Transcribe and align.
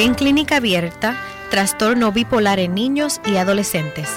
En 0.00 0.14
Clínica 0.14 0.56
Abierta, 0.56 1.14
trastorno 1.50 2.10
bipolar 2.10 2.58
en 2.58 2.74
niños 2.74 3.20
y 3.26 3.36
adolescentes. 3.36 4.08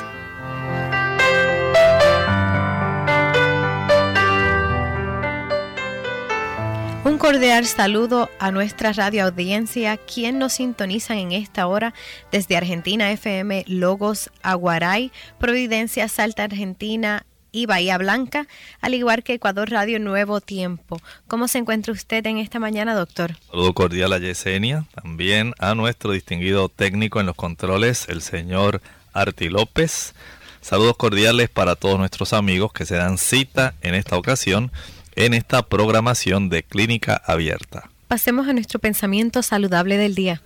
Un 7.03 7.17
cordial 7.17 7.65
saludo 7.65 8.29
a 8.39 8.51
nuestra 8.51 8.93
radio 8.93 9.25
audiencia, 9.25 9.97
quien 9.97 10.39
nos 10.39 10.53
sintonizan 10.53 11.17
en 11.17 11.33
esta 11.33 11.67
hora 11.67 11.93
desde 12.31 12.55
Argentina 12.55 13.11
FM, 13.11 13.65
Logos, 13.67 14.31
Aguaray, 14.41 15.11
Providencia, 15.37 16.07
Salta, 16.07 16.45
Argentina, 16.45 17.25
y 17.53 17.65
Bahía 17.67 17.97
Blanca, 17.97 18.47
al 18.81 18.95
igual 18.95 19.23
que 19.23 19.35
Ecuador 19.35 19.69
Radio 19.69 19.99
Nuevo 19.99 20.41
Tiempo. 20.41 21.01
¿Cómo 21.29 21.47
se 21.47 21.59
encuentra 21.59 21.93
usted 21.93 22.25
en 22.25 22.39
esta 22.39 22.59
mañana, 22.59 22.95
doctor? 22.95 23.37
Saludo 23.49 23.73
cordial 23.73 24.11
a 24.11 24.17
Yesenia, 24.17 24.85
también 25.01 25.53
a 25.59 25.75
nuestro 25.75 26.11
distinguido 26.11 26.67
técnico 26.67 27.21
en 27.21 27.27
los 27.27 27.35
controles, 27.35 28.09
el 28.09 28.21
señor 28.21 28.81
Arti 29.13 29.47
López. 29.47 30.13
Saludos 30.59 30.97
cordiales 30.97 31.49
para 31.49 31.75
todos 31.75 31.97
nuestros 31.97 32.33
amigos 32.33 32.73
que 32.73 32.85
se 32.85 32.95
dan 32.95 33.17
cita 33.17 33.75
en 33.81 33.95
esta 33.95 34.17
ocasión 34.17 34.71
en 35.15 35.33
esta 35.33 35.63
programación 35.63 36.49
de 36.49 36.63
Clínica 36.63 37.21
Abierta. 37.25 37.89
Pasemos 38.07 38.47
a 38.47 38.53
nuestro 38.53 38.79
pensamiento 38.79 39.41
saludable 39.41 39.97
del 39.97 40.15
día. 40.15 40.41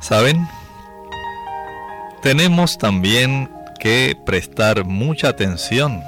¿Saben? 0.00 0.46
Tenemos 2.22 2.78
también 2.78 3.50
que 3.80 4.16
prestar 4.24 4.84
mucha 4.84 5.30
atención 5.30 6.02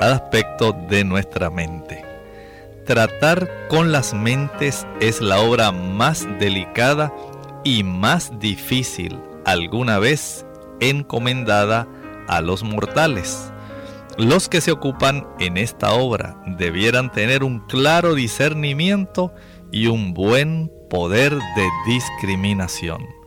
al 0.00 0.14
aspecto 0.14 0.72
de 0.72 1.04
nuestra 1.04 1.50
mente. 1.50 2.04
Tratar 2.86 3.48
con 3.68 3.92
las 3.92 4.14
mentes 4.14 4.86
es 5.00 5.20
la 5.20 5.40
obra 5.40 5.70
más 5.70 6.26
delicada 6.40 7.14
y 7.62 7.84
más 7.84 8.32
difícil 8.40 9.20
alguna 9.44 9.98
vez 9.98 10.46
encomendada 10.80 11.86
a 12.28 12.40
los 12.40 12.62
mortales. 12.62 13.52
Los 14.16 14.48
que 14.48 14.60
se 14.60 14.72
ocupan 14.72 15.28
en 15.38 15.58
esta 15.58 15.92
obra 15.92 16.42
debieran 16.46 17.12
tener 17.12 17.44
un 17.44 17.60
claro 17.60 18.14
discernimiento 18.14 19.32
y 19.70 19.86
un 19.86 20.14
buen 20.14 20.72
poder 20.88 21.34
de 21.34 21.68
discriminación. 21.86 23.17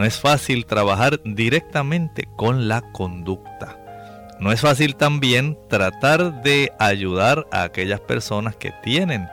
No 0.00 0.06
es 0.06 0.18
fácil 0.18 0.64
trabajar 0.64 1.20
directamente 1.24 2.26
con 2.34 2.68
la 2.68 2.80
conducta. 2.80 3.76
No 4.40 4.50
es 4.50 4.62
fácil 4.62 4.96
también 4.96 5.58
tratar 5.68 6.42
de 6.42 6.72
ayudar 6.78 7.46
a 7.52 7.64
aquellas 7.64 8.00
personas 8.00 8.56
que 8.56 8.72
tienen 8.82 9.28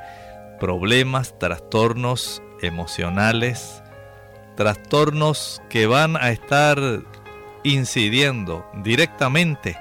problemas, 0.60 1.40
trastornos 1.40 2.44
emocionales, 2.62 3.82
trastornos 4.58 5.62
que 5.70 5.88
van 5.88 6.18
a 6.18 6.32
estar 6.32 6.78
incidiendo 7.64 8.70
directamente 8.84 9.78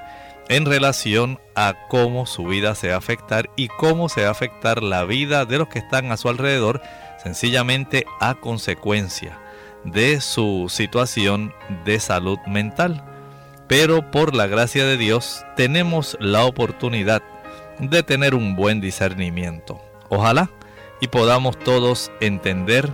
en 0.48 0.66
relación 0.66 1.40
a 1.56 1.74
cómo 1.88 2.26
su 2.26 2.44
vida 2.44 2.76
se 2.76 2.90
va 2.90 2.94
a 2.94 2.98
afectar 2.98 3.50
y 3.56 3.66
cómo 3.66 4.08
se 4.08 4.22
va 4.22 4.28
a 4.28 4.30
afectar 4.30 4.84
la 4.84 5.02
vida 5.02 5.46
de 5.46 5.58
los 5.58 5.66
que 5.66 5.80
están 5.80 6.12
a 6.12 6.16
su 6.16 6.28
alrededor, 6.28 6.80
sencillamente 7.24 8.06
a 8.20 8.36
consecuencia 8.36 9.40
de 9.86 10.20
su 10.20 10.66
situación 10.68 11.52
de 11.84 12.00
salud 12.00 12.38
mental. 12.46 13.04
Pero 13.68 14.10
por 14.10 14.34
la 14.34 14.46
gracia 14.46 14.84
de 14.84 14.96
Dios 14.96 15.44
tenemos 15.56 16.16
la 16.20 16.44
oportunidad 16.44 17.22
de 17.78 18.02
tener 18.02 18.34
un 18.34 18.56
buen 18.56 18.80
discernimiento. 18.80 19.80
Ojalá 20.08 20.50
y 21.00 21.08
podamos 21.08 21.58
todos 21.58 22.10
entender 22.20 22.92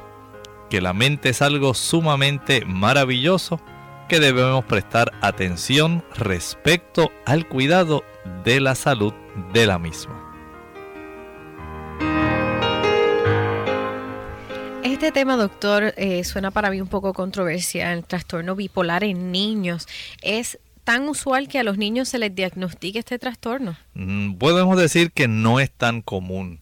que 0.71 0.81
la 0.81 0.93
mente 0.93 1.31
es 1.31 1.43
algo 1.43 1.75
sumamente 1.75 2.65
maravilloso 2.65 3.61
que 4.09 4.21
debemos 4.21 4.65
prestar 4.65 5.13
atención 5.21 6.05
respecto 6.17 7.13
al 7.27 7.49
cuidado 7.49 8.05
de 8.45 8.61
la 8.61 8.75
salud 8.75 9.13
de 9.53 9.67
la 9.67 9.79
misma. 9.79 10.22
Este 14.83 15.13
tema, 15.13 15.37
doctor, 15.37 15.95
eh, 15.97 16.25
suena 16.25 16.51
para 16.51 16.69
mí 16.69 16.81
un 16.81 16.89
poco 16.89 17.13
controversial. 17.13 17.99
El 17.99 18.05
trastorno 18.05 18.57
bipolar 18.57 19.05
en 19.05 19.31
niños 19.31 19.87
es 20.23 20.59
tan 20.83 21.09
usual 21.09 21.47
que 21.47 21.61
a 21.61 21.63
los 21.63 21.79
niños 21.79 22.09
se 22.09 22.19
les 22.19 22.35
diagnostique 22.35 22.99
este 22.99 23.21
trastorno. 23.21 23.77
Mm, 23.95 24.35
podemos 24.35 24.77
decir 24.77 25.13
que 25.13 25.29
no 25.29 25.61
es 25.61 25.71
tan 25.71 26.03
común, 26.03 26.59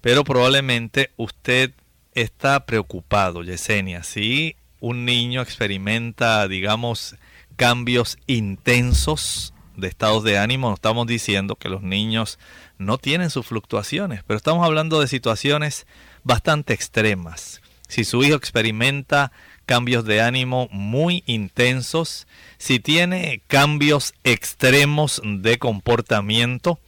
pero 0.00 0.22
probablemente 0.22 1.10
usted 1.16 1.72
está 2.14 2.64
preocupado, 2.64 3.42
Yesenia. 3.42 4.04
Si 4.04 4.54
un 4.78 5.04
niño 5.04 5.42
experimenta, 5.42 6.46
digamos, 6.46 7.16
cambios 7.56 8.18
intensos 8.28 9.52
de 9.76 9.88
estados 9.88 10.22
de 10.22 10.38
ánimo, 10.38 10.68
no 10.68 10.74
estamos 10.74 11.08
diciendo 11.08 11.56
que 11.56 11.68
los 11.68 11.82
niños 11.82 12.38
no 12.78 12.98
tienen 12.98 13.30
sus 13.30 13.46
fluctuaciones, 13.46 14.22
pero 14.24 14.36
estamos 14.36 14.64
hablando 14.64 15.00
de 15.00 15.08
situaciones 15.08 15.88
bastante 16.22 16.72
extremas 16.72 17.60
si 17.94 18.02
su 18.02 18.24
hijo 18.24 18.34
experimenta 18.34 19.30
cambios 19.66 20.04
de 20.04 20.20
ánimo 20.20 20.68
muy 20.72 21.22
intensos, 21.26 22.26
si 22.58 22.80
tiene 22.80 23.40
cambios 23.46 24.14
extremos 24.24 25.22
de 25.24 25.58
comportamiento, 25.58 26.80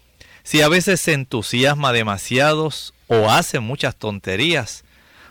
si 0.43 0.63
a 0.63 0.69
veces 0.69 1.01
se 1.01 1.13
entusiasma 1.13 1.93
demasiados 1.93 2.93
o 3.07 3.31
hace 3.31 3.61
muchas 3.61 3.95
tonterías. 3.95 4.83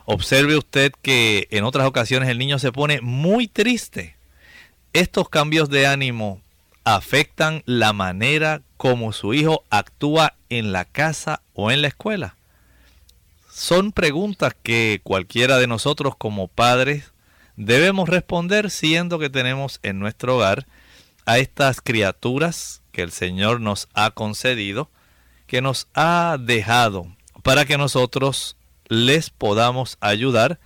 Observe 0.05 0.55
usted 0.55 0.93
que 1.01 1.49
en 1.51 1.65
otras 1.65 1.85
ocasiones 1.87 2.29
el 2.29 2.37
niño 2.37 2.57
se 2.57 2.71
pone 2.71 3.01
muy 3.01 3.49
triste. 3.49 4.15
Estos 4.93 5.27
cambios 5.27 5.69
de 5.69 5.87
ánimo 5.87 6.39
afectan 6.85 7.63
la 7.65 7.91
manera 7.91 8.61
como 8.77 9.11
su 9.11 9.33
hijo 9.33 9.65
actúa 9.69 10.35
en 10.47 10.71
la 10.71 10.85
casa 10.85 11.41
o 11.53 11.69
en 11.69 11.81
la 11.81 11.89
escuela. 11.89 12.37
Son 13.57 13.93
preguntas 13.93 14.53
que 14.63 14.99
cualquiera 15.01 15.57
de 15.57 15.65
nosotros 15.65 16.17
como 16.17 16.49
padres 16.49 17.13
debemos 17.55 18.09
responder 18.09 18.69
siendo 18.69 19.17
que 19.17 19.29
tenemos 19.29 19.79
en 19.81 19.97
nuestro 19.97 20.35
hogar 20.35 20.67
a 21.25 21.37
estas 21.37 21.79
criaturas 21.79 22.81
que 22.91 23.01
el 23.01 23.13
Señor 23.13 23.61
nos 23.61 23.87
ha 23.93 24.11
concedido, 24.11 24.91
que 25.47 25.61
nos 25.61 25.87
ha 25.93 26.35
dejado 26.37 27.07
para 27.43 27.63
que 27.63 27.77
nosotros 27.77 28.57
les 28.89 29.29
podamos 29.29 29.97
ayudar. 30.01 30.59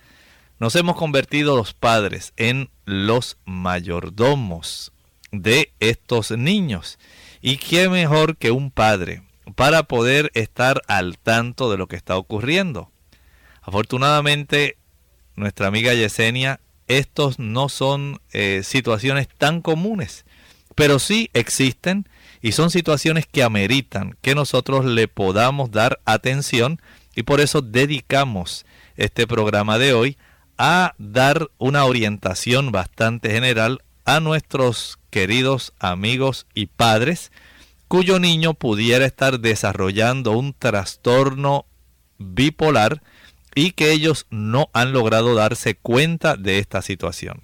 Nos 0.58 0.74
hemos 0.74 0.96
convertido 0.96 1.56
los 1.56 1.74
padres 1.74 2.32
en 2.36 2.70
los 2.86 3.38
mayordomos 3.44 4.90
de 5.30 5.72
estos 5.78 6.32
niños. 6.32 6.98
Y 7.40 7.58
qué 7.58 7.88
mejor 7.88 8.36
que 8.36 8.50
un 8.50 8.72
padre 8.72 9.22
para 9.54 9.84
poder 9.84 10.30
estar 10.34 10.82
al 10.88 11.18
tanto 11.18 11.70
de 11.70 11.78
lo 11.78 11.86
que 11.86 11.96
está 11.96 12.16
ocurriendo. 12.16 12.90
Afortunadamente, 13.62 14.76
nuestra 15.36 15.68
amiga 15.68 15.94
Yesenia, 15.94 16.60
estos 16.88 17.38
no 17.38 17.68
son 17.68 18.20
eh, 18.32 18.62
situaciones 18.64 19.28
tan 19.28 19.60
comunes, 19.60 20.24
pero 20.74 20.98
sí 20.98 21.30
existen 21.34 22.08
y 22.42 22.52
son 22.52 22.70
situaciones 22.70 23.26
que 23.26 23.42
ameritan 23.42 24.16
que 24.22 24.34
nosotros 24.34 24.84
le 24.84 25.08
podamos 25.08 25.70
dar 25.70 26.00
atención 26.04 26.80
y 27.14 27.22
por 27.22 27.40
eso 27.40 27.60
dedicamos 27.60 28.64
este 28.96 29.26
programa 29.26 29.78
de 29.78 29.92
hoy 29.92 30.18
a 30.58 30.94
dar 30.98 31.48
una 31.58 31.84
orientación 31.84 32.72
bastante 32.72 33.30
general 33.30 33.82
a 34.04 34.20
nuestros 34.20 34.98
queridos 35.10 35.72
amigos 35.78 36.46
y 36.54 36.66
padres 36.66 37.30
cuyo 37.90 38.20
niño 38.20 38.54
pudiera 38.54 39.04
estar 39.04 39.40
desarrollando 39.40 40.38
un 40.38 40.54
trastorno 40.54 41.66
bipolar 42.18 43.02
y 43.52 43.72
que 43.72 43.90
ellos 43.90 44.28
no 44.30 44.70
han 44.72 44.92
logrado 44.92 45.34
darse 45.34 45.74
cuenta 45.74 46.36
de 46.36 46.60
esta 46.60 46.82
situación. 46.82 47.42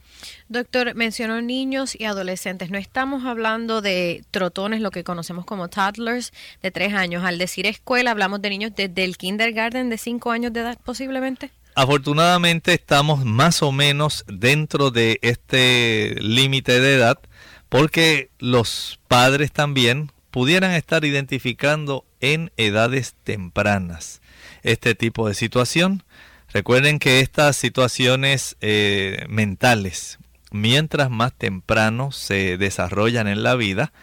Doctor, 0.49 0.95
mencionó 0.95 1.43
niños 1.43 1.99
y 1.99 2.05
adolescentes. 2.05 2.71
No 2.71 2.79
estamos 2.79 3.25
hablando 3.25 3.83
de 3.83 4.25
trotones, 4.31 4.81
lo 4.81 4.93
que 4.93 5.03
conocemos 5.03 5.45
como 5.45 5.67
toddlers 5.67 6.33
de 6.63 6.71
tres 6.71 6.95
años. 6.95 7.25
Al 7.25 7.39
decir 7.39 7.67
escuela, 7.67 8.13
hablamos 8.13 8.41
de 8.41 8.51
niños 8.51 8.71
desde 8.77 9.03
el 9.03 9.17
kindergarten 9.17 9.91
de 9.91 9.99
cinco 9.99 10.31
años 10.31 10.53
de 10.53 10.61
edad, 10.61 10.79
posiblemente. 10.85 11.51
Afortunadamente 11.75 12.73
estamos 12.73 13.25
más 13.25 13.65
o 13.65 13.73
menos 13.73 14.25
dentro 14.29 14.93
de 14.93 15.19
este 15.23 16.15
límite 16.21 16.79
de 16.79 16.95
edad 16.95 17.19
porque 17.69 18.31
los 18.39 19.01
padres 19.09 19.51
también 19.51 20.13
pudieran 20.37 20.73
estar 20.73 21.07
identificando 21.07 22.05
en 22.21 22.53
edades 22.59 23.15
tempranas 23.25 24.21
este 24.63 24.95
tipo 24.95 25.27
de 25.29 25.33
situación. 25.33 26.03
Recuerden 26.53 26.99
que 26.99 27.21
estas 27.21 27.57
situaciones 27.57 28.59
eh, 28.61 29.25
mentales, 29.31 30.19
mientras 30.51 31.09
más 31.09 31.33
temprano 31.33 32.13
se 32.13 32.59
desarrollan 32.59 33.29
en 33.29 33.43
la 33.43 33.55
vida, 33.55 33.95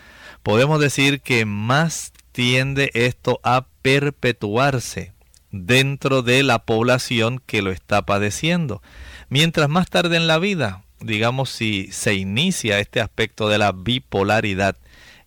podemos 0.41 0.79
decir 0.79 1.21
que 1.21 1.45
más 1.45 2.13
tiende 2.31 2.89
esto 2.95 3.39
a 3.43 3.67
perpetuarse 3.83 5.13
dentro 5.51 6.23
de 6.23 6.41
la 6.41 6.65
población 6.65 7.43
que 7.45 7.61
lo 7.61 7.71
está 7.71 8.07
padeciendo. 8.07 8.81
Mientras 9.29 9.69
más 9.69 9.87
tarde 9.87 10.17
en 10.17 10.25
la 10.25 10.39
vida, 10.39 10.83
digamos 10.99 11.51
si 11.51 11.91
se 11.91 12.15
inicia 12.15 12.79
este 12.79 13.01
aspecto 13.01 13.49
de 13.49 13.59
la 13.59 13.71
bipolaridad 13.71 14.77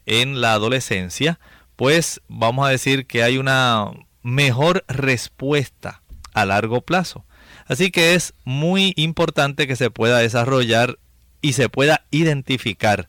en 0.07 0.41
la 0.41 0.55
adolescencia, 0.55 1.39
pues 1.77 2.23
vamos 2.29 2.67
a 2.67 2.71
decir 2.71 3.07
que 3.07 3.23
hay 3.23 3.39
una 3.39 3.91
mejor 4.23 4.85
respuesta 4.89 6.03
a 6.33 6.47
largo 6.47 6.81
plazo. 6.81 7.25
Así 7.67 7.91
que 7.91 8.15
es 8.15 8.35
muy 8.45 8.93
importante 8.97 9.67
que 9.67 9.77
se 9.77 9.91
pueda 9.91 10.19
desarrollar 10.19 10.99
y 11.43 11.53
se 11.53 11.69
pueda 11.69 12.07
identificar 12.11 13.09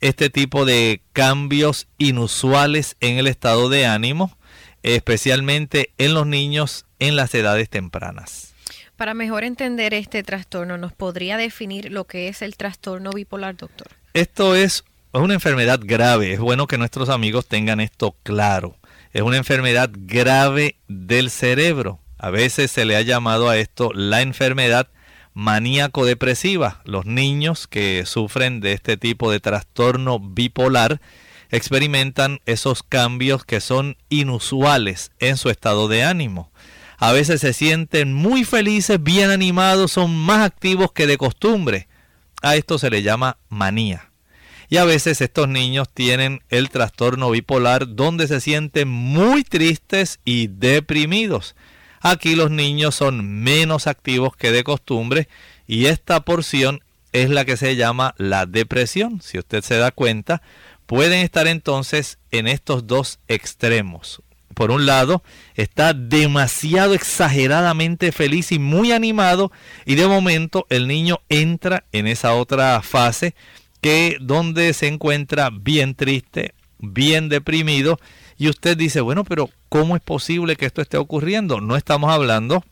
este 0.00 0.28
tipo 0.28 0.64
de 0.64 1.02
cambios 1.12 1.88
inusuales 1.98 2.96
en 3.00 3.16
el 3.16 3.26
estado 3.26 3.68
de 3.68 3.86
ánimo, 3.86 4.36
especialmente 4.82 5.92
en 5.96 6.12
los 6.12 6.26
niños 6.26 6.84
en 6.98 7.16
las 7.16 7.34
edades 7.34 7.70
tempranas. 7.70 8.54
Para 8.96 9.14
mejor 9.14 9.44
entender 9.44 9.94
este 9.94 10.22
trastorno, 10.22 10.76
¿nos 10.78 10.92
podría 10.92 11.36
definir 11.36 11.90
lo 11.90 12.04
que 12.04 12.28
es 12.28 12.42
el 12.42 12.56
trastorno 12.56 13.10
bipolar, 13.10 13.56
doctor? 13.56 13.88
Esto 14.12 14.54
es 14.54 14.84
una 15.22 15.34
enfermedad 15.34 15.80
grave. 15.82 16.32
Es 16.32 16.40
bueno 16.40 16.66
que 16.66 16.78
nuestros 16.78 17.08
amigos 17.08 17.46
tengan 17.46 17.80
esto 17.80 18.16
claro. 18.22 18.76
Es 19.12 19.22
una 19.22 19.36
enfermedad 19.36 19.90
grave 19.92 20.76
del 20.88 21.30
cerebro. 21.30 22.00
A 22.18 22.30
veces 22.30 22.70
se 22.70 22.84
le 22.84 22.96
ha 22.96 23.02
llamado 23.02 23.48
a 23.48 23.56
esto 23.56 23.92
la 23.94 24.22
enfermedad 24.22 24.88
maníaco-depresiva. 25.34 26.80
Los 26.84 27.06
niños 27.06 27.68
que 27.68 28.06
sufren 28.06 28.60
de 28.60 28.72
este 28.72 28.96
tipo 28.96 29.30
de 29.30 29.40
trastorno 29.40 30.18
bipolar 30.18 31.00
experimentan 31.50 32.40
esos 32.46 32.82
cambios 32.82 33.44
que 33.44 33.60
son 33.60 33.96
inusuales 34.08 35.12
en 35.20 35.36
su 35.36 35.50
estado 35.50 35.86
de 35.86 36.02
ánimo. 36.02 36.50
A 36.98 37.12
veces 37.12 37.40
se 37.40 37.52
sienten 37.52 38.14
muy 38.14 38.44
felices, 38.44 39.02
bien 39.02 39.30
animados, 39.30 39.92
son 39.92 40.16
más 40.16 40.40
activos 40.40 40.92
que 40.92 41.06
de 41.06 41.18
costumbre. 41.18 41.88
A 42.42 42.56
esto 42.56 42.78
se 42.78 42.90
le 42.90 43.02
llama 43.02 43.38
manía. 43.48 44.10
Y 44.68 44.78
a 44.78 44.84
veces 44.84 45.20
estos 45.20 45.48
niños 45.48 45.88
tienen 45.92 46.42
el 46.48 46.70
trastorno 46.70 47.30
bipolar 47.30 47.94
donde 47.94 48.26
se 48.28 48.40
sienten 48.40 48.88
muy 48.88 49.44
tristes 49.44 50.20
y 50.24 50.48
deprimidos. 50.48 51.54
Aquí 52.00 52.34
los 52.34 52.50
niños 52.50 52.94
son 52.94 53.42
menos 53.42 53.86
activos 53.86 54.36
que 54.36 54.52
de 54.52 54.64
costumbre 54.64 55.28
y 55.66 55.86
esta 55.86 56.20
porción 56.20 56.82
es 57.12 57.30
la 57.30 57.44
que 57.44 57.56
se 57.56 57.76
llama 57.76 58.14
la 58.18 58.44
depresión. 58.44 59.22
Si 59.22 59.38
usted 59.38 59.62
se 59.62 59.78
da 59.78 59.90
cuenta, 59.90 60.42
pueden 60.86 61.20
estar 61.20 61.46
entonces 61.46 62.18
en 62.30 62.46
estos 62.46 62.86
dos 62.86 63.20
extremos. 63.28 64.20
Por 64.54 64.70
un 64.70 64.86
lado, 64.86 65.22
está 65.54 65.94
demasiado 65.94 66.94
exageradamente 66.94 68.12
feliz 68.12 68.52
y 68.52 68.58
muy 68.58 68.92
animado 68.92 69.50
y 69.84 69.96
de 69.96 70.06
momento 70.06 70.66
el 70.70 70.86
niño 70.86 71.20
entra 71.28 71.84
en 71.92 72.06
esa 72.06 72.34
otra 72.34 72.80
fase 72.82 73.34
que 73.84 74.16
donde 74.18 74.72
se 74.72 74.86
encuentra 74.86 75.50
bien 75.50 75.94
triste, 75.94 76.54
bien 76.78 77.28
deprimido, 77.28 78.00
y 78.38 78.48
usted 78.48 78.78
dice, 78.78 79.02
bueno, 79.02 79.24
pero 79.24 79.50
¿cómo 79.68 79.94
es 79.94 80.00
posible 80.00 80.56
que 80.56 80.64
esto 80.64 80.80
esté 80.80 80.96
ocurriendo? 80.96 81.60
No 81.60 81.76
estamos 81.76 82.10
hablando 82.10 82.64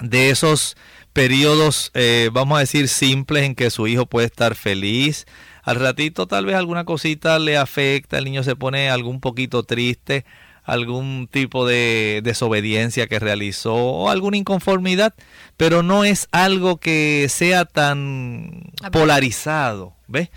de 0.00 0.30
esos 0.30 0.76
periodos, 1.12 1.92
eh, 1.94 2.28
vamos 2.32 2.56
a 2.56 2.60
decir, 2.62 2.88
simples 2.88 3.44
en 3.44 3.54
que 3.54 3.70
su 3.70 3.86
hijo 3.86 4.06
puede 4.06 4.26
estar 4.26 4.56
feliz. 4.56 5.26
Al 5.62 5.76
ratito 5.76 6.26
tal 6.26 6.44
vez 6.44 6.56
alguna 6.56 6.84
cosita 6.84 7.38
le 7.38 7.56
afecta, 7.56 8.18
el 8.18 8.24
niño 8.24 8.42
se 8.42 8.56
pone 8.56 8.90
algún 8.90 9.20
poquito 9.20 9.62
triste, 9.62 10.24
algún 10.64 11.28
tipo 11.30 11.66
de 11.66 12.20
desobediencia 12.22 13.06
que 13.06 13.18
realizó 13.18 13.74
o 13.74 14.10
alguna 14.10 14.36
inconformidad, 14.36 15.14
pero 15.56 15.82
no 15.82 16.04
es 16.04 16.28
algo 16.32 16.76
que 16.76 17.26
sea 17.28 17.64
tan 17.64 18.72
polarizado, 18.92 19.94
¿ves? 20.06 20.30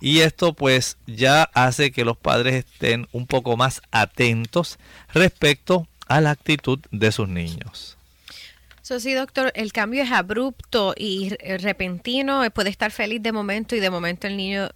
Y 0.00 0.20
esto 0.20 0.52
pues 0.52 0.96
ya 1.06 1.44
hace 1.54 1.92
que 1.92 2.04
los 2.04 2.16
padres 2.16 2.64
estén 2.64 3.08
un 3.12 3.26
poco 3.26 3.56
más 3.56 3.82
atentos 3.92 4.78
respecto 5.14 5.86
a 6.08 6.20
la 6.20 6.30
actitud 6.30 6.80
de 6.90 7.12
sus 7.12 7.28
niños. 7.28 7.96
Sí, 8.98 9.14
doctor, 9.14 9.52
el 9.54 9.72
cambio 9.72 10.02
es 10.02 10.10
abrupto 10.10 10.94
y 10.96 11.30
repentino, 11.58 12.42
puede 12.50 12.68
estar 12.68 12.90
feliz 12.90 13.22
de 13.22 13.32
momento 13.32 13.74
y 13.74 13.80
de 13.80 13.88
momento 13.88 14.26
el 14.26 14.36
niño 14.36 14.68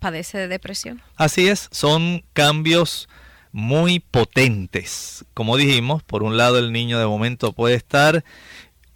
padece 0.00 0.38
de 0.38 0.48
depresión. 0.48 1.00
Así 1.16 1.48
es, 1.48 1.68
son 1.70 2.24
cambios 2.32 3.08
muy 3.54 4.00
potentes. 4.00 5.24
Como 5.32 5.56
dijimos, 5.56 6.02
por 6.02 6.24
un 6.24 6.36
lado 6.36 6.58
el 6.58 6.72
niño 6.72 6.98
de 6.98 7.06
momento 7.06 7.52
puede 7.52 7.76
estar 7.76 8.24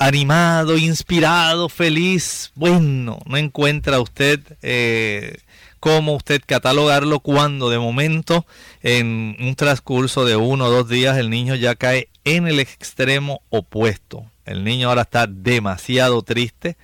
animado, 0.01 0.77
inspirado, 0.77 1.69
feliz. 1.69 2.51
Bueno, 2.57 3.21
no 3.25 3.37
encuentra 3.37 4.01
usted 4.01 4.41
eh, 4.63 5.39
cómo 5.79 6.17
usted 6.17 6.43
catalogarlo 6.45 7.21
cuando 7.21 7.71
de 7.71 7.79
momento 7.79 8.47
en 8.83 9.37
un 9.39 9.55
transcurso 9.55 10.25
de 10.25 10.35
uno 10.35 10.65
o 10.65 10.71
dos 10.71 10.89
días 10.89 11.17
el 11.19 11.31
niño 11.31 11.55
ya 11.55 11.77
cae 11.77 12.09
en 12.25 12.49
el 12.49 12.59
extremo 12.59 13.43
opuesto. 13.51 14.25
El 14.45 14.65
niño 14.65 14.89
ahora 14.89 15.03
está 15.03 15.29
demasiado 15.29 16.23
triste, 16.23 16.77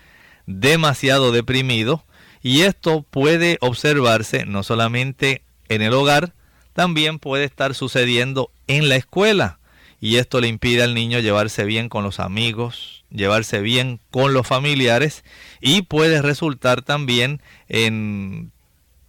demasiado 0.47 1.33
deprimido 1.33 2.05
y 2.41 2.61
esto 2.61 3.03
puede 3.03 3.59
observarse 3.61 4.47
no 4.47 4.63
solamente 4.63 5.43
en 5.69 5.83
el 5.83 5.93
hogar, 5.93 6.35
también 6.75 7.19
puede 7.19 7.45
estar 7.45 7.75
sucediendo 7.75 8.51
en 8.67 8.89
la 8.89 8.97
escuela. 8.97 9.59
Y 10.01 10.17
esto 10.17 10.41
le 10.41 10.49
impide 10.49 10.83
al 10.83 10.93
niño 10.93 11.21
llevarse 11.21 11.65
bien 11.65 11.89
con 11.89 12.05
los 12.05 12.21
amigos, 12.21 13.05
llevarse 13.11 13.61
bien 13.61 14.01
con 14.11 14.35
los 14.35 14.47
familiares 14.47 15.25
y 15.63 15.83
puede 15.83 16.21
resultar 16.21 16.83
también 16.83 17.41
en 17.69 18.53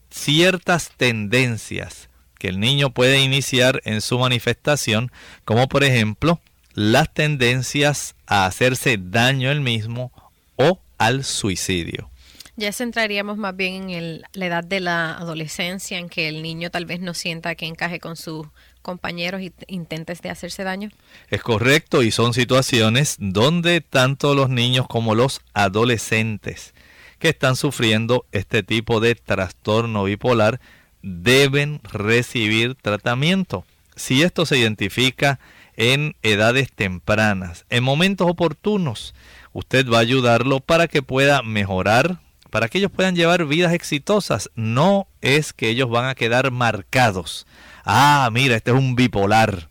ciertas 0.10 0.91
tendencias 0.95 2.10
que 2.39 2.48
el 2.48 2.60
niño 2.60 2.91
puede 2.91 3.19
iniciar 3.19 3.81
en 3.86 4.01
su 4.01 4.19
manifestación, 4.19 5.12
como 5.43 5.67
por 5.67 5.84
ejemplo 5.84 6.39
las 6.74 7.13
tendencias 7.13 8.15
a 8.27 8.45
hacerse 8.45 8.98
daño 8.98 9.51
él 9.51 9.62
mismo 9.62 10.12
o 10.55 10.79
al 10.98 11.24
suicidio. 11.24 12.10
Ya 12.57 12.71
centraríamos 12.71 13.38
más 13.38 13.55
bien 13.55 13.89
en 13.89 14.21
la 14.31 14.45
edad 14.45 14.63
de 14.63 14.79
la 14.79 15.17
adolescencia, 15.17 16.00
en 16.00 16.07
que 16.07 16.29
el 16.29 16.41
niño 16.41 16.71
tal 16.71 16.85
vez 16.85 17.01
no 17.01 17.13
sienta 17.13 17.55
que 17.55 17.65
encaje 17.65 18.00
con 18.00 18.15
sus 18.15 18.47
compañeros 18.81 19.41
y 19.41 19.51
intentes 19.67 20.24
hacerse 20.25 20.63
daño. 20.63 20.89
Es 21.29 21.41
correcto 21.41 22.01
y 22.01 22.12
son 22.12 22.33
situaciones 22.33 23.17
donde 23.19 23.81
tanto 23.81 24.35
los 24.35 24.50
niños 24.50 24.88
como 24.88 25.15
los 25.15 25.41
adolescentes 25.53 26.74
que 27.19 27.29
están 27.29 27.57
sufriendo 27.57 28.25
este 28.31 28.63
tipo 28.63 29.01
de 29.01 29.15
trastorno 29.15 30.05
bipolar 30.05 30.62
deben 31.01 31.81
recibir 31.83 32.75
tratamiento. 32.75 33.65
Si 33.95 34.24
esto 34.24 34.45
se 34.45 34.57
identifica 34.57 35.39
en 35.75 36.15
edades 36.21 36.71
tempranas, 36.71 37.65
en 37.69 37.83
momentos 37.83 38.29
oportunos, 38.29 39.13
usted 39.51 39.89
va 39.89 39.97
a 39.97 40.01
ayudarlo 40.01 40.62
para 40.62 40.88
que 40.88 41.01
pueda 41.01 41.41
mejorar 41.41 42.19
para 42.55 42.69
que 42.69 42.77
ellos 42.77 42.89
puedan 42.89 43.17
llevar 43.17 43.43
vidas 43.43 43.74
exitosas. 43.74 44.50
No 44.55 45.09
es 45.19 45.51
que 45.51 45.67
ellos 45.67 45.89
van 45.89 46.05
a 46.05 46.15
quedar 46.15 46.51
marcados. 46.51 47.45
Ah, 47.83 48.29
mira, 48.31 48.55
este 48.55 48.71
es 48.71 48.77
un 48.77 48.95
bipolar. 48.95 49.67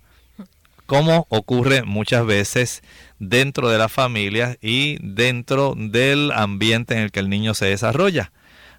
Como 0.85 1.27
ocurre 1.31 1.83
muchas 1.83 2.27
veces 2.27 2.83
dentro 3.19 3.71
de 3.71 3.79
la 3.79 3.89
familia 3.89 4.59
y 4.61 4.99
dentro 5.01 5.73
del 5.79 6.31
ambiente 6.33 6.93
en 6.93 7.01
el 7.01 7.11
que 7.11 7.21
el 7.21 7.31
niño 7.31 7.55
se 7.55 7.65
desarrolla. 7.65 8.33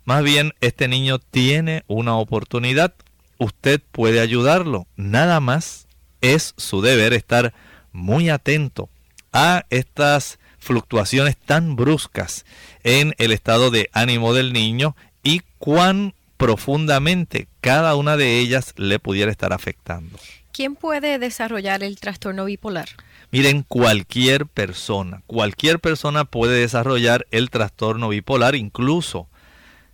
Más 0.03 0.21
bien, 0.21 0.53
este 0.61 0.87
niño 0.87 1.17
tiene 1.17 1.83
una 1.87 2.15
oportunidad 2.15 2.93
usted 3.39 3.81
puede 3.91 4.19
ayudarlo. 4.19 4.85
Nada 4.95 5.39
más 5.39 5.87
es 6.21 6.53
su 6.57 6.83
deber 6.83 7.13
estar 7.13 7.55
muy 7.91 8.29
atento 8.29 8.87
a 9.33 9.65
estas 9.71 10.37
fluctuaciones 10.65 11.37
tan 11.37 11.75
bruscas 11.75 12.45
en 12.83 13.13
el 13.17 13.31
estado 13.31 13.71
de 13.71 13.89
ánimo 13.93 14.33
del 14.33 14.51
niño 14.51 14.95
y 15.23 15.41
cuán 15.59 16.13
profundamente 16.37 17.47
cada 17.61 17.95
una 17.95 18.17
de 18.17 18.39
ellas 18.39 18.73
le 18.75 18.99
pudiera 18.99 19.31
estar 19.31 19.53
afectando. 19.53 20.17
¿Quién 20.51 20.75
puede 20.75 21.19
desarrollar 21.19 21.83
el 21.83 21.99
trastorno 21.99 22.45
bipolar? 22.45 22.89
Miren, 23.31 23.63
cualquier 23.63 24.45
persona, 24.47 25.21
cualquier 25.27 25.79
persona 25.79 26.25
puede 26.25 26.59
desarrollar 26.59 27.27
el 27.31 27.49
trastorno 27.49 28.09
bipolar, 28.09 28.55
incluso 28.55 29.27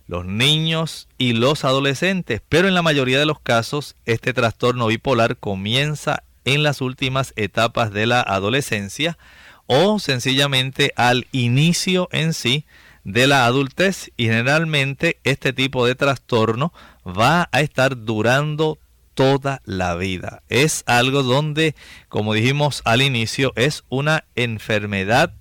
los 0.06 0.24
niños 0.24 1.08
y 1.18 1.32
los 1.32 1.64
adolescentes, 1.64 2.42
pero 2.48 2.68
en 2.68 2.74
la 2.74 2.82
mayoría 2.82 3.18
de 3.18 3.26
los 3.26 3.40
casos 3.40 3.96
este 4.04 4.32
trastorno 4.32 4.86
bipolar 4.86 5.36
comienza 5.36 6.22
en 6.44 6.62
las 6.62 6.80
últimas 6.80 7.32
etapas 7.36 7.92
de 7.92 8.06
la 8.06 8.20
adolescencia 8.20 9.18
o 9.74 9.98
sencillamente 9.98 10.92
al 10.96 11.26
inicio 11.32 12.10
en 12.12 12.34
sí 12.34 12.66
de 13.04 13.26
la 13.26 13.46
adultez 13.46 14.10
y 14.18 14.26
generalmente 14.26 15.18
este 15.24 15.54
tipo 15.54 15.86
de 15.86 15.94
trastorno 15.94 16.74
va 17.06 17.48
a 17.52 17.62
estar 17.62 17.96
durando 18.04 18.78
toda 19.14 19.62
la 19.64 19.94
vida. 19.96 20.42
Es 20.50 20.84
algo 20.86 21.22
donde, 21.22 21.74
como 22.10 22.34
dijimos 22.34 22.82
al 22.84 23.00
inicio, 23.00 23.54
es 23.56 23.84
una 23.88 24.24
enfermedad 24.34 25.32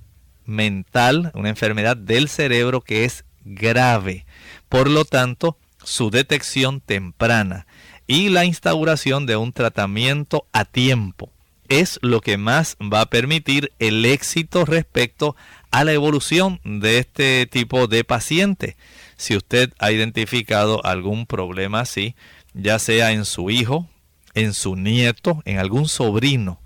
mental, 0.45 1.31
una 1.35 1.50
enfermedad 1.50 1.97
del 1.97 2.29
cerebro 2.29 2.79
que 2.79 3.03
es 3.03 3.25
grave. 3.43 4.25
Por 4.69 4.89
lo 4.89 5.03
tanto, 5.03 5.57
su 5.83 6.09
detección 6.09 6.79
temprana 6.79 7.67
y 8.07 8.29
la 8.29 8.45
instauración 8.45 9.25
de 9.25 9.35
un 9.35 9.51
tratamiento 9.51 10.47
a 10.53 10.63
tiempo 10.63 11.33
es 11.71 11.99
lo 12.01 12.19
que 12.19 12.37
más 12.37 12.75
va 12.81 12.99
a 12.99 13.05
permitir 13.05 13.71
el 13.79 14.03
éxito 14.03 14.65
respecto 14.65 15.37
a 15.71 15.85
la 15.85 15.93
evolución 15.93 16.59
de 16.65 16.97
este 16.97 17.45
tipo 17.45 17.87
de 17.87 18.03
paciente. 18.03 18.75
Si 19.15 19.37
usted 19.37 19.71
ha 19.79 19.89
identificado 19.89 20.85
algún 20.85 21.25
problema 21.25 21.79
así, 21.79 22.13
ya 22.53 22.77
sea 22.77 23.13
en 23.13 23.23
su 23.23 23.49
hijo, 23.49 23.87
en 24.33 24.53
su 24.53 24.75
nieto, 24.75 25.41
en 25.45 25.59
algún 25.59 25.87
sobrino, 25.87 26.59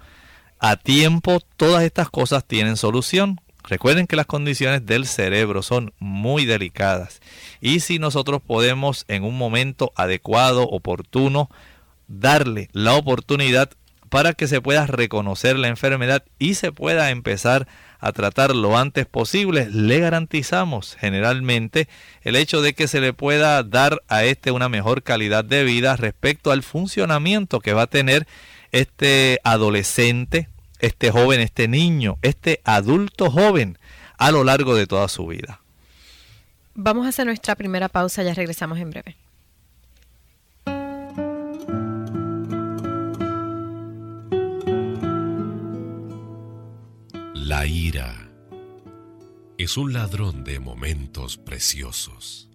a 0.58 0.76
tiempo 0.76 1.40
todas 1.56 1.84
estas 1.84 2.10
cosas 2.10 2.44
tienen 2.44 2.76
solución. 2.76 3.40
Recuerden 3.64 4.08
que 4.08 4.16
las 4.16 4.26
condiciones 4.26 4.88
del 4.88 5.06
cerebro 5.06 5.62
son 5.62 5.94
muy 6.00 6.46
delicadas 6.46 7.22
y 7.62 7.82
si 7.82 8.00
nosotros 8.00 8.42
podemos 8.42 9.06
en 9.08 9.24
un 9.24 9.38
momento 9.38 9.92
adecuado, 9.96 10.64
oportuno, 10.64 11.52
darle 12.08 12.70
la 12.74 12.96
oportunidad 12.96 13.70
para 14.16 14.32
que 14.32 14.48
se 14.48 14.62
pueda 14.62 14.88
reconocer 14.88 15.60
la 15.60 15.68
enfermedad 15.68 16.24
y 16.40 16.54
se 16.54 16.72
pueda 16.72 17.10
empezar 17.10 17.68
a 18.00 18.14
tratar 18.14 18.56
lo 18.56 18.78
antes 18.78 19.06
posible, 19.06 19.68
le 19.70 20.00
garantizamos 20.00 20.96
generalmente 20.98 21.90
el 22.22 22.38
hecho 22.38 22.62
de 22.62 22.74
que 22.74 22.88
se 22.88 23.02
le 23.02 23.12
pueda 23.12 23.62
dar 23.64 24.04
a 24.08 24.24
este 24.24 24.52
una 24.52 24.70
mejor 24.70 25.04
calidad 25.04 25.44
de 25.44 25.66
vida 25.66 25.98
respecto 25.98 26.54
al 26.54 26.64
funcionamiento 26.64 27.60
que 27.60 27.74
va 27.74 27.82
a 27.82 27.88
tener 27.88 28.26
este 28.72 29.42
adolescente, 29.44 30.48
este 30.80 31.12
joven, 31.12 31.42
este 31.42 31.68
niño, 31.68 32.18
este 32.22 32.62
adulto 32.64 33.30
joven 33.30 33.78
a 34.18 34.32
lo 34.32 34.46
largo 34.46 34.76
de 34.76 34.88
toda 34.88 35.10
su 35.10 35.28
vida. 35.28 35.60
Vamos 36.74 37.06
a 37.06 37.10
hacer 37.10 37.26
nuestra 37.26 37.56
primera 37.56 37.90
pausa, 37.90 38.24
ya 38.24 38.34
regresamos 38.34 38.80
en 38.80 38.92
breve. 38.92 39.18
La 47.48 47.68
ira 47.68 48.28
es 49.60 49.78
un 49.78 49.94
ladrón 49.94 50.44
de 50.44 50.60
momentos 50.60 51.38
preciosos. 51.38 52.50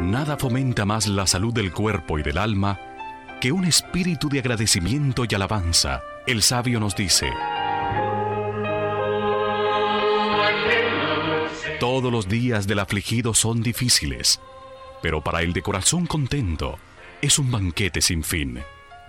Nada 0.00 0.36
fomenta 0.38 0.84
más 0.84 1.08
la 1.08 1.26
salud 1.26 1.52
del 1.52 1.72
cuerpo 1.72 2.20
y 2.20 2.22
del 2.22 2.38
alma 2.38 2.78
que 3.40 3.50
un 3.50 3.64
espíritu 3.64 4.28
de 4.28 4.38
agradecimiento 4.38 5.24
y 5.28 5.34
alabanza. 5.34 6.02
El 6.28 6.42
sabio 6.42 6.78
nos 6.78 6.94
dice, 6.94 7.28
Todos 11.80 12.12
los 12.12 12.28
días 12.28 12.66
del 12.66 12.78
afligido 12.78 13.32
son 13.32 13.62
difíciles, 13.62 14.38
pero 15.00 15.22
para 15.22 15.40
el 15.40 15.54
de 15.54 15.62
corazón 15.62 16.04
contento 16.04 16.78
es 17.22 17.38
un 17.38 17.50
banquete 17.50 18.02
sin 18.02 18.22
fin. 18.22 18.60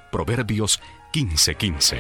Proverbios 0.10 0.80
15:15. 1.12 1.98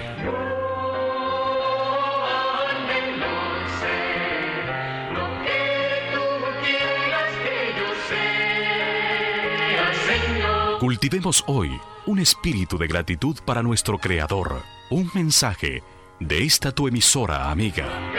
Cultivemos 10.80 11.44
hoy 11.48 11.70
un 12.06 12.20
espíritu 12.20 12.78
de 12.78 12.88
gratitud 12.88 13.38
para 13.44 13.62
nuestro 13.62 13.98
Creador. 13.98 14.63
Un 14.90 15.12
mensaje 15.13 15.84
de 16.22 16.44
esta 16.46 16.72
tu 16.72 16.88
emisora 16.88 17.51
amiga. 17.51 18.11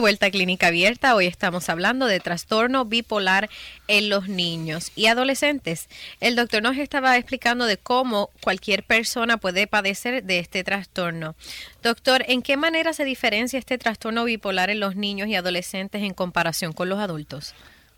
Vuelta 0.00 0.26
a 0.26 0.30
Clínica 0.30 0.68
Abierta. 0.68 1.14
Hoy 1.14 1.26
estamos 1.26 1.68
hablando 1.68 2.06
de 2.06 2.20
trastorno 2.20 2.86
bipolar 2.86 3.50
en 3.86 4.08
los 4.08 4.28
niños 4.28 4.92
y 4.96 5.06
adolescentes. 5.06 5.88
El 6.20 6.36
doctor 6.36 6.62
nos 6.62 6.78
estaba 6.78 7.16
explicando 7.18 7.66
de 7.66 7.76
cómo 7.76 8.30
cualquier 8.40 8.82
persona 8.82 9.36
puede 9.36 9.66
padecer 9.66 10.24
de 10.24 10.38
este 10.38 10.64
trastorno. 10.64 11.36
Doctor, 11.82 12.24
¿en 12.28 12.40
qué 12.40 12.56
manera 12.56 12.94
se 12.94 13.04
diferencia 13.04 13.58
este 13.58 13.76
trastorno 13.76 14.24
bipolar 14.24 14.70
en 14.70 14.80
los 14.80 14.96
niños 14.96 15.28
y 15.28 15.34
adolescentes 15.34 16.02
en 16.02 16.14
comparación 16.14 16.72
con 16.72 16.88
los 16.88 16.98
adultos? 16.98 17.54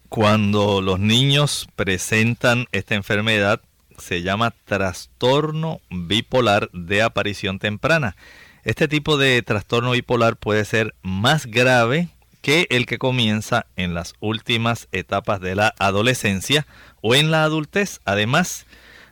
Cuando 0.09 0.81
los 0.83 0.99
niños 0.99 1.69
presentan 1.77 2.67
esta 2.73 2.97
enfermedad, 2.97 3.61
se 3.97 4.23
llama 4.23 4.53
trastorno 4.65 5.81
bipolar 5.89 6.69
de 6.73 7.03
aparición 7.03 7.61
temprana 7.61 8.17
este 8.65 8.89
tipo 8.89 9.17
de 9.17 9.43
trastorno 9.43 9.91
bipolar 9.91 10.37
puede 10.37 10.65
ser 10.65 10.95
más 11.03 11.47
grave 11.47 12.09
que 12.43 12.67
el 12.71 12.87
que 12.87 12.99
comienza 12.99 13.67
en 13.77 13.95
las 13.95 14.15
últimas 14.21 14.89
etapas 14.93 15.41
de 15.41 15.55
la 15.55 15.75
adolescencia 15.79 16.67
o 17.01 17.15
en 17.15 17.31
la 17.31 17.45
adultez. 17.45 18.01
Además, 18.05 18.67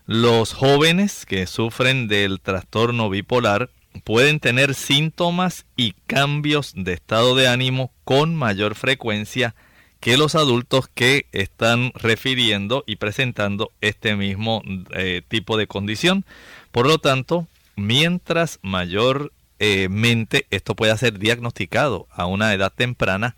los 0.06 0.52
jóvenes 0.52 1.26
que 1.26 1.46
sufren 1.46 2.08
del 2.08 2.40
trastorno 2.40 3.08
bipolar 3.10 3.70
pueden 4.04 4.40
tener 4.40 4.74
síntomas 4.74 5.66
y 5.76 5.92
cambios 6.06 6.72
de 6.76 6.92
estado 6.92 7.34
de 7.34 7.48
ánimo 7.48 7.92
con 8.04 8.34
mayor 8.34 8.74
frecuencia 8.74 9.54
que 10.00 10.16
los 10.16 10.34
adultos 10.34 10.88
que 10.92 11.26
están 11.32 11.92
refiriendo 11.94 12.84
y 12.86 12.96
presentando 12.96 13.70
este 13.80 14.16
mismo 14.16 14.62
eh, 14.92 15.22
tipo 15.28 15.56
de 15.56 15.66
condición. 15.66 16.24
Por 16.72 16.86
lo 16.86 16.98
tanto, 16.98 17.46
mientras 17.76 18.58
mayormente 18.62 19.39
eh, 19.60 19.88
esto 20.50 20.74
pueda 20.74 20.96
ser 20.96 21.18
diagnosticado 21.18 22.08
a 22.10 22.26
una 22.26 22.52
edad 22.54 22.72
temprana, 22.74 23.36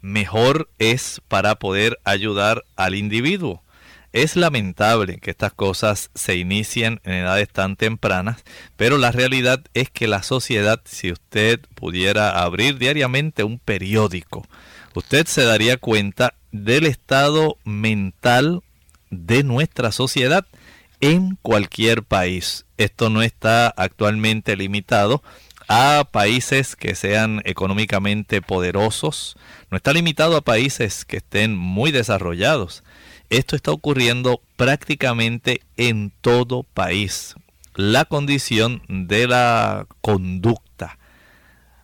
mejor 0.00 0.70
es 0.78 1.20
para 1.28 1.56
poder 1.56 1.98
ayudar 2.04 2.64
al 2.76 2.94
individuo. 2.94 3.62
Es 4.12 4.36
lamentable 4.36 5.18
que 5.18 5.32
estas 5.32 5.52
cosas 5.52 6.10
se 6.14 6.36
inicien 6.36 7.00
en 7.02 7.14
edades 7.14 7.48
tan 7.48 7.74
tempranas, 7.74 8.44
pero 8.76 8.96
la 8.96 9.10
realidad 9.10 9.64
es 9.74 9.90
que 9.90 10.06
la 10.06 10.22
sociedad, 10.22 10.80
si 10.84 11.10
usted 11.10 11.58
pudiera 11.74 12.42
abrir 12.42 12.78
diariamente 12.78 13.42
un 13.42 13.58
periódico, 13.58 14.46
usted 14.94 15.26
se 15.26 15.42
daría 15.42 15.78
cuenta 15.78 16.34
del 16.52 16.86
estado 16.86 17.58
mental 17.64 18.62
de 19.10 19.42
nuestra 19.42 19.90
sociedad 19.90 20.46
en 21.00 21.36
cualquier 21.42 22.04
país. 22.04 22.66
Esto 22.76 23.10
no 23.10 23.20
está 23.20 23.66
actualmente 23.68 24.56
limitado 24.56 25.24
a 25.68 26.08
países 26.10 26.76
que 26.76 26.94
sean 26.94 27.40
económicamente 27.44 28.42
poderosos, 28.42 29.36
no 29.70 29.76
está 29.76 29.92
limitado 29.92 30.36
a 30.36 30.42
países 30.42 31.04
que 31.04 31.18
estén 31.18 31.56
muy 31.56 31.90
desarrollados. 31.90 32.84
Esto 33.30 33.56
está 33.56 33.72
ocurriendo 33.72 34.40
prácticamente 34.56 35.62
en 35.76 36.12
todo 36.20 36.62
país. 36.62 37.34
La 37.74 38.04
condición 38.04 38.82
de 38.88 39.26
la 39.26 39.86
conducta, 40.00 40.98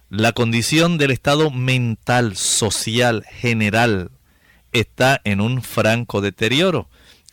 la 0.09 0.33
condición 0.33 0.99
del 0.99 1.11
estado 1.11 1.51
mental, 1.51 2.37
social, 2.37 3.25
general, 3.29 4.11
está 4.73 5.21
en 5.25 5.41
un 5.41 5.63
franco 5.63 6.21
deterioro. 6.21 6.89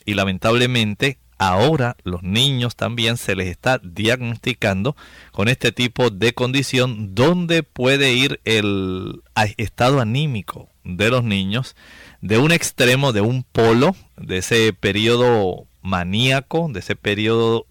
Y 0.06 0.14
lamentablemente 0.14 1.18
ahora 1.38 1.98
los 2.04 2.24
niños 2.24 2.76
también 2.76 3.18
se 3.18 3.36
les 3.36 3.48
está 3.48 3.80
diagnosticando 3.84 4.96
con 5.32 5.48
este 5.48 5.72
tipo 5.72 6.10
de 6.10 6.34
condición 6.34 7.16
donde 7.16 7.64
puede 7.64 8.14
ir 8.14 8.40
el 8.46 9.22
estado 9.58 10.00
anímico 10.00 10.70
de 10.84 11.10
los 11.10 11.24
niños 11.24 11.76
de 12.22 12.38
un 12.38 12.52
extremo, 12.52 13.14
de 13.14 13.22
un 13.22 13.44
polo, 13.44 13.96
de 14.18 14.38
ese 14.38 14.74
periodo 14.74 15.68
maníaco, 15.82 16.70
de 16.72 16.80
ese 16.80 16.96
periodo 16.96 17.68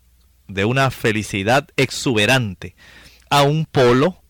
de 0.48 0.64
una 0.64 0.90
felicidad 0.90 1.68
exuberante, 1.76 2.76
a 3.30 3.42
un 3.42 3.66
polo 3.66 4.22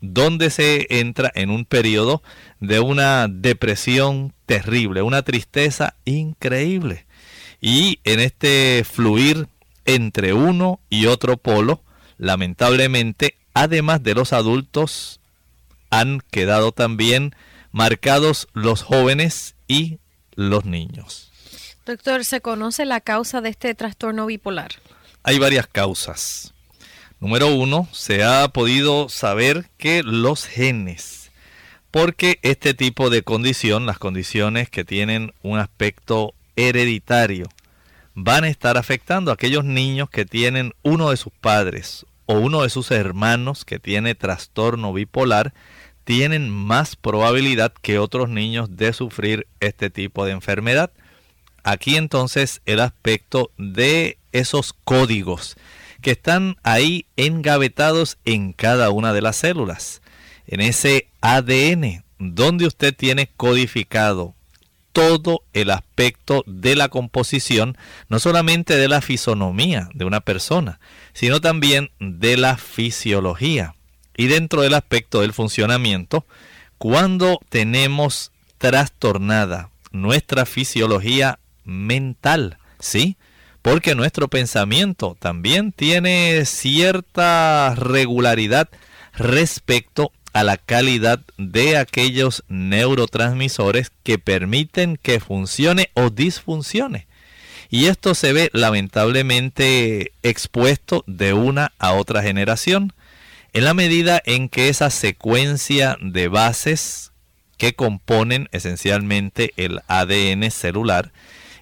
donde 0.00 0.50
se 0.50 0.86
entra 0.90 1.30
en 1.34 1.50
un 1.50 1.64
periodo 1.64 2.22
de 2.58 2.80
una 2.80 3.28
depresión 3.28 4.34
terrible, 4.46 5.02
una 5.02 5.22
tristeza 5.22 5.94
increíble. 6.04 7.06
Y 7.62 8.00
en 8.02 8.18
este 8.18 8.84
fluir 8.84 9.48
entre 9.84 10.32
uno 10.32 10.80
y 10.90 11.06
otro 11.06 11.36
polo, 11.36 11.80
lamentablemente, 12.18 13.36
además 13.54 14.02
de 14.02 14.14
los 14.14 14.32
adultos, 14.32 15.20
han 15.88 16.20
quedado 16.32 16.72
también 16.72 17.36
marcados 17.70 18.48
los 18.52 18.82
jóvenes 18.82 19.54
y 19.68 20.00
los 20.34 20.64
niños. 20.64 21.30
Doctor, 21.86 22.24
¿se 22.24 22.40
conoce 22.40 22.84
la 22.84 23.00
causa 23.00 23.40
de 23.40 23.50
este 23.50 23.74
trastorno 23.76 24.26
bipolar? 24.26 24.72
Hay 25.22 25.38
varias 25.38 25.68
causas. 25.68 26.54
Número 27.20 27.54
uno, 27.54 27.88
se 27.92 28.24
ha 28.24 28.48
podido 28.48 29.08
saber 29.08 29.70
que 29.78 30.02
los 30.02 30.46
genes, 30.46 31.30
porque 31.92 32.40
este 32.42 32.74
tipo 32.74 33.08
de 33.08 33.22
condición, 33.22 33.86
las 33.86 33.98
condiciones 33.98 34.68
que 34.68 34.84
tienen 34.84 35.32
un 35.42 35.60
aspecto 35.60 36.34
hereditario, 36.56 37.48
van 38.14 38.44
a 38.44 38.48
estar 38.48 38.76
afectando 38.76 39.30
a 39.30 39.34
aquellos 39.34 39.64
niños 39.64 40.10
que 40.10 40.24
tienen 40.24 40.72
uno 40.82 41.10
de 41.10 41.16
sus 41.16 41.32
padres 41.32 42.06
o 42.26 42.34
uno 42.34 42.62
de 42.62 42.70
sus 42.70 42.90
hermanos 42.90 43.64
que 43.64 43.78
tiene 43.78 44.14
trastorno 44.14 44.92
bipolar, 44.92 45.54
tienen 46.04 46.50
más 46.50 46.96
probabilidad 46.96 47.72
que 47.80 47.98
otros 47.98 48.28
niños 48.28 48.76
de 48.76 48.92
sufrir 48.92 49.46
este 49.60 49.90
tipo 49.90 50.24
de 50.24 50.32
enfermedad. 50.32 50.90
Aquí 51.62 51.96
entonces 51.96 52.60
el 52.66 52.80
aspecto 52.80 53.50
de 53.56 54.18
esos 54.32 54.72
códigos 54.84 55.56
que 56.00 56.10
están 56.10 56.56
ahí 56.64 57.06
engavetados 57.16 58.18
en 58.24 58.52
cada 58.52 58.90
una 58.90 59.12
de 59.12 59.22
las 59.22 59.36
células, 59.36 60.02
en 60.46 60.60
ese 60.60 61.08
ADN, 61.20 62.04
donde 62.18 62.66
usted 62.66 62.94
tiene 62.94 63.28
codificado 63.36 64.34
todo 64.92 65.42
el 65.52 65.70
aspecto 65.70 66.44
de 66.46 66.76
la 66.76 66.88
composición, 66.88 67.76
no 68.08 68.18
solamente 68.18 68.76
de 68.76 68.88
la 68.88 69.00
fisonomía 69.00 69.88
de 69.94 70.04
una 70.04 70.20
persona, 70.20 70.80
sino 71.12 71.40
también 71.40 71.90
de 71.98 72.36
la 72.36 72.56
fisiología. 72.56 73.74
Y 74.16 74.26
dentro 74.26 74.62
del 74.62 74.74
aspecto 74.74 75.22
del 75.22 75.32
funcionamiento, 75.32 76.26
cuando 76.78 77.40
tenemos 77.48 78.32
trastornada 78.58 79.70
nuestra 79.90 80.46
fisiología 80.46 81.38
mental, 81.64 82.58
¿sí? 82.78 83.16
Porque 83.62 83.94
nuestro 83.94 84.28
pensamiento 84.28 85.16
también 85.18 85.72
tiene 85.72 86.44
cierta 86.44 87.74
regularidad 87.76 88.68
respecto 89.14 90.12
a 90.32 90.44
la 90.44 90.56
calidad 90.56 91.20
de 91.38 91.76
aquellos 91.76 92.44
neurotransmisores 92.48 93.92
que 94.02 94.18
permiten 94.18 94.98
que 95.00 95.20
funcione 95.20 95.90
o 95.94 96.10
disfuncione. 96.10 97.06
Y 97.70 97.86
esto 97.86 98.14
se 98.14 98.32
ve 98.32 98.50
lamentablemente 98.52 100.12
expuesto 100.22 101.04
de 101.06 101.32
una 101.32 101.72
a 101.78 101.92
otra 101.94 102.22
generación 102.22 102.92
en 103.52 103.64
la 103.64 103.74
medida 103.74 104.20
en 104.24 104.48
que 104.48 104.68
esa 104.68 104.90
secuencia 104.90 105.96
de 106.00 106.28
bases 106.28 107.12
que 107.56 107.74
componen 107.74 108.48
esencialmente 108.52 109.52
el 109.56 109.80
ADN 109.86 110.50
celular 110.50 111.12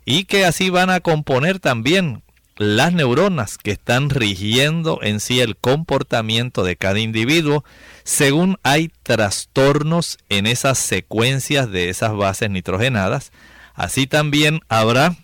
y 0.05 0.25
que 0.25 0.45
así 0.45 0.71
van 0.71 0.91
a 0.91 1.01
componer 1.01 1.61
también 1.61 2.23
las 2.61 2.93
neuronas 2.93 3.57
que 3.57 3.71
están 3.71 4.11
rigiendo 4.11 4.99
en 5.01 5.21
sí 5.21 5.41
el 5.41 5.57
comportamiento 5.57 6.63
de 6.63 6.77
cada 6.77 7.01
individuo 7.01 7.65
según 8.05 8.59
hay 8.63 8.91
trastornos 9.03 10.19
en 10.29 10.47
esas 10.47 10.77
secuencias 10.77 11.71
de 11.71 11.89
esas 11.89 12.15
bases 12.15 12.51
nitrogenadas, 12.51 13.33
así 13.75 14.07
también 14.07 14.61
habrá 14.69 15.17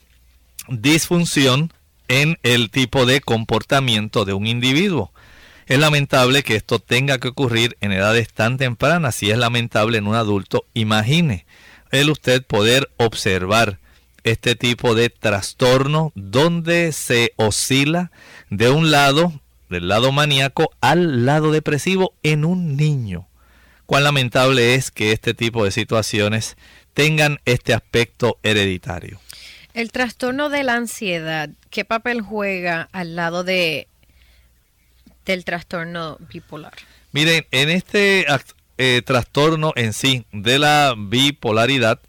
disfunción 0.68 1.74
en 2.08 2.38
el 2.42 2.70
tipo 2.70 3.04
de 3.04 3.20
comportamiento 3.20 4.24
de 4.24 4.32
un 4.32 4.46
individuo. 4.46 5.12
Es 5.66 5.78
lamentable 5.78 6.42
que 6.42 6.56
esto 6.56 6.78
tenga 6.78 7.18
que 7.18 7.28
ocurrir 7.28 7.76
en 7.82 7.92
edades 7.92 8.32
tan 8.32 8.56
tempranas. 8.56 9.14
Si 9.14 9.30
es 9.30 9.36
lamentable 9.36 9.98
en 9.98 10.06
un 10.06 10.14
adulto, 10.14 10.64
imagine 10.72 11.44
el 11.90 12.08
usted 12.08 12.46
poder 12.46 12.90
observar 12.96 13.78
este 14.26 14.56
tipo 14.56 14.94
de 14.94 15.08
trastorno 15.08 16.12
donde 16.16 16.92
se 16.92 17.32
oscila 17.36 18.10
de 18.50 18.70
un 18.70 18.90
lado, 18.90 19.40
del 19.70 19.88
lado 19.88 20.10
maníaco, 20.10 20.70
al 20.80 21.24
lado 21.24 21.52
depresivo 21.52 22.12
en 22.22 22.44
un 22.44 22.76
niño. 22.76 23.28
Cuán 23.86 24.02
lamentable 24.02 24.74
es 24.74 24.90
que 24.90 25.12
este 25.12 25.32
tipo 25.32 25.64
de 25.64 25.70
situaciones 25.70 26.56
tengan 26.92 27.38
este 27.44 27.72
aspecto 27.72 28.38
hereditario. 28.42 29.20
El 29.74 29.92
trastorno 29.92 30.48
de 30.48 30.64
la 30.64 30.74
ansiedad, 30.74 31.50
¿qué 31.70 31.84
papel 31.84 32.20
juega 32.20 32.88
al 32.92 33.14
lado 33.14 33.44
de 33.44 33.86
del 35.24 35.44
trastorno 35.44 36.18
bipolar? 36.32 36.72
Miren, 37.12 37.46
en 37.52 37.70
este 37.70 38.26
eh, 38.78 39.02
trastorno 39.04 39.72
en 39.76 39.92
sí 39.92 40.24
de 40.32 40.58
la 40.58 40.94
bipolaridad, 40.96 42.00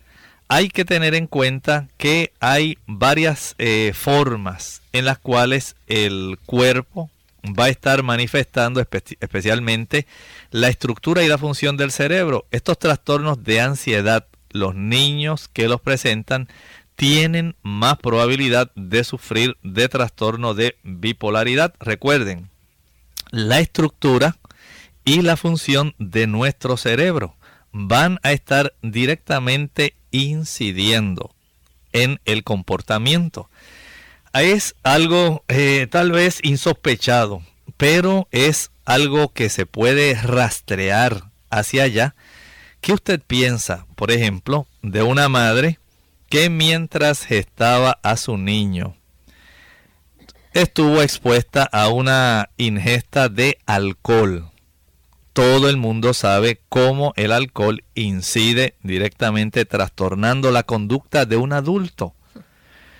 hay 0.47 0.69
que 0.69 0.85
tener 0.85 1.15
en 1.15 1.27
cuenta 1.27 1.87
que 1.97 2.33
hay 2.39 2.77
varias 2.85 3.55
eh, 3.57 3.91
formas 3.93 4.81
en 4.93 5.05
las 5.05 5.19
cuales 5.19 5.75
el 5.87 6.37
cuerpo 6.45 7.09
va 7.47 7.65
a 7.65 7.69
estar 7.69 8.03
manifestando 8.03 8.81
especialmente 8.81 10.07
la 10.51 10.69
estructura 10.69 11.23
y 11.23 11.27
la 11.27 11.37
función 11.37 11.77
del 11.77 11.91
cerebro. 11.91 12.45
Estos 12.51 12.79
trastornos 12.79 13.43
de 13.43 13.61
ansiedad, 13.61 14.25
los 14.49 14.75
niños 14.75 15.49
que 15.51 15.67
los 15.67 15.81
presentan 15.81 16.47
tienen 16.95 17.55
más 17.61 17.97
probabilidad 17.97 18.71
de 18.75 19.03
sufrir 19.03 19.57
de 19.63 19.87
trastorno 19.87 20.53
de 20.53 20.77
bipolaridad. 20.83 21.73
Recuerden, 21.79 22.49
la 23.31 23.59
estructura 23.59 24.37
y 25.05 25.21
la 25.21 25.37
función 25.37 25.93
de 25.99 26.27
nuestro 26.27 26.75
cerebro. 26.75 27.35
Van 27.71 28.19
a 28.23 28.31
estar 28.31 28.73
directamente 28.81 29.93
incidiendo 30.11 31.33
en 31.93 32.19
el 32.25 32.43
comportamiento. 32.43 33.49
Es 34.33 34.75
algo 34.83 35.43
eh, 35.47 35.87
tal 35.89 36.11
vez 36.11 36.39
insospechado, 36.43 37.41
pero 37.77 38.27
es 38.31 38.71
algo 38.85 39.33
que 39.33 39.49
se 39.49 39.65
puede 39.65 40.15
rastrear 40.15 41.31
hacia 41.49 41.83
allá. 41.83 42.15
¿Qué 42.81 42.93
usted 42.93 43.21
piensa, 43.25 43.85
por 43.95 44.11
ejemplo, 44.11 44.67
de 44.81 45.03
una 45.03 45.29
madre 45.29 45.79
que 46.29 46.49
mientras 46.49 47.25
gestaba 47.25 47.99
a 48.03 48.17
su 48.17 48.37
niño 48.37 48.95
estuvo 50.53 51.01
expuesta 51.01 51.63
a 51.63 51.89
una 51.89 52.49
ingesta 52.57 53.29
de 53.29 53.57
alcohol? 53.65 54.49
Todo 55.37 55.69
el 55.69 55.77
mundo 55.77 56.15
sabe 56.15 56.61
cómo 56.67 57.13
el 57.15 57.31
alcohol 57.31 57.83
incide 57.93 58.73
directamente 58.81 59.65
trastornando 59.65 60.49
la 60.49 60.63
conducta 60.63 61.27
de 61.27 61.37
un 61.37 61.53
adulto. 61.53 62.15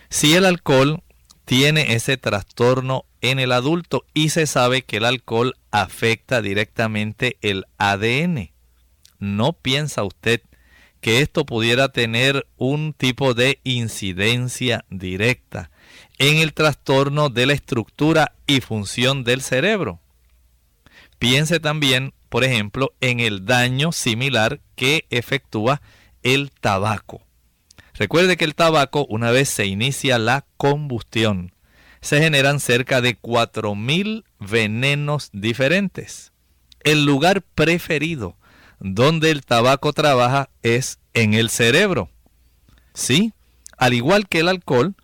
Si 0.10 0.36
el 0.36 0.46
alcohol 0.46 1.02
tiene 1.46 1.96
ese 1.96 2.16
trastorno 2.18 3.06
en 3.22 3.40
el 3.40 3.52
adulto 3.52 4.06
y 4.14 4.30
se 4.30 4.46
sabe 4.46 4.84
que 4.84 4.98
el 4.98 5.06
alcohol 5.06 5.56
afecta 5.72 6.44
directamente 6.44 7.38
el 7.42 7.66
ADN. 7.80 8.52
¿No 9.18 9.54
piensa 9.54 10.04
usted 10.04 10.42
que 11.02 11.22
esto 11.22 11.44
pudiera 11.44 11.90
tener 11.90 12.46
un 12.56 12.94
tipo 12.94 13.34
de 13.34 13.62
incidencia 13.64 14.86
directa 14.92 15.72
en 16.20 16.38
el 16.38 16.54
trastorno 16.54 17.30
de 17.30 17.48
la 17.48 17.54
estructura 17.54 18.36
y 18.46 18.62
función 18.62 19.24
del 19.24 19.42
cerebro? 19.42 20.02
Piense 21.18 21.60
también, 21.60 22.14
por 22.30 22.44
ejemplo, 22.44 22.94
en 23.02 23.20
el 23.20 23.46
daño 23.46 23.92
similar 23.92 24.62
que 24.76 25.06
efectúa 25.10 25.82
el 26.24 26.52
tabaco. 26.52 27.22
Recuerde 27.94 28.38
que 28.38 28.46
el 28.46 28.56
tabaco, 28.56 29.06
una 29.10 29.32
vez 29.32 29.50
se 29.50 29.66
inicia 29.66 30.20
la 30.20 30.46
combustión, 30.58 31.54
se 32.02 32.22
generan 32.22 32.60
cerca 32.60 33.02
de 33.02 33.20
4.000 33.20 34.24
venenos 34.40 35.30
diferentes. 35.34 36.32
El 36.84 37.06
lugar 37.06 37.42
preferido 37.42 38.38
donde 38.80 39.32
el 39.32 39.44
tabaco 39.44 39.94
trabaja 39.94 40.50
es 40.62 41.00
en 41.14 41.34
el 41.34 41.50
cerebro. 41.50 42.10
Sí, 42.94 43.34
al 43.78 43.94
igual 43.94 44.28
que 44.28 44.40
el 44.40 44.48
alcohol, 44.48 44.96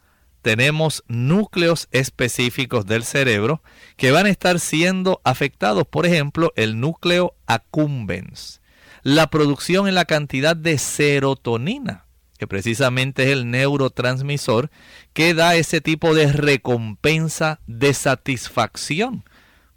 tenemos 0.43 1.03
núcleos 1.07 1.87
específicos 1.91 2.85
del 2.85 3.03
cerebro 3.03 3.63
que 3.97 4.11
van 4.11 4.27
a 4.27 4.29
estar 4.29 4.59
siendo 4.59 5.21
afectados, 5.23 5.87
por 5.87 6.05
ejemplo, 6.05 6.53
el 6.55 6.79
núcleo 6.79 7.33
accumbens, 7.47 8.61
la 9.01 9.27
producción 9.31 9.87
en 9.87 9.95
la 9.95 10.05
cantidad 10.05 10.55
de 10.55 10.77
serotonina 10.77 12.05
que 12.37 12.47
precisamente 12.47 13.23
es 13.23 13.29
el 13.29 13.49
neurotransmisor 13.49 14.69
que 15.13 15.33
da 15.33 15.55
ese 15.55 15.79
tipo 15.79 16.13
de 16.13 16.31
recompensa 16.31 17.61
de 17.67 17.93
satisfacción, 17.93 19.23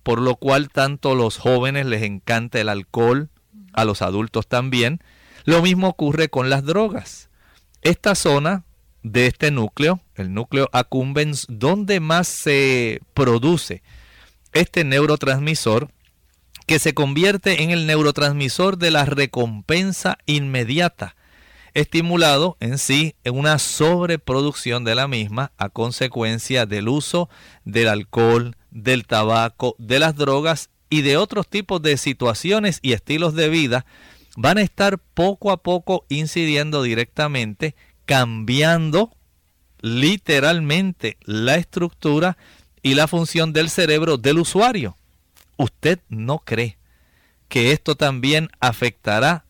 por 0.02 0.20
lo 0.20 0.34
cual 0.34 0.70
tanto 0.70 1.14
los 1.14 1.38
jóvenes 1.38 1.86
les 1.86 2.02
encanta 2.02 2.60
el 2.60 2.68
alcohol, 2.68 3.30
a 3.72 3.84
los 3.84 4.02
adultos 4.02 4.48
también. 4.48 5.00
Lo 5.44 5.62
mismo 5.62 5.86
ocurre 5.86 6.28
con 6.28 6.50
las 6.50 6.64
drogas. 6.64 7.28
Esta 7.82 8.16
zona 8.16 8.64
de 9.12 9.26
este 9.26 9.50
núcleo, 9.50 10.00
el 10.16 10.34
núcleo 10.34 10.68
accumbens, 10.72 11.46
donde 11.48 12.00
más 12.00 12.26
se 12.26 13.00
produce 13.14 13.82
este 14.52 14.84
neurotransmisor, 14.84 15.90
que 16.66 16.78
se 16.78 16.94
convierte 16.94 17.62
en 17.62 17.70
el 17.70 17.86
neurotransmisor 17.86 18.76
de 18.78 18.90
la 18.90 19.04
recompensa 19.04 20.18
inmediata 20.26 21.14
estimulado 21.76 22.56
en 22.58 22.78
sí 22.78 23.16
en 23.22 23.38
una 23.38 23.58
sobreproducción 23.58 24.84
de 24.84 24.94
la 24.94 25.08
misma 25.08 25.52
a 25.58 25.68
consecuencia 25.68 26.64
del 26.64 26.88
uso 26.88 27.28
del 27.66 27.88
alcohol, 27.88 28.56
del 28.70 29.06
tabaco, 29.06 29.76
de 29.78 29.98
las 29.98 30.16
drogas 30.16 30.70
y 30.88 31.02
de 31.02 31.18
otros 31.18 31.46
tipos 31.48 31.82
de 31.82 31.98
situaciones 31.98 32.78
y 32.80 32.94
estilos 32.94 33.34
de 33.34 33.50
vida, 33.50 33.84
van 34.38 34.56
a 34.56 34.62
estar 34.62 34.98
poco 34.98 35.50
a 35.50 35.58
poco 35.58 36.06
incidiendo 36.08 36.82
directamente, 36.82 37.76
cambiando 38.06 39.14
literalmente 39.80 41.18
la 41.22 41.56
estructura 41.56 42.36
y 42.82 42.94
la 42.94 43.08
función 43.08 43.52
del 43.52 43.68
cerebro 43.68 44.16
del 44.16 44.38
usuario. 44.38 44.96
¿Usted 45.56 46.00
no 46.08 46.38
cree 46.38 46.78
que 47.48 47.72
esto 47.72 47.96
también 47.96 48.48
afectará 48.60 49.44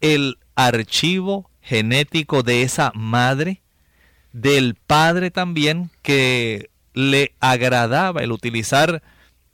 el 0.00 0.38
archivo 0.54 1.50
genético 1.60 2.42
de 2.42 2.62
esa 2.62 2.92
madre, 2.94 3.62
del 4.32 4.74
padre 4.74 5.30
también, 5.30 5.90
que 6.02 6.70
le 6.94 7.34
agradaba 7.40 8.22
el 8.22 8.32
utilizar 8.32 9.02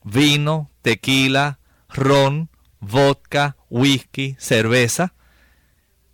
vino, 0.02 0.70
tequila, 0.82 1.58
ron, 1.88 2.48
vodka, 2.80 3.56
whisky, 3.68 4.36
cerveza, 4.38 5.12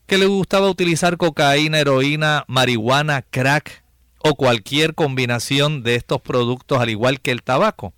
que 0.07 0.19
le 0.19 0.27
gustaba 0.27 0.69
utilizar 0.69 1.17
cocaína, 1.17 1.81
heroína, 1.81 2.45
marihuana, 2.47 3.23
crack 3.23 3.85
o 4.19 4.35
cualquier 4.35 4.95
combinación 4.95 5.83
de 5.83 5.97
estos 5.97 6.21
productos 6.21 6.81
al 6.81 6.91
igual 6.91 7.21
que 7.21 7.31
el 7.31 7.43
tabaco. 7.43 7.93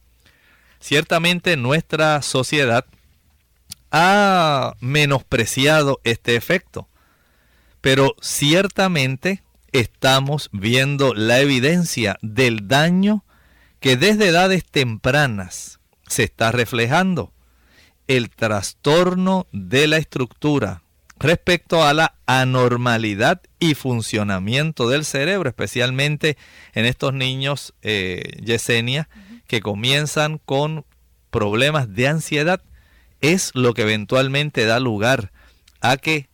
Ciertamente 0.81 1.57
nuestra 1.57 2.21
sociedad 2.23 2.85
ha 3.91 4.75
menospreciado 4.81 6.01
este 6.05 6.37
efecto, 6.37 6.89
pero 7.81 8.15
ciertamente 8.21 9.43
estamos 9.73 10.49
viendo 10.53 11.15
la 11.15 11.41
evidencia 11.41 12.19
del 12.23 12.69
daño 12.69 13.25
que 13.81 13.97
desde 13.97 14.29
edades 14.29 14.65
tempranas 14.65 15.81
se 16.07 16.25
está 16.25 16.53
reflejando. 16.53 17.33
El 18.07 18.31
trastorno 18.31 19.47
de 19.53 19.87
la 19.87 19.97
estructura 19.97 20.83
respecto 21.19 21.85
a 21.85 21.95
la 21.95 22.15
anormalidad 22.27 23.41
y 23.59 23.75
funcionamiento 23.75 24.89
del 24.89 25.05
cerebro, 25.05 25.49
especialmente 25.49 26.37
en 26.75 26.85
estos 26.85 27.15
niños 27.15 27.75
eh, 27.83 28.41
Yesenia, 28.43 29.09
que 29.47 29.61
comienzan 29.61 30.39
con 30.39 30.85
problemas 31.31 31.95
de 31.95 32.09
ansiedad 32.09 32.63
es 33.21 33.53
lo 33.55 33.75
que 33.75 33.83
eventualmente 33.83 34.67
da 34.67 34.81
lugar 34.81 35.33
a 35.81 35.97
que 35.97 36.29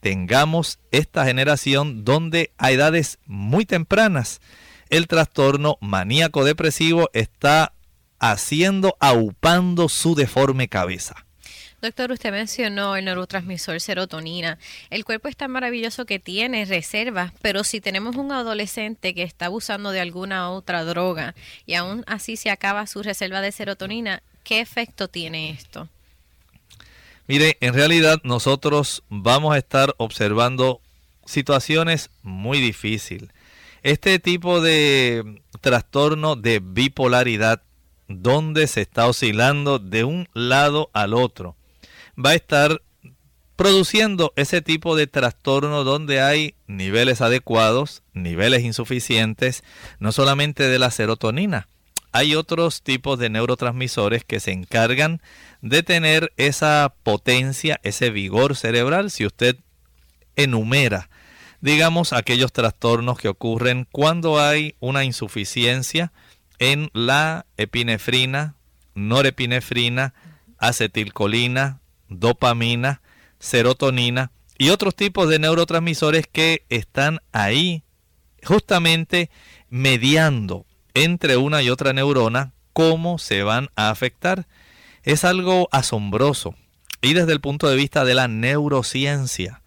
tengamos 0.00 0.78
esta 0.90 1.24
generación 1.24 2.04
donde 2.04 2.52
a 2.58 2.70
edades 2.70 3.18
muy 3.26 3.64
tempranas 3.64 4.40
el 4.90 5.06
trastorno 5.06 5.76
maníaco 5.80 6.44
depresivo 6.44 7.10
está 7.12 7.74
haciendo, 8.18 8.96
aupando 9.00 9.88
su 9.88 10.14
deforme 10.14 10.68
cabeza. 10.68 11.27
Doctor, 11.80 12.10
usted 12.10 12.32
mencionó 12.32 12.96
el 12.96 13.04
neurotransmisor 13.04 13.80
serotonina. 13.80 14.58
El 14.90 15.04
cuerpo 15.04 15.28
es 15.28 15.36
tan 15.36 15.52
maravilloso 15.52 16.06
que 16.06 16.18
tiene 16.18 16.64
reservas, 16.64 17.32
pero 17.40 17.62
si 17.62 17.80
tenemos 17.80 18.16
un 18.16 18.32
adolescente 18.32 19.14
que 19.14 19.22
está 19.22 19.46
abusando 19.46 19.92
de 19.92 20.00
alguna 20.00 20.50
otra 20.50 20.84
droga 20.84 21.36
y 21.66 21.74
aún 21.74 22.02
así 22.08 22.36
se 22.36 22.50
acaba 22.50 22.88
su 22.88 23.04
reserva 23.04 23.40
de 23.40 23.52
serotonina, 23.52 24.24
¿qué 24.42 24.58
efecto 24.58 25.06
tiene 25.06 25.50
esto? 25.50 25.88
Mire, 27.28 27.58
en 27.60 27.74
realidad 27.74 28.18
nosotros 28.24 29.04
vamos 29.08 29.54
a 29.54 29.58
estar 29.58 29.94
observando 29.98 30.80
situaciones 31.26 32.10
muy 32.22 32.60
difíciles. 32.60 33.30
Este 33.84 34.18
tipo 34.18 34.60
de 34.60 35.42
trastorno 35.60 36.34
de 36.34 36.58
bipolaridad, 36.60 37.62
donde 38.08 38.66
se 38.66 38.80
está 38.80 39.06
oscilando 39.06 39.78
de 39.78 40.02
un 40.02 40.28
lado 40.32 40.90
al 40.92 41.14
otro, 41.14 41.54
va 42.22 42.30
a 42.30 42.34
estar 42.34 42.82
produciendo 43.56 44.32
ese 44.36 44.62
tipo 44.62 44.94
de 44.94 45.06
trastorno 45.06 45.82
donde 45.84 46.20
hay 46.20 46.54
niveles 46.66 47.20
adecuados, 47.20 48.02
niveles 48.12 48.62
insuficientes, 48.62 49.64
no 49.98 50.12
solamente 50.12 50.68
de 50.68 50.78
la 50.78 50.90
serotonina, 50.90 51.66
hay 52.12 52.34
otros 52.34 52.82
tipos 52.82 53.18
de 53.18 53.30
neurotransmisores 53.30 54.24
que 54.24 54.40
se 54.40 54.52
encargan 54.52 55.20
de 55.60 55.82
tener 55.82 56.32
esa 56.36 56.94
potencia, 57.02 57.80
ese 57.82 58.10
vigor 58.10 58.56
cerebral, 58.56 59.10
si 59.10 59.26
usted 59.26 59.56
enumera, 60.36 61.10
digamos, 61.60 62.12
aquellos 62.12 62.52
trastornos 62.52 63.18
que 63.18 63.28
ocurren 63.28 63.86
cuando 63.90 64.40
hay 64.40 64.76
una 64.80 65.04
insuficiencia 65.04 66.12
en 66.58 66.90
la 66.92 67.44
epinefrina, 67.56 68.54
norepinefrina, 68.94 70.14
acetilcolina, 70.58 71.80
dopamina, 72.08 73.02
serotonina 73.38 74.32
y 74.56 74.70
otros 74.70 74.94
tipos 74.94 75.28
de 75.28 75.38
neurotransmisores 75.38 76.26
que 76.26 76.64
están 76.68 77.20
ahí 77.32 77.84
justamente 78.42 79.30
mediando 79.68 80.66
entre 80.94 81.36
una 81.36 81.62
y 81.62 81.70
otra 81.70 81.92
neurona 81.92 82.52
cómo 82.72 83.18
se 83.18 83.42
van 83.42 83.68
a 83.76 83.90
afectar. 83.90 84.46
es 85.02 85.24
algo 85.24 85.68
asombroso. 85.72 86.54
Y 87.00 87.14
desde 87.14 87.32
el 87.32 87.40
punto 87.40 87.68
de 87.68 87.76
vista 87.76 88.04
de 88.04 88.14
la 88.14 88.28
neurociencia, 88.28 89.62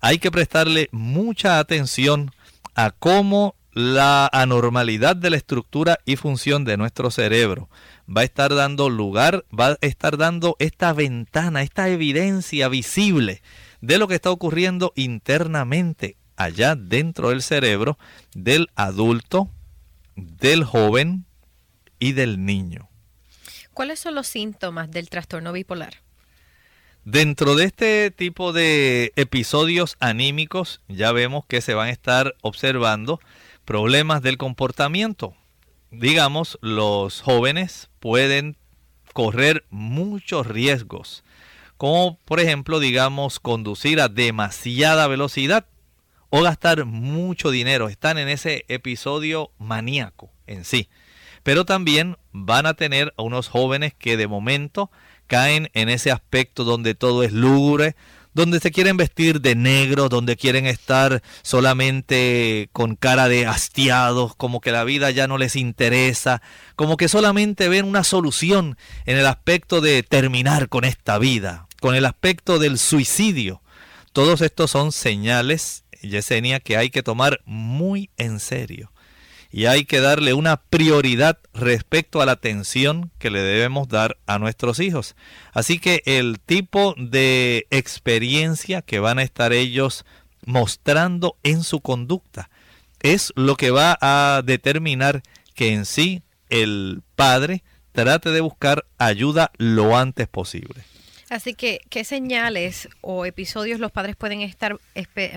hay 0.00 0.18
que 0.18 0.30
prestarle 0.30 0.88
mucha 0.90 1.58
atención 1.58 2.32
a 2.74 2.90
cómo 2.90 3.54
la 3.72 4.28
anormalidad 4.32 5.16
de 5.16 5.30
la 5.30 5.36
estructura 5.36 5.98
y 6.04 6.16
función 6.16 6.64
de 6.64 6.76
nuestro 6.76 7.10
cerebro 7.10 7.68
va 8.14 8.22
a 8.22 8.24
estar 8.24 8.54
dando 8.54 8.90
lugar, 8.90 9.44
va 9.58 9.68
a 9.68 9.78
estar 9.80 10.16
dando 10.16 10.56
esta 10.58 10.92
ventana, 10.92 11.62
esta 11.62 11.88
evidencia 11.88 12.68
visible 12.68 13.42
de 13.80 13.98
lo 13.98 14.08
que 14.08 14.14
está 14.14 14.30
ocurriendo 14.30 14.92
internamente 14.96 16.16
allá 16.36 16.74
dentro 16.74 17.30
del 17.30 17.42
cerebro 17.42 17.98
del 18.34 18.68
adulto, 18.74 19.50
del 20.16 20.64
joven 20.64 21.24
y 21.98 22.12
del 22.12 22.44
niño. 22.44 22.88
¿Cuáles 23.72 24.00
son 24.00 24.14
los 24.14 24.26
síntomas 24.26 24.90
del 24.90 25.08
trastorno 25.08 25.52
bipolar? 25.52 25.94
Dentro 27.04 27.56
de 27.56 27.64
este 27.64 28.10
tipo 28.10 28.52
de 28.52 29.12
episodios 29.16 29.96
anímicos 29.98 30.80
ya 30.88 31.10
vemos 31.10 31.44
que 31.46 31.60
se 31.60 31.74
van 31.74 31.88
a 31.88 31.92
estar 31.92 32.36
observando 32.42 33.18
problemas 33.64 34.22
del 34.22 34.36
comportamiento. 34.38 35.34
Digamos, 35.90 36.58
los 36.62 37.20
jóvenes 37.20 37.90
pueden 38.02 38.56
correr 39.12 39.64
muchos 39.70 40.48
riesgos, 40.48 41.22
como 41.76 42.18
por 42.24 42.40
ejemplo, 42.40 42.80
digamos, 42.80 43.38
conducir 43.38 44.00
a 44.00 44.08
demasiada 44.08 45.06
velocidad 45.06 45.66
o 46.28 46.42
gastar 46.42 46.84
mucho 46.84 47.52
dinero. 47.52 47.88
Están 47.88 48.18
en 48.18 48.28
ese 48.28 48.64
episodio 48.66 49.52
maníaco 49.58 50.32
en 50.48 50.64
sí. 50.64 50.88
Pero 51.44 51.64
también 51.64 52.16
van 52.32 52.66
a 52.66 52.74
tener 52.74 53.14
a 53.16 53.22
unos 53.22 53.46
jóvenes 53.48 53.94
que 53.94 54.16
de 54.16 54.26
momento 54.26 54.90
caen 55.28 55.70
en 55.72 55.88
ese 55.88 56.10
aspecto 56.10 56.64
donde 56.64 56.96
todo 56.96 57.22
es 57.22 57.32
lúgubre, 57.32 57.94
donde 58.34 58.60
se 58.60 58.70
quieren 58.70 58.96
vestir 58.96 59.40
de 59.40 59.54
negro, 59.54 60.08
donde 60.08 60.36
quieren 60.36 60.66
estar 60.66 61.22
solamente 61.42 62.68
con 62.72 62.96
cara 62.96 63.28
de 63.28 63.46
hastiados, 63.46 64.34
como 64.36 64.60
que 64.60 64.72
la 64.72 64.84
vida 64.84 65.10
ya 65.10 65.26
no 65.26 65.38
les 65.38 65.56
interesa, 65.56 66.42
como 66.76 66.96
que 66.96 67.08
solamente 67.08 67.68
ven 67.68 67.84
una 67.84 68.04
solución 68.04 68.76
en 69.04 69.18
el 69.18 69.26
aspecto 69.26 69.80
de 69.80 70.02
terminar 70.02 70.68
con 70.68 70.84
esta 70.84 71.18
vida, 71.18 71.66
con 71.80 71.94
el 71.94 72.06
aspecto 72.06 72.58
del 72.58 72.78
suicidio. 72.78 73.62
Todos 74.12 74.40
estos 74.40 74.70
son 74.70 74.92
señales, 74.92 75.84
Yesenia, 76.02 76.60
que 76.60 76.76
hay 76.76 76.90
que 76.90 77.02
tomar 77.02 77.40
muy 77.44 78.10
en 78.16 78.40
serio 78.40 78.92
y 79.52 79.66
hay 79.66 79.84
que 79.84 80.00
darle 80.00 80.32
una 80.32 80.56
prioridad 80.56 81.38
respecto 81.52 82.22
a 82.22 82.26
la 82.26 82.32
atención 82.32 83.10
que 83.18 83.30
le 83.30 83.40
debemos 83.42 83.86
dar 83.86 84.16
a 84.26 84.38
nuestros 84.38 84.80
hijos. 84.80 85.14
Así 85.52 85.78
que 85.78 86.02
el 86.06 86.40
tipo 86.40 86.94
de 86.96 87.66
experiencia 87.70 88.80
que 88.80 88.98
van 88.98 89.18
a 89.18 89.22
estar 89.22 89.52
ellos 89.52 90.06
mostrando 90.46 91.36
en 91.42 91.62
su 91.62 91.80
conducta 91.80 92.48
es 93.00 93.32
lo 93.36 93.56
que 93.56 93.70
va 93.70 93.98
a 94.00 94.42
determinar 94.42 95.22
que 95.54 95.74
en 95.74 95.84
sí 95.84 96.22
el 96.48 97.02
padre 97.14 97.62
trate 97.92 98.30
de 98.30 98.40
buscar 98.40 98.86
ayuda 98.96 99.52
lo 99.58 99.98
antes 99.98 100.28
posible. 100.28 100.82
Así 101.28 101.54
que, 101.54 101.80
¿qué 101.90 102.04
señales 102.04 102.88
o 103.02 103.26
episodios 103.26 103.80
los 103.80 103.92
padres 103.92 104.16
pueden 104.16 104.40
estar 104.40 104.78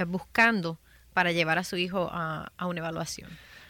buscando 0.08 0.80
para 1.14 1.32
llevar 1.32 1.58
a 1.58 1.64
su 1.64 1.76
hijo 1.78 2.10
a, 2.12 2.52
a 2.58 2.66
una 2.68 2.80
evaluación? 2.80 3.30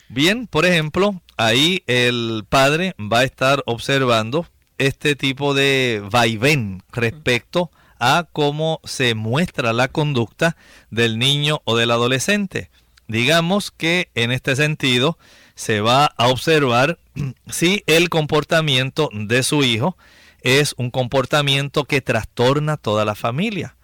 Bien, 0.10 0.48
por 0.48 0.66
ejemplo, 0.66 1.22
ahí 1.38 1.84
el 1.88 2.46
padre 2.48 2.96
va 3.00 3.20
a 3.20 3.24
estar 3.24 3.64
observando 3.66 4.48
este 4.78 5.16
tipo 5.16 5.54
de 5.54 6.04
vaivén 6.12 6.84
respecto 6.92 7.72
a 8.00 8.28
cómo 8.32 8.82
se 8.84 9.16
muestra 9.16 9.74
la 9.74 9.88
conducta 9.88 10.58
del 10.92 11.18
niño 11.18 11.62
o 11.66 11.76
del 11.76 11.92
adolescente. 11.92 12.70
Digamos 13.08 13.72
que 13.72 14.10
en 14.16 14.32
este 14.32 14.56
sentido 14.56 15.18
se 15.56 15.82
va 15.82 16.06
a 16.06 16.28
observar 16.28 17.00
si 17.50 17.84
el 17.88 18.10
comportamiento 18.10 19.10
de 19.14 19.44
su 19.44 19.64
hijo 19.64 19.98
es 20.42 20.76
un 20.78 20.92
comportamiento 20.92 21.86
que 21.86 22.02
trastorna 22.02 22.78
toda 22.78 23.06
la 23.06 23.16
familia. 23.16 23.76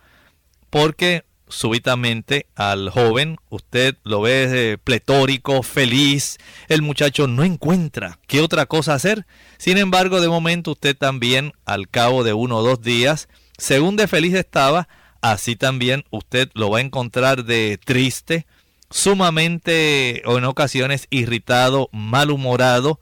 Porque 0.70 1.24
súbitamente 1.52 2.48
al 2.56 2.90
joven, 2.90 3.38
usted 3.50 3.96
lo 4.04 4.22
ve 4.22 4.80
pletórico, 4.84 5.62
feliz, 5.64 6.38
el 6.68 6.82
muchacho 6.82 7.28
no 7.28 7.44
encuentra 7.44 8.20
qué 8.28 8.42
otra 8.42 8.66
cosa 8.66 8.94
hacer. 8.94 9.26
Sin 9.58 9.78
embargo, 9.78 10.22
de 10.22 10.30
momento 10.30 10.72
usted 10.72 10.98
también, 10.98 11.54
al 11.66 11.90
cabo 11.90 12.24
de 12.24 12.34
uno 12.34 12.58
o 12.58 12.64
dos 12.64 12.82
días, 12.82 13.28
según 13.58 13.96
de 13.96 14.08
feliz 14.08 14.34
estaba, 14.34 14.88
así 15.22 15.56
también 15.56 16.04
usted 16.10 16.50
lo 16.54 16.70
va 16.70 16.80
a 16.80 16.82
encontrar 16.82 17.46
de 17.46 17.80
triste, 17.84 18.48
sumamente 18.90 20.24
o 20.26 20.38
en 20.38 20.46
ocasiones 20.46 21.08
irritado, 21.10 21.90
malhumorado, 21.92 23.00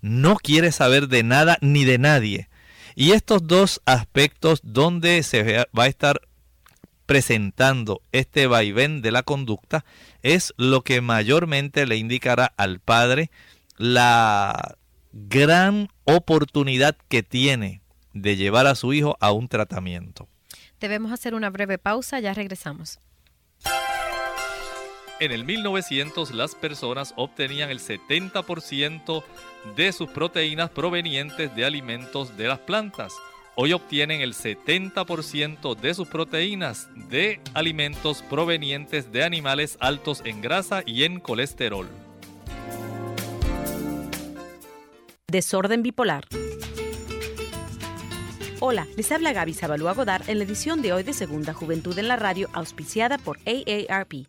no 0.00 0.36
quiere 0.36 0.72
saber 0.72 1.08
de 1.08 1.22
nada 1.22 1.58
ni 1.60 1.84
de 1.84 1.98
nadie. 1.98 2.48
Y 2.94 3.12
estos 3.12 3.46
dos 3.46 3.80
aspectos 3.86 4.60
donde 4.62 5.22
se 5.22 5.64
va 5.76 5.84
a 5.84 5.86
estar 5.86 6.20
presentando 7.06 8.02
este 8.12 8.46
vaivén 8.46 9.02
de 9.02 9.10
la 9.10 9.22
conducta 9.22 9.84
es 10.22 10.54
lo 10.56 10.82
que 10.82 11.00
mayormente 11.00 11.86
le 11.86 11.96
indicará 11.96 12.52
al 12.56 12.80
padre 12.80 13.30
la 13.76 14.76
gran 15.12 15.88
oportunidad 16.04 16.96
que 17.08 17.22
tiene 17.22 17.82
de 18.12 18.36
llevar 18.36 18.66
a 18.66 18.74
su 18.74 18.92
hijo 18.92 19.16
a 19.20 19.32
un 19.32 19.48
tratamiento. 19.48 20.28
Debemos 20.80 21.12
hacer 21.12 21.34
una 21.34 21.50
breve 21.50 21.78
pausa, 21.78 22.20
ya 22.20 22.34
regresamos. 22.34 22.98
En 25.20 25.30
el 25.30 25.44
1900 25.44 26.32
las 26.32 26.56
personas 26.56 27.14
obtenían 27.16 27.70
el 27.70 27.78
70% 27.78 29.22
de 29.76 29.92
sus 29.92 30.10
proteínas 30.10 30.70
provenientes 30.70 31.54
de 31.54 31.64
alimentos 31.64 32.36
de 32.36 32.48
las 32.48 32.58
plantas 32.58 33.12
hoy 33.54 33.72
obtienen 33.72 34.20
el 34.20 34.34
70% 34.34 35.76
de 35.76 35.94
sus 35.94 36.08
proteínas 36.08 36.88
de 37.08 37.40
alimentos 37.54 38.22
provenientes 38.22 39.12
de 39.12 39.24
animales 39.24 39.76
altos 39.80 40.22
en 40.24 40.40
grasa 40.40 40.82
y 40.86 41.04
en 41.04 41.20
colesterol. 41.20 41.88
Desorden 45.28 45.82
bipolar. 45.82 46.24
Hola, 48.60 48.86
les 48.96 49.10
habla 49.10 49.32
Gaby 49.32 49.54
Zabalúa 49.54 49.92
Godard 49.92 50.28
en 50.28 50.38
la 50.38 50.44
edición 50.44 50.82
de 50.82 50.92
hoy 50.92 51.02
de 51.02 51.12
Segunda 51.12 51.52
Juventud 51.52 51.98
en 51.98 52.06
la 52.06 52.16
Radio, 52.16 52.48
auspiciada 52.52 53.18
por 53.18 53.38
AARP. 53.38 54.28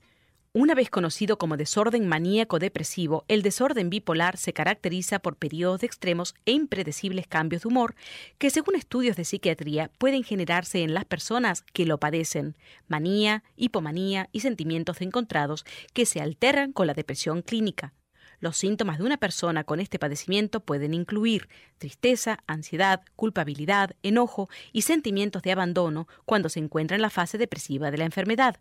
Una 0.56 0.76
vez 0.76 0.92
conocido 0.92 1.40
como 1.40 1.58
desorden 1.58 2.08
maníaco 2.08 2.60
depresivo, 2.60 3.26
el 3.28 3.42
desorden 3.42 3.90
bipolar 3.90 4.38
se 4.38 4.54
caracteriza 4.54 5.18
por 5.18 5.36
periodos 5.36 5.82
de 5.82 5.88
extremos 5.88 6.36
e 6.46 6.52
impredecibles 6.52 7.26
cambios 7.26 7.64
de 7.64 7.70
humor 7.70 7.96
que, 8.38 8.52
según 8.52 8.76
estudios 8.76 9.16
de 9.16 9.26
psiquiatría, 9.26 9.90
pueden 9.98 10.24
generarse 10.24 10.84
en 10.84 10.94
las 10.94 11.06
personas 11.06 11.64
que 11.64 11.88
lo 11.88 12.00
padecen, 12.00 12.56
manía, 12.88 13.44
hipomanía 13.56 14.30
y 14.32 14.42
sentimientos 14.42 15.02
encontrados 15.02 15.66
que 15.92 16.06
se 16.06 16.22
alteran 16.22 16.72
con 16.72 16.86
la 16.86 16.94
depresión 16.94 17.42
clínica. 17.42 17.96
Los 18.40 18.56
síntomas 18.56 19.00
de 19.00 19.06
una 19.06 19.18
persona 19.18 19.64
con 19.64 19.80
este 19.80 19.98
padecimiento 19.98 20.60
pueden 20.60 20.94
incluir 20.94 21.50
tristeza, 21.80 22.44
ansiedad, 22.46 23.02
culpabilidad, 23.16 23.96
enojo 24.04 24.50
y 24.72 24.84
sentimientos 24.84 25.42
de 25.42 25.52
abandono 25.52 26.08
cuando 26.26 26.48
se 26.48 26.60
encuentra 26.60 26.94
en 26.94 27.02
la 27.02 27.10
fase 27.10 27.40
depresiva 27.40 27.90
de 27.90 27.98
la 27.98 28.06
enfermedad 28.06 28.60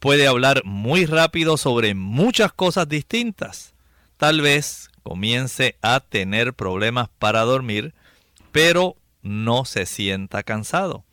Puede 0.00 0.26
hablar 0.26 0.62
muy 0.64 1.06
rápido 1.06 1.56
sobre 1.56 1.94
muchas 1.94 2.52
cosas 2.52 2.88
distintas. 2.88 3.74
Tal 4.16 4.40
vez 4.40 4.90
comience 5.04 5.76
a 5.80 6.00
tener 6.00 6.54
problemas 6.54 7.08
para 7.20 7.42
dormir, 7.42 7.94
pero 8.50 8.96
no 9.22 9.64
se 9.64 9.86
sienta 9.86 10.42
cansado. 10.42 11.04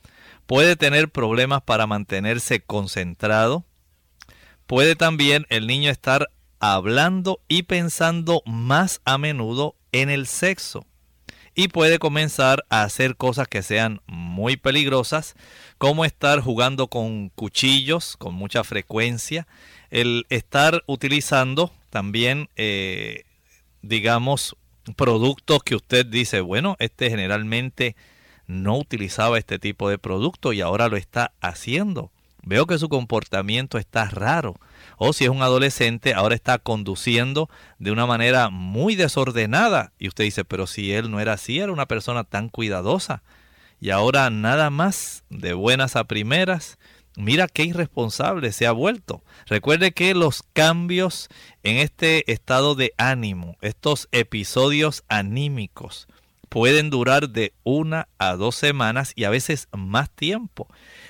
Puede 0.48 0.76
tener 0.76 1.10
problemas 1.10 1.62
para 1.62 1.86
mantenerse 1.86 2.62
concentrado. 2.62 3.64
Puede 4.66 4.96
también 4.96 5.46
el 5.50 5.68
niño 5.68 5.92
estar 5.92 6.30
hablando 6.60 7.40
y 7.48 7.64
pensando 7.64 8.42
más 8.46 9.02
a 9.06 9.18
menudo 9.18 9.76
en 9.92 10.10
el 10.10 10.28
sexo 10.28 10.86
y 11.56 11.70
puede 11.70 12.00
comenzar 12.00 12.66
a 12.70 12.84
hacer 12.84 13.16
cosas 13.16 13.48
que 13.48 13.64
sean 13.64 14.02
muy 14.08 14.58
peligrosas, 14.58 15.36
como 15.78 16.04
estar 16.04 16.42
jugando 16.42 16.88
con 16.88 17.30
cuchillos 17.30 18.18
con 18.18 18.36
mucha 18.36 18.64
frecuencia, 18.66 19.48
el 19.90 20.26
estar 20.30 20.84
utilizando 20.86 21.72
también, 21.90 22.50
eh, 22.58 23.24
digamos, 23.82 24.58
productos 24.98 25.64
que 25.64 25.76
usted 25.76 26.06
dice, 26.06 26.42
bueno, 26.42 26.76
este 26.80 27.10
generalmente 27.10 27.96
no 28.48 28.78
utilizaba 28.78 29.38
este 29.38 29.58
tipo 29.58 29.90
de 29.90 29.98
producto 29.98 30.52
y 30.52 30.62
ahora 30.62 30.90
lo 30.90 30.98
está 30.98 31.32
haciendo. 31.40 32.12
Veo 32.46 32.68
que 32.68 32.78
su 32.78 32.90
comportamiento 32.90 33.78
está 33.78 34.06
raro 34.06 34.56
o 34.98 35.14
si 35.14 35.26
es 35.26 35.30
un 35.30 35.42
adolescente, 35.42 36.14
ahora 36.14 36.36
está 36.36 36.58
conduciendo 36.58 37.50
de 37.80 37.92
una 37.92 38.06
manera 38.06 38.50
muy 38.50 38.96
desordenada. 38.96 39.92
Y 40.00 40.08
usted 40.08 40.24
dice, 40.24 40.46
pero 40.46 40.68
si 40.68 40.94
él 40.94 41.12
no 41.12 41.20
era 41.20 41.34
así, 41.34 41.60
era 41.60 41.72
una 41.72 41.88
persona 41.88 42.24
tan 42.24 42.50
cuidadosa. 42.50 43.24
Y 43.80 43.90
ahora 43.90 44.30
nada 44.30 44.70
más 44.70 45.24
de 45.30 45.54
buenas 45.54 45.96
a 45.96 46.06
primeras. 46.06 46.78
Mira 47.18 47.48
qué 47.48 47.64
irresponsable 47.64 48.52
se 48.52 48.68
ha 48.68 48.72
vuelto. 48.72 49.24
Recuerde 49.48 49.92
que 49.92 50.14
los 50.14 50.44
cambios 50.54 51.30
en 51.64 51.78
este 51.78 52.32
estado 52.32 52.76
de 52.76 52.94
ánimo, 52.98 53.58
estos 53.62 54.08
episodios 54.12 55.04
anímicos, 55.08 56.08
pueden 56.50 56.90
durar 56.90 57.30
de 57.30 57.54
una 57.64 58.08
a 58.18 58.36
dos 58.36 58.56
semanas 58.56 59.14
y 59.16 59.26
a 59.26 59.30
veces 59.30 59.68
más 59.76 60.10
tiempo. 60.10 60.68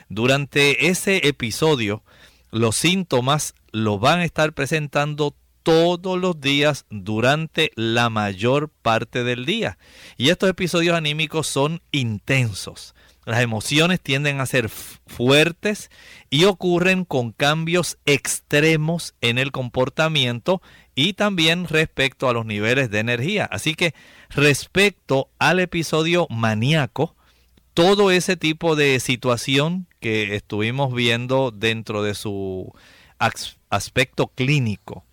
Durante 0.09 0.87
ese 0.87 1.27
episodio, 1.27 2.03
los 2.51 2.75
síntomas 2.75 3.55
lo 3.71 3.99
van 3.99 4.19
a 4.19 4.25
estar 4.25 4.53
presentando 4.53 5.35
todos 5.63 6.19
los 6.19 6.39
días 6.39 6.85
durante 6.91 7.71
la 7.75 8.11
mayor 8.11 8.69
parte 8.69 9.23
del 9.23 9.45
día. 9.45 9.79
Y 10.15 10.29
estos 10.29 10.49
episodios 10.49 10.95
anímicos 10.95 11.47
son 11.47 11.81
intensos. 11.91 12.93
Las 13.25 13.41
emociones 13.41 13.99
tienden 13.99 14.39
a 14.39 14.45
ser 14.45 14.69
fuertes 14.69 15.89
y 16.29 16.43
ocurren 16.45 17.03
con 17.03 17.31
cambios 17.31 17.97
extremos 18.05 19.15
en 19.21 19.39
el 19.39 19.51
comportamiento 19.51 20.61
y 20.93 21.13
también 21.13 21.67
respecto 21.67 22.29
a 22.29 22.33
los 22.33 22.45
niveles 22.45 22.91
de 22.91 22.99
energía. 22.99 23.45
Así 23.45 23.73
que 23.73 23.95
respecto 24.29 25.29
al 25.39 25.59
episodio 25.59 26.27
maníaco, 26.29 27.15
todo 27.73 28.11
ese 28.11 28.37
tipo 28.37 28.75
de 28.75 28.99
situación 28.99 29.87
que 30.05 30.35
estuvimos 30.35 30.93
viendo 30.93 31.49
dentro 31.49 32.03
de 32.03 32.13
su 32.13 32.71
aspecto 33.17 34.27
clínico. 34.27 35.03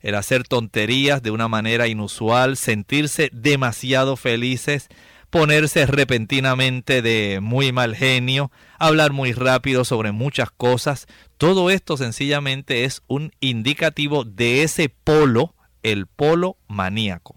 El 0.00 0.16
hacer 0.16 0.42
tonterías 0.42 1.22
de 1.22 1.30
una 1.30 1.46
manera 1.46 1.86
inusual, 1.86 2.56
sentirse 2.56 3.30
demasiado 3.32 4.16
felices, 4.16 4.88
ponerse 5.30 5.86
repentinamente 5.86 7.02
de 7.02 7.38
muy 7.40 7.70
mal 7.70 7.94
genio, 7.94 8.50
hablar 8.80 9.12
muy 9.12 9.32
rápido 9.32 9.84
sobre 9.84 10.10
muchas 10.10 10.50
cosas. 10.50 11.06
Todo 11.38 11.70
esto 11.70 11.96
sencillamente 11.96 12.82
es 12.82 13.02
un 13.06 13.30
indicativo 13.38 14.24
de 14.24 14.64
ese 14.64 14.88
polo, 14.88 15.54
el 15.84 16.08
polo 16.08 16.56
maníaco. 16.66 17.36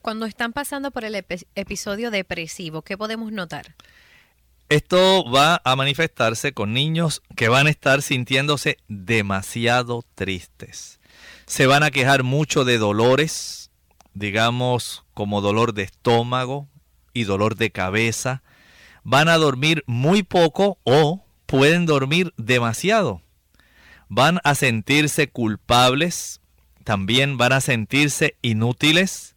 Cuando 0.00 0.26
están 0.26 0.52
pasando 0.52 0.92
por 0.92 1.04
el 1.04 1.16
episodio 1.56 2.12
depresivo, 2.12 2.82
¿qué 2.82 2.96
podemos 2.96 3.32
notar? 3.32 3.74
Esto 4.68 5.24
va 5.30 5.62
a 5.64 5.76
manifestarse 5.76 6.52
con 6.52 6.72
niños 6.72 7.22
que 7.36 7.48
van 7.48 7.68
a 7.68 7.70
estar 7.70 8.02
sintiéndose 8.02 8.78
demasiado 8.88 10.04
tristes. 10.16 10.98
Se 11.46 11.68
van 11.68 11.84
a 11.84 11.92
quejar 11.92 12.24
mucho 12.24 12.64
de 12.64 12.76
dolores, 12.76 13.70
digamos 14.12 15.04
como 15.14 15.40
dolor 15.40 15.72
de 15.72 15.84
estómago 15.84 16.66
y 17.12 17.24
dolor 17.24 17.54
de 17.54 17.70
cabeza. 17.70 18.42
Van 19.04 19.28
a 19.28 19.36
dormir 19.36 19.84
muy 19.86 20.24
poco 20.24 20.80
o 20.82 21.24
pueden 21.46 21.86
dormir 21.86 22.34
demasiado. 22.36 23.22
Van 24.08 24.40
a 24.42 24.56
sentirse 24.56 25.28
culpables, 25.28 26.40
también 26.82 27.38
van 27.38 27.52
a 27.52 27.60
sentirse 27.60 28.36
inútiles. 28.42 29.36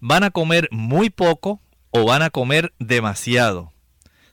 Van 0.00 0.24
a 0.24 0.30
comer 0.30 0.70
muy 0.70 1.10
poco 1.10 1.60
o 1.90 2.06
van 2.06 2.22
a 2.22 2.30
comer 2.30 2.72
demasiado 2.78 3.74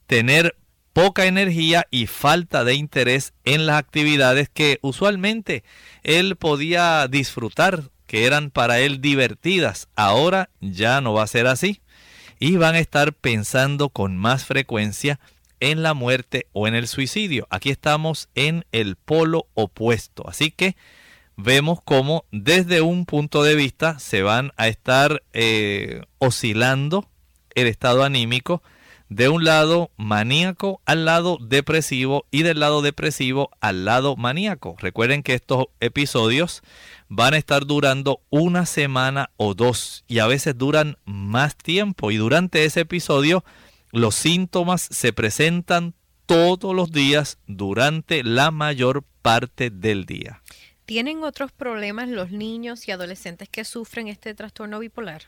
tener 0.08 0.56
poca 0.93 1.28
energía 1.28 1.86
y 1.91 2.08
falta 2.08 2.63
de 2.63 2.74
interés 2.74 3.34
en 3.43 3.67
las 3.67 3.78
actividades 3.78 4.50
que 4.50 4.80
usualmente 4.82 5.63
él 6.02 6.38
podía 6.38 7.08
disfrutar, 7.08 7.91
que 8.08 8.26
eran 8.26 8.50
para 8.50 8.80
él 8.80 9.00
divertidas. 9.00 9.89
Ahora 9.96 10.50
ya 10.60 11.00
no 11.02 11.13
va 11.13 11.24
a 11.24 11.28
ser 11.28 11.46
así. 11.46 11.82
Y 12.39 12.56
van 12.56 12.76
a 12.76 12.80
estar 12.80 13.13
pensando 13.13 13.89
con 13.89 14.17
más 14.17 14.46
frecuencia 14.46 15.20
en 15.60 15.84
la 15.84 15.93
muerte 15.93 16.48
o 16.54 16.67
en 16.67 16.76
el 16.76 16.88
suicidio. 16.88 17.48
Aquí 17.50 17.70
estamos 17.70 18.30
en 18.36 18.65
el 18.72 18.96
polo 18.96 19.48
opuesto. 19.54 20.28
Así 20.28 20.52
que 20.52 20.76
vemos 21.36 21.80
cómo 21.84 22.26
desde 22.32 22.82
un 22.82 23.06
punto 23.06 23.43
de 23.43 23.56
vista 23.56 24.00
se 24.00 24.24
van 24.24 24.52
a 24.58 24.67
estar 24.67 25.22
eh, 25.34 26.02
oscilando 26.17 27.08
el 27.56 27.67
estado 27.67 28.04
anímico 28.04 28.63
de 29.10 29.30
un 29.30 29.43
lado 29.43 29.91
maníaco 29.98 30.82
al 30.86 31.06
lado 31.06 31.38
depresivo 31.39 32.26
y 32.32 32.43
del 32.43 32.60
lado 32.60 32.82
depresivo 32.82 33.50
al 33.62 33.86
lado 33.86 34.15
maníaco. 34.15 34.76
Recuerden 34.80 35.24
que 35.24 35.34
estos 35.34 35.67
episodios 35.80 36.62
van 37.08 37.34
a 37.34 37.38
estar 37.38 37.65
durando 37.65 38.22
una 38.30 38.65
semana 38.65 39.32
o 39.38 39.54
dos 39.54 40.04
y 40.08 40.20
a 40.20 40.28
veces 40.28 40.58
duran 40.58 40.98
más 41.06 41.56
tiempo 41.56 42.12
y 42.12 42.17
durante 42.17 42.65
ese 42.65 42.82
episodio 42.82 43.43
los 43.91 44.15
síntomas 44.15 44.82
se 44.82 45.13
presentan 45.13 45.93
todos 46.26 46.76
los 46.76 46.91
días 46.91 47.39
durante 47.48 48.24
la 48.24 48.52
mayor 48.52 49.04
parte 49.22 49.70
del 49.70 50.06
día. 50.06 50.41
¿Tienen 50.86 51.24
otros 51.24 51.52
problemas 51.52 52.10
los 52.10 52.32
niños 52.32 52.88
y 52.88 52.91
adolescentes 52.91 53.49
que 53.49 53.66
sufren 53.66 54.08
este 54.08 54.34
trastorno 54.34 54.80
bipolar? 54.80 55.24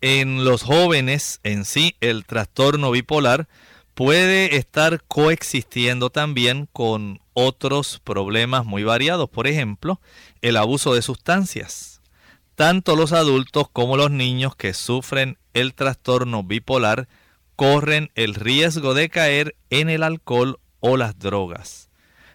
En 0.00 0.44
los 0.44 0.62
jóvenes 0.62 1.40
en 1.42 1.64
sí 1.64 1.96
el 2.00 2.24
trastorno 2.24 2.90
bipolar 2.90 3.48
puede 3.94 4.56
estar 4.56 5.02
coexistiendo 5.08 6.10
también 6.10 6.68
con 6.72 7.20
otros 7.32 8.00
problemas 8.04 8.66
muy 8.66 8.84
variados, 8.84 9.28
por 9.30 9.46
ejemplo, 9.46 10.00
el 10.42 10.56
abuso 10.56 10.94
de 10.94 11.02
sustancias. 11.02 12.00
Tanto 12.54 12.96
los 12.96 13.12
adultos 13.12 13.68
como 13.72 13.96
los 13.96 14.10
niños 14.10 14.54
que 14.54 14.74
sufren 14.74 15.38
el 15.54 15.74
trastorno 15.74 16.42
bipolar 16.42 17.08
corren 17.56 18.10
el 18.14 18.34
riesgo 18.34 18.94
de 18.94 19.08
caer 19.08 19.56
en 19.70 19.88
el 19.88 20.02
alcohol 20.02 20.58
o 20.80 20.96
las 20.96 21.18
drogas. 21.18 21.88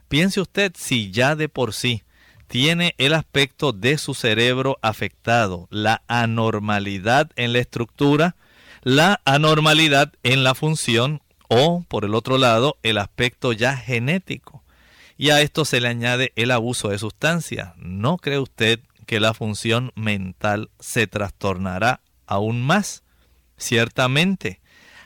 Piense 0.07 0.41
usted 0.41 0.73
si 0.75 1.11
ya 1.11 1.35
de 1.35 1.47
por 1.47 1.73
sí 1.73 2.03
tiene 2.51 2.95
el 2.97 3.13
aspecto 3.13 3.71
de 3.71 3.97
su 3.97 4.13
cerebro 4.13 4.77
afectado, 4.81 5.69
la 5.71 6.03
anormalidad 6.09 7.31
en 7.37 7.53
la 7.53 7.59
estructura, 7.59 8.35
la 8.81 9.21
anormalidad 9.23 10.11
en 10.23 10.43
la 10.43 10.53
función 10.53 11.21
o, 11.47 11.85
por 11.87 12.03
el 12.03 12.13
otro 12.13 12.37
lado, 12.37 12.77
el 12.83 12.97
aspecto 12.97 13.53
ya 13.53 13.77
genético. 13.77 14.65
Y 15.17 15.29
a 15.29 15.39
esto 15.39 15.63
se 15.63 15.79
le 15.79 15.87
añade 15.87 16.33
el 16.35 16.51
abuso 16.51 16.89
de 16.89 16.99
sustancias. 16.99 17.71
¿No 17.77 18.17
cree 18.17 18.39
usted 18.39 18.81
que 19.05 19.21
la 19.21 19.33
función 19.33 19.93
mental 19.95 20.71
se 20.77 21.07
trastornará 21.07 22.01
aún 22.25 22.61
más? 22.61 23.03
Ciertamente. 23.55 24.59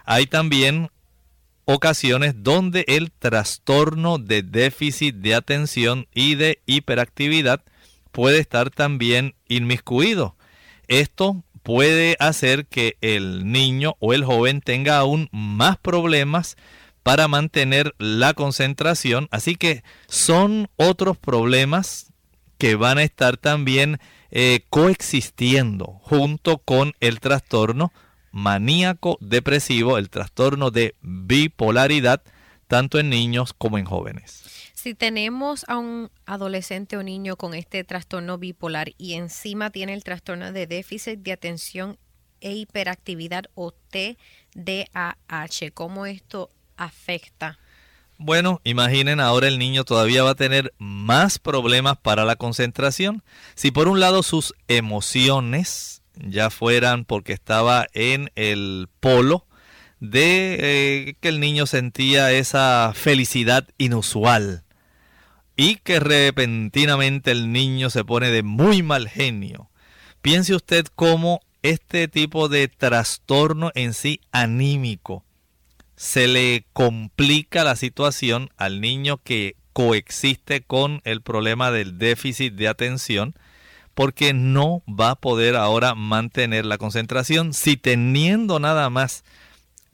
Hay 0.04 0.26
también 0.26 0.90
ocasiones 1.66 2.36
donde 2.44 2.86
el 2.88 3.12
trastorno 3.12 4.18
de 4.18 4.44
déficit 4.44 5.16
de 5.16 5.36
atención 5.36 6.08
y 6.14 6.36
de 6.36 6.62
hiperactividad 6.66 7.62
puede 8.12 8.40
estar 8.40 8.70
también 8.70 9.36
inmiscuido. 9.48 10.36
Esto 10.88 11.44
puede 11.64 12.16
hacer 12.20 12.68
que 12.68 12.98
el 13.02 13.52
niño 13.52 13.96
o 14.00 14.14
el 14.14 14.24
joven 14.24 14.62
tenga 14.62 14.98
aún 14.98 15.28
más 15.32 15.78
problemas 15.78 16.56
para 17.04 17.28
mantener 17.28 17.94
la 17.98 18.34
concentración. 18.34 19.28
Así 19.32 19.56
que 19.56 19.84
son 20.08 20.70
otros 20.76 21.18
problemas 21.18 22.14
que 22.58 22.76
van 22.76 23.00
a 23.00 23.04
estar 23.04 23.38
también 23.38 24.00
eh, 24.32 24.62
coexistiendo 24.70 26.00
junto 26.02 26.60
con 26.60 26.94
el 27.00 27.20
trastorno 27.20 27.92
maníaco 28.36 29.18
depresivo, 29.22 29.98
el 29.98 30.10
trastorno 30.10 30.70
de 30.70 30.96
bipolaridad, 31.02 32.22
tanto 32.68 33.00
en 33.00 33.10
niños 33.10 33.54
como 33.58 33.78
en 33.78 33.86
jóvenes. 33.86 34.44
Si 34.74 34.94
tenemos 34.94 35.64
a 35.70 35.78
un 35.78 36.12
adolescente 36.26 36.98
o 36.98 37.02
niño 37.02 37.38
con 37.38 37.54
este 37.54 37.86
trastorno 37.86 38.38
bipolar 38.38 38.92
y 38.98 39.14
encima 39.14 39.70
tiene 39.70 39.94
el 39.94 40.04
trastorno 40.04 40.52
de 40.52 40.68
déficit 40.68 41.22
de 41.22 41.32
atención 41.32 41.98
e 42.42 42.52
hiperactividad 42.52 43.46
o 43.56 43.72
TDAH, 43.72 45.72
¿cómo 45.74 46.06
esto 46.06 46.50
afecta? 46.76 47.58
Bueno, 48.18 48.60
imaginen 48.66 49.22
ahora 49.22 49.48
el 49.48 49.60
niño 49.60 49.86
todavía 49.86 50.24
va 50.24 50.32
a 50.32 50.36
tener 50.36 50.74
más 50.78 51.40
problemas 51.40 51.98
para 51.98 52.26
la 52.26 52.36
concentración. 52.36 53.24
Si 53.56 53.72
por 53.72 53.88
un 53.88 54.02
lado 54.02 54.24
sus 54.24 54.54
emociones 54.68 55.95
ya 56.20 56.50
fueran 56.50 57.06
porque 57.06 57.34
estaba 57.34 57.88
en 57.94 58.32
el 58.36 58.88
polo 59.00 59.46
de 60.00 60.58
eh, 60.60 61.16
que 61.20 61.30
el 61.30 61.40
niño 61.40 61.66
sentía 61.66 62.32
esa 62.32 62.94
felicidad 62.96 63.68
inusual 63.78 64.64
y 65.56 65.78
que 65.78 66.00
repentinamente 66.00 67.32
el 67.32 67.52
niño 67.52 67.90
se 67.90 68.04
pone 68.04 68.30
de 68.30 68.44
muy 68.44 68.84
mal 68.84 69.08
genio. 69.08 69.70
Piense 70.22 70.56
usted 70.56 70.86
cómo 70.96 71.42
este 71.62 72.08
tipo 72.08 72.50
de 72.50 72.68
trastorno 72.68 73.72
en 73.74 73.94
sí 73.94 74.22
anímico 74.32 75.24
se 75.96 76.28
le 76.28 76.66
complica 76.74 77.64
la 77.64 77.76
situación 77.76 78.50
al 78.58 78.82
niño 78.82 79.18
que 79.18 79.56
coexiste 79.74 80.62
con 80.62 81.02
el 81.06 81.22
problema 81.22 81.72
del 81.72 81.98
déficit 81.98 82.54
de 82.54 82.68
atención 82.68 83.34
porque 83.96 84.34
no 84.34 84.84
va 84.88 85.12
a 85.12 85.16
poder 85.16 85.56
ahora 85.56 85.96
mantener 85.96 86.66
la 86.66 86.78
concentración 86.78 87.54
si 87.54 87.78
teniendo 87.78 88.60
nada 88.60 88.90
más 88.90 89.24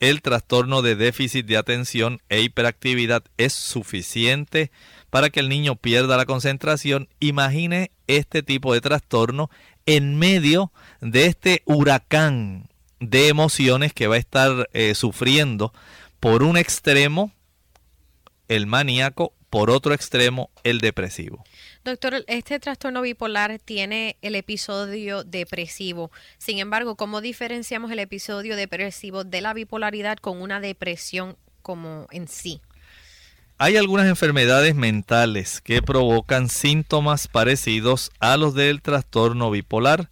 el 0.00 0.20
trastorno 0.20 0.82
de 0.82 0.96
déficit 0.96 1.46
de 1.46 1.56
atención 1.56 2.20
e 2.28 2.42
hiperactividad 2.42 3.22
es 3.38 3.52
suficiente 3.52 4.72
para 5.10 5.30
que 5.30 5.38
el 5.38 5.48
niño 5.48 5.76
pierda 5.76 6.16
la 6.16 6.26
concentración. 6.26 7.08
Imagine 7.20 7.92
este 8.08 8.42
tipo 8.42 8.74
de 8.74 8.80
trastorno 8.80 9.48
en 9.86 10.18
medio 10.18 10.72
de 11.00 11.26
este 11.26 11.62
huracán 11.66 12.68
de 12.98 13.28
emociones 13.28 13.92
que 13.92 14.08
va 14.08 14.16
a 14.16 14.18
estar 14.18 14.68
eh, 14.72 14.96
sufriendo 14.96 15.72
por 16.18 16.42
un 16.42 16.56
extremo 16.56 17.32
el 18.48 18.66
maníaco, 18.66 19.34
por 19.52 19.68
otro 19.68 19.92
extremo 19.92 20.48
el 20.64 20.80
depresivo. 20.80 21.44
Doctor, 21.84 22.24
este 22.26 22.58
trastorno 22.58 23.02
bipolar 23.02 23.58
tiene 23.58 24.16
el 24.22 24.34
episodio 24.34 25.24
depresivo. 25.24 26.10
Sin 26.38 26.58
embargo, 26.58 26.96
¿cómo 26.96 27.20
diferenciamos 27.20 27.90
el 27.90 27.98
episodio 27.98 28.56
depresivo 28.56 29.24
de 29.24 29.42
la 29.42 29.52
bipolaridad 29.52 30.16
con 30.16 30.40
una 30.40 30.58
depresión 30.58 31.36
como 31.60 32.06
en 32.12 32.28
sí? 32.28 32.62
Hay 33.58 33.76
algunas 33.76 34.06
enfermedades 34.06 34.74
mentales 34.74 35.60
que 35.60 35.82
provocan 35.82 36.48
síntomas 36.48 37.28
parecidos 37.28 38.10
a 38.20 38.38
los 38.38 38.54
del 38.54 38.80
trastorno 38.80 39.50
bipolar. 39.50 40.08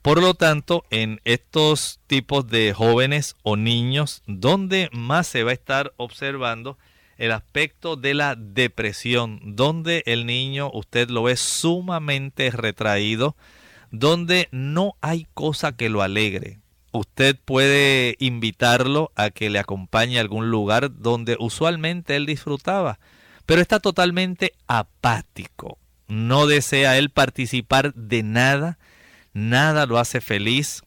Por 0.00 0.22
lo 0.22 0.32
tanto, 0.32 0.86
en 0.88 1.20
estos 1.24 2.00
tipos 2.06 2.48
de 2.48 2.72
jóvenes 2.72 3.36
o 3.42 3.58
niños, 3.58 4.22
donde 4.26 4.88
más 4.92 5.26
se 5.26 5.44
va 5.44 5.50
a 5.50 5.54
estar 5.54 5.92
observando 5.98 6.78
el 7.18 7.32
aspecto 7.32 7.96
de 7.96 8.14
la 8.14 8.36
depresión, 8.36 9.40
donde 9.44 10.04
el 10.06 10.24
niño 10.24 10.70
usted 10.72 11.10
lo 11.10 11.24
ve 11.24 11.36
sumamente 11.36 12.50
retraído, 12.50 13.36
donde 13.90 14.48
no 14.52 14.94
hay 15.00 15.26
cosa 15.34 15.72
que 15.72 15.88
lo 15.88 16.02
alegre. 16.02 16.60
Usted 16.92 17.36
puede 17.44 18.16
invitarlo 18.20 19.12
a 19.14 19.30
que 19.30 19.50
le 19.50 19.58
acompañe 19.58 20.18
a 20.18 20.20
algún 20.20 20.50
lugar 20.50 20.96
donde 21.00 21.36
usualmente 21.38 22.16
él 22.16 22.24
disfrutaba, 22.24 23.00
pero 23.46 23.60
está 23.60 23.80
totalmente 23.80 24.54
apático. 24.68 25.78
No 26.06 26.46
desea 26.46 26.96
él 26.98 27.10
participar 27.10 27.92
de 27.94 28.22
nada, 28.22 28.78
nada 29.32 29.86
lo 29.86 29.98
hace 29.98 30.20
feliz. 30.20 30.82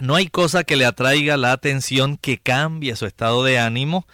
No 0.00 0.14
hay 0.14 0.28
cosa 0.28 0.64
que 0.64 0.76
le 0.76 0.86
atraiga 0.86 1.36
la 1.36 1.52
atención 1.52 2.16
que 2.16 2.38
cambie 2.38 2.96
su 2.96 3.06
estado 3.06 3.44
de 3.44 3.58
ánimo 3.58 4.06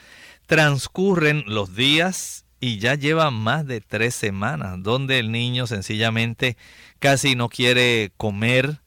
Transcurren 0.46 1.44
los 1.46 1.74
días 1.74 2.44
y 2.60 2.78
ya 2.78 2.94
lleva 2.94 3.30
más 3.30 3.66
de 3.66 3.80
tres 3.80 4.14
semanas 4.14 4.76
donde 4.82 5.18
el 5.18 5.30
niño 5.32 5.66
sencillamente 5.66 6.56
casi 6.98 7.34
no 7.34 7.48
quiere 7.48 8.12
comer, 8.16 8.80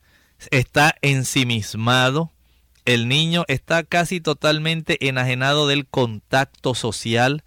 está 0.51 0.95
ensimismado, 1.01 2.31
el 2.85 3.07
niño 3.07 3.43
está 3.47 3.83
casi 3.83 4.21
totalmente 4.21 5.07
enajenado 5.07 5.67
del 5.67 5.85
contacto 5.85 6.73
social, 6.75 7.43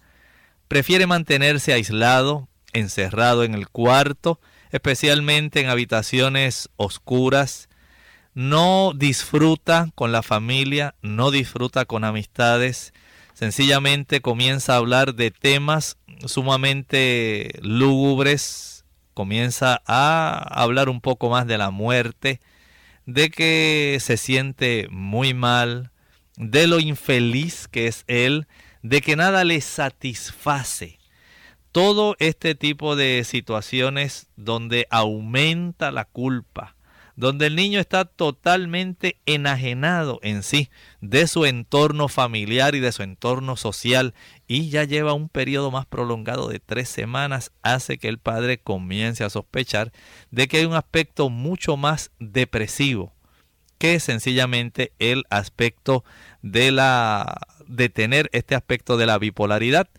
prefiere 0.67 1.07
mantenerse 1.07 1.73
aislado, 1.73 2.47
encerrado 2.71 3.43
en 3.43 3.53
el 3.53 3.67
cuarto, 3.67 4.39
especialmente 4.71 5.59
en 5.59 5.69
habitaciones 5.69 6.69
oscuras, 6.77 7.67
no 8.33 8.93
disfruta 8.95 9.89
con 9.95 10.11
la 10.11 10.23
familia, 10.23 10.95
no 11.01 11.29
disfruta 11.29 11.85
con 11.85 12.03
amistades, 12.03 12.93
sencillamente 13.43 14.21
comienza 14.21 14.73
a 14.73 14.77
hablar 14.77 15.15
de 15.15 15.29
temas 15.29 15.97
sumamente 16.27 17.59
lúgubres, 17.61 18.85
comienza 19.13 19.81
a 19.85 20.61
hablar 20.61 20.87
un 20.87 21.01
poco 21.01 21.29
más 21.29 21.45
de 21.45 21.57
la 21.57 21.69
muerte, 21.69 22.39
de 23.05 23.29
que 23.29 23.97
se 23.99 24.15
siente 24.15 24.87
muy 24.89 25.33
mal, 25.33 25.91
de 26.37 26.67
lo 26.67 26.79
infeliz 26.79 27.67
que 27.67 27.87
es 27.87 28.05
él, 28.07 28.47
de 28.81 29.01
que 29.01 29.17
nada 29.17 29.43
le 29.43 29.59
satisface. 29.59 30.97
Todo 31.73 32.15
este 32.19 32.55
tipo 32.55 32.95
de 32.95 33.25
situaciones 33.25 34.27
donde 34.37 34.87
aumenta 34.89 35.91
la 35.91 36.05
culpa, 36.05 36.72
donde 37.15 37.47
el 37.47 37.55
niño 37.55 37.79
está 37.79 38.05
totalmente 38.05 39.17
enajenado 39.25 40.19
en 40.23 40.43
sí 40.43 40.69
de 41.01 41.27
su 41.27 41.45
entorno 41.45 42.07
familiar 42.07 42.75
y 42.75 42.79
de 42.79 42.91
su 42.91 43.03
entorno 43.03 43.55
social 43.55 44.13
y 44.47 44.69
ya 44.69 44.83
lleva 44.83 45.13
un 45.13 45.29
periodo 45.29 45.71
más 45.71 45.85
prolongado 45.85 46.47
de 46.47 46.59
tres 46.59 46.89
semanas, 46.89 47.51
hace 47.61 47.97
que 47.97 48.07
el 48.07 48.17
padre 48.17 48.57
comience 48.57 49.23
a 49.23 49.29
sospechar 49.29 49.91
de 50.31 50.47
que 50.47 50.57
hay 50.57 50.65
un 50.65 50.75
aspecto 50.75 51.29
mucho 51.29 51.77
más 51.77 52.11
depresivo 52.19 53.13
que 53.77 53.99
sencillamente 53.99 54.93
el 54.99 55.25
aspecto 55.29 56.05
de 56.41 56.71
la 56.71 57.41
de 57.67 57.89
tener 57.89 58.29
este 58.31 58.55
aspecto 58.55 58.97
de 58.97 59.05
la 59.05 59.17
bipolaridad. 59.17 59.89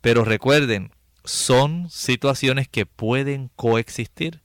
Pero 0.00 0.24
recuerden, 0.24 0.92
son 1.24 1.88
situaciones 1.90 2.68
que 2.68 2.86
pueden 2.86 3.50
coexistir 3.56 4.42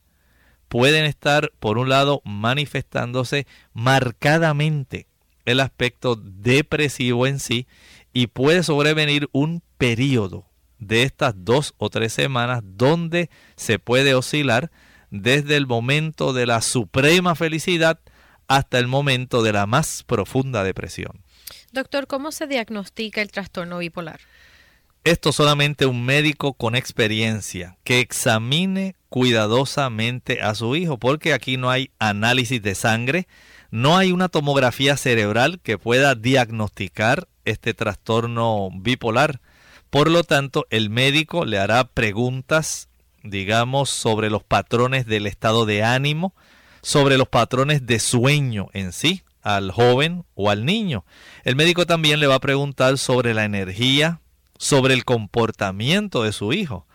pueden 0.67 1.05
estar, 1.05 1.51
por 1.59 1.77
un 1.77 1.89
lado, 1.89 2.21
manifestándose 2.25 3.47
marcadamente 3.73 5.07
el 5.45 5.59
aspecto 5.59 6.15
depresivo 6.15 7.27
en 7.27 7.39
sí 7.39 7.67
y 8.13 8.27
puede 8.27 8.63
sobrevenir 8.63 9.29
un 9.31 9.61
periodo 9.77 10.45
de 10.79 11.03
estas 11.03 11.33
dos 11.37 11.73
o 11.77 11.89
tres 11.89 12.13
semanas 12.13 12.61
donde 12.63 13.29
se 13.55 13.79
puede 13.79 14.13
oscilar 14.15 14.71
desde 15.11 15.55
el 15.55 15.67
momento 15.67 16.33
de 16.33 16.45
la 16.45 16.61
suprema 16.61 17.35
felicidad 17.35 17.99
hasta 18.47 18.79
el 18.79 18.87
momento 18.87 19.43
de 19.43 19.53
la 19.53 19.65
más 19.65 20.03
profunda 20.03 20.63
depresión. 20.63 21.23
Doctor, 21.71 22.07
¿cómo 22.07 22.31
se 22.31 22.47
diagnostica 22.47 23.21
el 23.21 23.31
trastorno 23.31 23.79
bipolar? 23.79 24.19
Esto 25.03 25.31
solamente 25.31 25.85
un 25.85 26.03
médico 26.03 26.53
con 26.53 26.75
experiencia 26.75 27.77
que 27.83 27.99
examine 27.99 28.95
cuidadosamente 29.15 30.41
a 30.41 30.55
su 30.55 30.75
hijo, 30.75 30.97
porque 30.97 31.33
aquí 31.33 31.55
no 31.55 31.69
hay 31.69 31.89
análisis 31.99 32.61
de 32.61 32.75
sangre, 32.75 33.29
no 33.71 33.95
hay 33.95 34.11
una 34.11 34.27
tomografía 34.27 34.97
cerebral 34.97 35.61
que 35.63 35.77
pueda 35.77 36.15
diagnosticar 36.15 37.29
este 37.45 37.73
trastorno 37.73 38.71
bipolar. 38.73 39.39
Por 39.89 40.11
lo 40.11 40.25
tanto, 40.25 40.67
el 40.69 40.89
médico 40.89 41.45
le 41.45 41.59
hará 41.59 41.85
preguntas, 41.85 42.89
digamos, 43.23 43.89
sobre 43.89 44.29
los 44.29 44.43
patrones 44.43 45.05
del 45.05 45.27
estado 45.27 45.65
de 45.65 45.81
ánimo, 45.81 46.33
sobre 46.81 47.17
los 47.17 47.29
patrones 47.29 47.85
de 47.85 48.01
sueño 48.01 48.67
en 48.73 48.91
sí, 48.91 49.23
al 49.41 49.71
joven 49.71 50.25
o 50.33 50.49
al 50.49 50.65
niño. 50.65 51.05
El 51.45 51.55
médico 51.55 51.85
también 51.85 52.19
le 52.19 52.27
va 52.27 52.35
a 52.35 52.39
preguntar 52.41 52.97
sobre 52.97 53.33
la 53.33 53.45
energía, 53.45 54.19
sobre 54.57 54.93
el 54.93 55.05
comportamiento 55.05 56.23
de 56.23 56.33
su 56.33 56.51
hijo. 56.51 56.85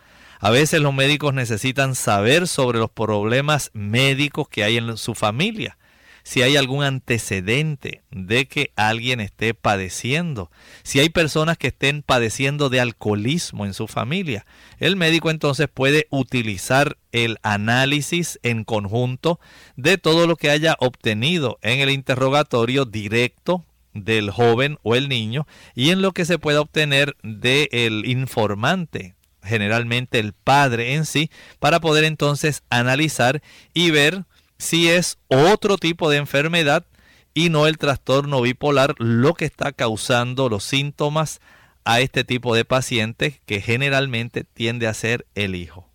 A 0.41 0.51
veces 0.51 0.80
los 0.80 0.95
médicos 0.95 1.34
necesitan 1.34 1.95
saber 1.95 2.49
sobre 2.49 2.78
los 2.78 2.91
problemas 2.91 3.70
médicos 3.74 4.49
que 4.49 4.64
hay 4.64 4.78
en 4.78 4.97
su 4.97 5.14
familia 5.14 5.76
si 6.22 6.43
hay 6.43 6.57
algún 6.57 6.84
antecedente 6.84 8.03
de 8.11 8.47
que 8.47 8.72
alguien 8.76 9.20
esté 9.20 9.55
padeciendo, 9.55 10.51
si 10.82 11.01
hay 11.01 11.09
personas 11.09 11.59
que 11.59 11.68
estén 11.68 12.03
padeciendo 12.03 12.68
de 12.68 12.80
alcoholismo 12.80 13.66
en 13.66 13.74
su 13.74 13.86
familia. 13.86 14.47
El 14.78 14.97
médico 14.97 15.30
entonces 15.30 15.68
puede 15.72 16.07
utilizar 16.11 16.97
el 17.12 17.38
análisis 17.43 18.38
en 18.43 18.64
conjunto 18.64 19.41
de 19.76 19.99
todo 19.99 20.26
lo 20.26 20.36
que 20.36 20.51
haya 20.51 20.76
obtenido 20.78 21.59
en 21.62 21.80
el 21.80 21.91
interrogatorio 21.91 22.84
directo 22.84 23.64
del 23.93 24.30
joven 24.30 24.78
o 24.82 24.95
el 24.95 25.09
niño 25.09 25.47
y 25.74 25.91
en 25.91 26.01
lo 26.01 26.12
que 26.12 26.24
se 26.24 26.38
pueda 26.38 26.61
obtener 26.61 27.16
del 27.22 28.07
informante 28.07 29.14
generalmente 29.43 30.18
el 30.18 30.32
padre 30.32 30.95
en 30.95 31.07
sí, 31.07 31.30
para 31.59 31.80
poder 31.80 32.05
entonces 32.05 32.62
analizar 32.70 33.43
y 33.74 33.91
ver 33.91 34.24
si 34.59 34.88
es 34.88 35.18
otro 35.28 35.78
tipo 35.78 36.11
de 36.11 36.18
enfermedad 36.18 36.86
y 37.34 37.49
no 37.49 37.66
el 37.66 37.78
trastorno 37.78 38.43
bipolar 38.43 38.95
lo 38.99 39.34
que 39.34 39.45
está 39.45 39.72
causando 39.72 40.49
los 40.49 40.64
síntomas 40.64 41.41
a 41.84 42.01
este 42.01 42.24
tipo 42.24 42.55
de 42.55 42.64
pacientes 42.64 43.41
que 43.47 43.61
generalmente 43.61 44.45
tiende 44.45 44.86
a 44.86 44.95
ser 44.95 45.26
el 45.34 45.55
hijo. 45.55 45.88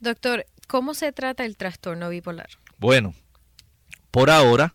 Doctor, 0.00 0.46
¿cómo 0.66 0.94
se 0.94 1.12
trata 1.12 1.44
el 1.44 1.56
trastorno 1.56 2.08
bipolar? 2.08 2.48
Bueno, 2.78 3.14
por 4.10 4.30
ahora 4.30 4.74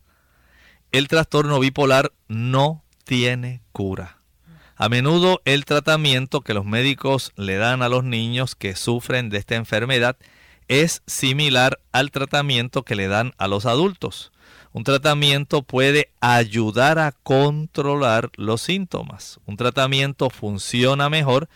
el 0.92 1.08
trastorno 1.08 1.60
bipolar 1.60 2.12
no 2.28 2.84
tiene 3.04 3.62
cura. 3.72 4.21
A 4.82 4.90
menudo 4.90 5.44
el 5.46 5.66
tratamiento 5.66 6.42
que 6.42 6.56
los 6.56 6.66
médicos 6.66 7.34
le 7.36 7.58
dan 7.58 7.84
a 7.84 7.88
los 7.88 8.04
niños 8.04 8.56
que 8.56 8.76
sufren 8.76 9.30
de 9.30 9.38
esta 9.38 9.54
enfermedad 9.54 10.18
es 10.68 11.04
similar 11.06 11.80
al 11.92 12.10
tratamiento 12.10 12.82
que 12.82 12.96
le 12.96 13.08
dan 13.08 13.36
a 13.38 13.48
los 13.48 13.68
adultos. 13.68 14.32
Un 14.74 14.84
tratamiento 14.84 15.62
puede 15.62 16.10
ayudar 16.20 16.98
a 16.98 17.12
controlar 17.12 18.32
los 18.38 18.64
síntomas. 18.64 19.40
Un 19.46 19.56
tratamiento 19.56 20.32
funciona 20.32 21.12
mejor, 21.12 21.48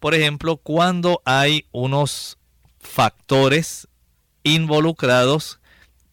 por 0.00 0.16
ejemplo, 0.16 0.56
cuando 0.56 1.22
hay 1.24 1.66
unos 1.70 2.38
factores 2.80 3.86
involucrados 4.42 5.60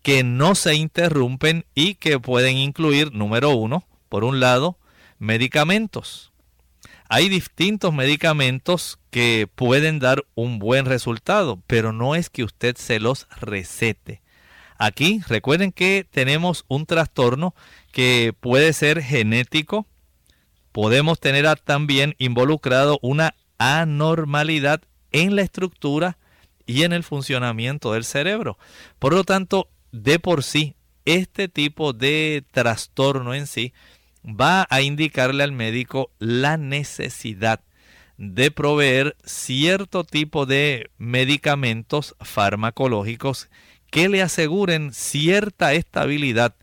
que 0.04 0.24
no 0.24 0.54
se 0.54 0.76
interrumpen 0.76 1.66
y 1.74 1.96
que 1.96 2.20
pueden 2.20 2.58
incluir, 2.58 3.12
número 3.14 3.50
uno, 3.50 3.84
por 4.10 4.24
un 4.24 4.40
lado, 4.40 4.78
medicamentos. 5.18 6.31
Hay 7.14 7.28
distintos 7.28 7.94
medicamentos 7.94 8.98
que 9.10 9.46
pueden 9.54 10.00
dar 10.00 10.24
un 10.34 10.60
buen 10.60 10.86
resultado, 10.86 11.62
pero 11.68 11.92
no 11.92 12.16
es 12.16 12.30
que 12.30 12.46
usted 12.46 12.78
se 12.78 13.02
los 13.02 13.28
recete. 13.42 14.22
Aquí 14.78 15.22
recuerden 15.28 15.74
que 15.74 16.08
tenemos 16.10 16.64
un 16.70 16.86
trastorno 16.86 17.54
que 17.92 18.34
puede 18.40 18.72
ser 18.72 19.04
genético. 19.04 19.88
Podemos 20.72 21.20
tener 21.20 21.60
también 21.60 22.16
involucrado 22.18 22.98
una 23.02 23.36
anormalidad 23.58 24.82
en 25.12 25.36
la 25.36 25.42
estructura 25.42 26.18
y 26.66 26.84
en 26.84 26.94
el 26.94 27.04
funcionamiento 27.04 27.92
del 27.92 28.06
cerebro. 28.06 28.58
Por 29.00 29.14
lo 29.14 29.26
tanto, 29.26 29.68
de 29.92 30.18
por 30.18 30.44
sí, 30.44 30.78
este 31.04 31.50
tipo 31.50 31.92
de 31.92 32.46
trastorno 32.54 33.34
en 33.34 33.48
sí 33.48 33.74
va 34.26 34.68
a 34.70 34.82
indicarle 34.82 35.44
al 35.44 35.52
médico 35.52 36.12
la 36.20 36.58
necesidad 36.58 37.62
de 38.18 38.52
proveer 38.52 39.16
cierto 39.24 40.04
tipo 40.04 40.46
de 40.46 40.92
medicamentos 40.98 42.16
farmacológicos 42.20 43.50
que 43.90 44.10
le 44.10 44.22
aseguren 44.22 44.94
cierta 44.94 45.74
estabilidad 45.74 46.56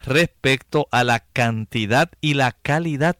respecto 0.00 0.88
a 0.90 1.04
la 1.04 1.20
cantidad 1.20 2.10
y 2.20 2.34
la 2.34 2.52
calidad 2.52 3.16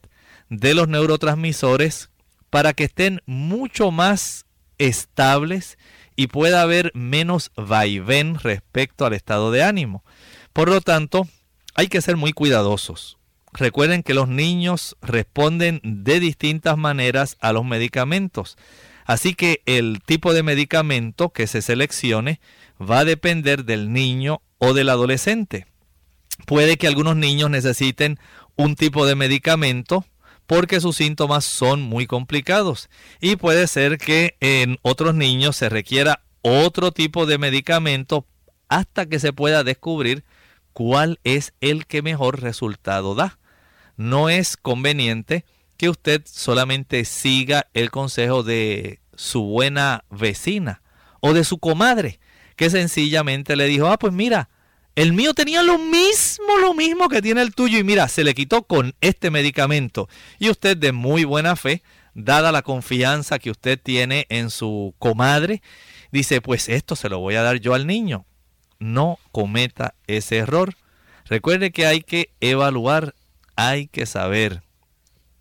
de 0.49 0.73
los 0.73 0.87
neurotransmisores 0.87 2.09
para 2.49 2.73
que 2.73 2.85
estén 2.85 3.21
mucho 3.25 3.91
más 3.91 4.45
estables 4.77 5.77
y 6.15 6.27
pueda 6.27 6.61
haber 6.61 6.91
menos 6.93 7.51
vaivén 7.55 8.35
respecto 8.35 9.05
al 9.05 9.13
estado 9.13 9.51
de 9.51 9.63
ánimo. 9.63 10.03
Por 10.53 10.69
lo 10.69 10.81
tanto, 10.81 11.27
hay 11.75 11.87
que 11.87 12.01
ser 12.01 12.17
muy 12.17 12.33
cuidadosos. 12.33 13.17
Recuerden 13.53 14.03
que 14.03 14.13
los 14.13 14.27
niños 14.27 14.95
responden 15.01 15.81
de 15.83 16.19
distintas 16.19 16.77
maneras 16.77 17.37
a 17.41 17.51
los 17.51 17.65
medicamentos. 17.65 18.57
Así 19.05 19.33
que 19.33 19.61
el 19.65 20.01
tipo 20.05 20.33
de 20.33 20.43
medicamento 20.43 21.29
que 21.29 21.47
se 21.47 21.61
seleccione 21.61 22.39
va 22.79 22.99
a 22.99 23.05
depender 23.05 23.65
del 23.65 23.91
niño 23.91 24.41
o 24.57 24.73
del 24.73 24.89
adolescente. 24.89 25.67
Puede 26.45 26.77
que 26.77 26.87
algunos 26.87 27.17
niños 27.17 27.49
necesiten 27.49 28.19
un 28.55 28.75
tipo 28.75 29.05
de 29.05 29.15
medicamento 29.15 30.05
porque 30.47 30.79
sus 30.79 30.97
síntomas 30.97 31.45
son 31.45 31.81
muy 31.81 32.07
complicados 32.07 32.89
y 33.19 33.35
puede 33.35 33.67
ser 33.67 33.97
que 33.97 34.35
en 34.39 34.77
otros 34.81 35.13
niños 35.13 35.55
se 35.55 35.69
requiera 35.69 36.23
otro 36.41 36.91
tipo 36.91 37.25
de 37.25 37.37
medicamento 37.37 38.25
hasta 38.67 39.05
que 39.05 39.19
se 39.19 39.33
pueda 39.33 39.63
descubrir 39.63 40.23
cuál 40.73 41.19
es 41.23 41.53
el 41.61 41.85
que 41.85 42.01
mejor 42.01 42.41
resultado 42.41 43.13
da 43.15 43.39
no 44.01 44.29
es 44.29 44.57
conveniente 44.57 45.45
que 45.77 45.89
usted 45.89 46.23
solamente 46.25 47.05
siga 47.05 47.67
el 47.73 47.91
consejo 47.91 48.43
de 48.43 48.99
su 49.15 49.43
buena 49.43 50.03
vecina 50.09 50.81
o 51.19 51.33
de 51.33 51.43
su 51.43 51.59
comadre, 51.59 52.19
que 52.55 52.69
sencillamente 52.69 53.55
le 53.55 53.65
dijo, 53.65 53.87
ah, 53.87 53.99
pues 53.99 54.11
mira, 54.11 54.49
el 54.95 55.13
mío 55.13 55.33
tenía 55.33 55.61
lo 55.61 55.77
mismo, 55.77 56.57
lo 56.59 56.73
mismo 56.73 57.09
que 57.09 57.21
tiene 57.21 57.41
el 57.41 57.53
tuyo 57.53 57.77
y 57.77 57.83
mira, 57.83 58.07
se 58.07 58.23
le 58.23 58.33
quitó 58.33 58.63
con 58.63 58.95
este 59.01 59.29
medicamento. 59.29 60.09
Y 60.39 60.49
usted 60.49 60.77
de 60.77 60.91
muy 60.91 61.23
buena 61.23 61.55
fe, 61.55 61.83
dada 62.13 62.51
la 62.51 62.63
confianza 62.63 63.39
que 63.39 63.51
usted 63.51 63.79
tiene 63.81 64.25
en 64.29 64.49
su 64.49 64.95
comadre, 64.97 65.61
dice, 66.11 66.41
pues 66.41 66.69
esto 66.69 66.95
se 66.95 67.07
lo 67.07 67.19
voy 67.19 67.35
a 67.35 67.43
dar 67.43 67.59
yo 67.59 67.75
al 67.75 67.85
niño. 67.85 68.25
No 68.79 69.19
cometa 69.31 69.93
ese 70.07 70.37
error. 70.37 70.75
Recuerde 71.25 71.71
que 71.71 71.85
hay 71.85 72.01
que 72.01 72.31
evaluar 72.41 73.13
hay 73.67 73.87
que 73.87 74.05
saber 74.05 74.63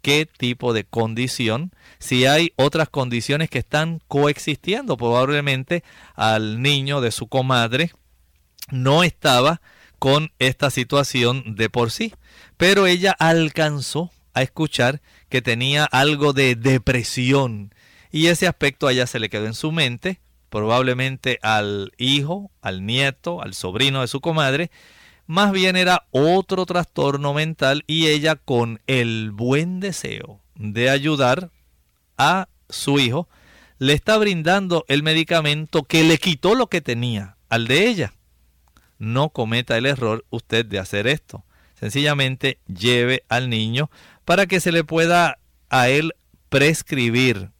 qué 0.02 0.26
tipo 0.26 0.72
de 0.72 0.84
condición, 0.84 1.72
si 1.98 2.26
hay 2.26 2.52
otras 2.56 2.88
condiciones 2.88 3.48
que 3.50 3.58
están 3.58 4.00
coexistiendo, 4.08 4.96
probablemente 4.96 5.84
al 6.14 6.60
niño 6.62 7.00
de 7.00 7.12
su 7.12 7.28
comadre 7.28 7.92
no 8.70 9.04
estaba 9.04 9.60
con 9.98 10.32
esta 10.38 10.70
situación 10.70 11.54
de 11.56 11.70
por 11.70 11.90
sí, 11.90 12.14
pero 12.56 12.86
ella 12.86 13.14
alcanzó 13.18 14.10
a 14.32 14.42
escuchar 14.42 15.00
que 15.28 15.42
tenía 15.42 15.84
algo 15.84 16.32
de 16.32 16.54
depresión 16.56 17.74
y 18.12 18.26
ese 18.26 18.46
aspecto 18.46 18.86
a 18.86 18.92
ella 18.92 19.06
se 19.06 19.18
le 19.18 19.28
quedó 19.30 19.46
en 19.46 19.54
su 19.54 19.72
mente, 19.72 20.20
probablemente 20.50 21.38
al 21.42 21.92
hijo, 21.96 22.50
al 22.60 22.84
nieto, 22.84 23.42
al 23.42 23.54
sobrino 23.54 24.00
de 24.02 24.08
su 24.08 24.20
comadre, 24.20 24.70
más 25.30 25.52
bien 25.52 25.76
era 25.76 26.08
otro 26.10 26.66
trastorno 26.66 27.32
mental 27.34 27.84
y 27.86 28.08
ella 28.08 28.34
con 28.34 28.80
el 28.88 29.30
buen 29.30 29.78
deseo 29.78 30.40
de 30.56 30.90
ayudar 30.90 31.52
a 32.18 32.48
su 32.68 32.98
hijo, 32.98 33.28
le 33.78 33.92
está 33.92 34.18
brindando 34.18 34.84
el 34.88 35.04
medicamento 35.04 35.84
que 35.84 36.02
le 36.02 36.18
quitó 36.18 36.56
lo 36.56 36.66
que 36.66 36.80
tenía 36.80 37.36
al 37.48 37.68
de 37.68 37.86
ella. 37.86 38.12
No 38.98 39.28
cometa 39.28 39.78
el 39.78 39.86
error 39.86 40.24
usted 40.30 40.66
de 40.66 40.80
hacer 40.80 41.06
esto. 41.06 41.44
Sencillamente 41.78 42.58
lleve 42.66 43.22
al 43.28 43.50
niño 43.50 43.88
para 44.24 44.46
que 44.46 44.58
se 44.58 44.72
le 44.72 44.82
pueda 44.82 45.38
a 45.68 45.88
él 45.88 46.12
prescribir 46.48 47.50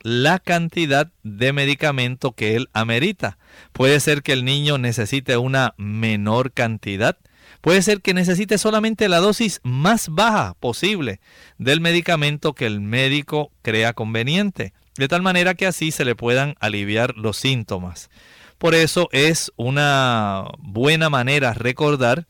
la 0.00 0.38
cantidad 0.38 1.10
de 1.24 1.52
medicamento 1.52 2.30
que 2.30 2.54
él 2.54 2.68
amerita. 2.72 3.36
Puede 3.72 4.00
ser 4.00 4.22
que 4.22 4.32
el 4.32 4.44
niño 4.44 4.78
necesite 4.78 5.36
una 5.36 5.74
menor 5.76 6.52
cantidad. 6.52 7.18
Puede 7.60 7.82
ser 7.82 8.00
que 8.00 8.14
necesite 8.14 8.58
solamente 8.58 9.08
la 9.08 9.18
dosis 9.18 9.60
más 9.62 10.08
baja 10.08 10.54
posible 10.60 11.20
del 11.58 11.80
medicamento 11.80 12.54
que 12.54 12.66
el 12.66 12.80
médico 12.80 13.50
crea 13.62 13.92
conveniente, 13.92 14.72
de 14.96 15.08
tal 15.08 15.22
manera 15.22 15.54
que 15.54 15.66
así 15.66 15.90
se 15.90 16.04
le 16.04 16.14
puedan 16.14 16.54
aliviar 16.60 17.16
los 17.16 17.36
síntomas. 17.36 18.10
Por 18.58 18.74
eso 18.74 19.08
es 19.12 19.52
una 19.56 20.44
buena 20.58 21.10
manera 21.10 21.52
recordar 21.52 22.26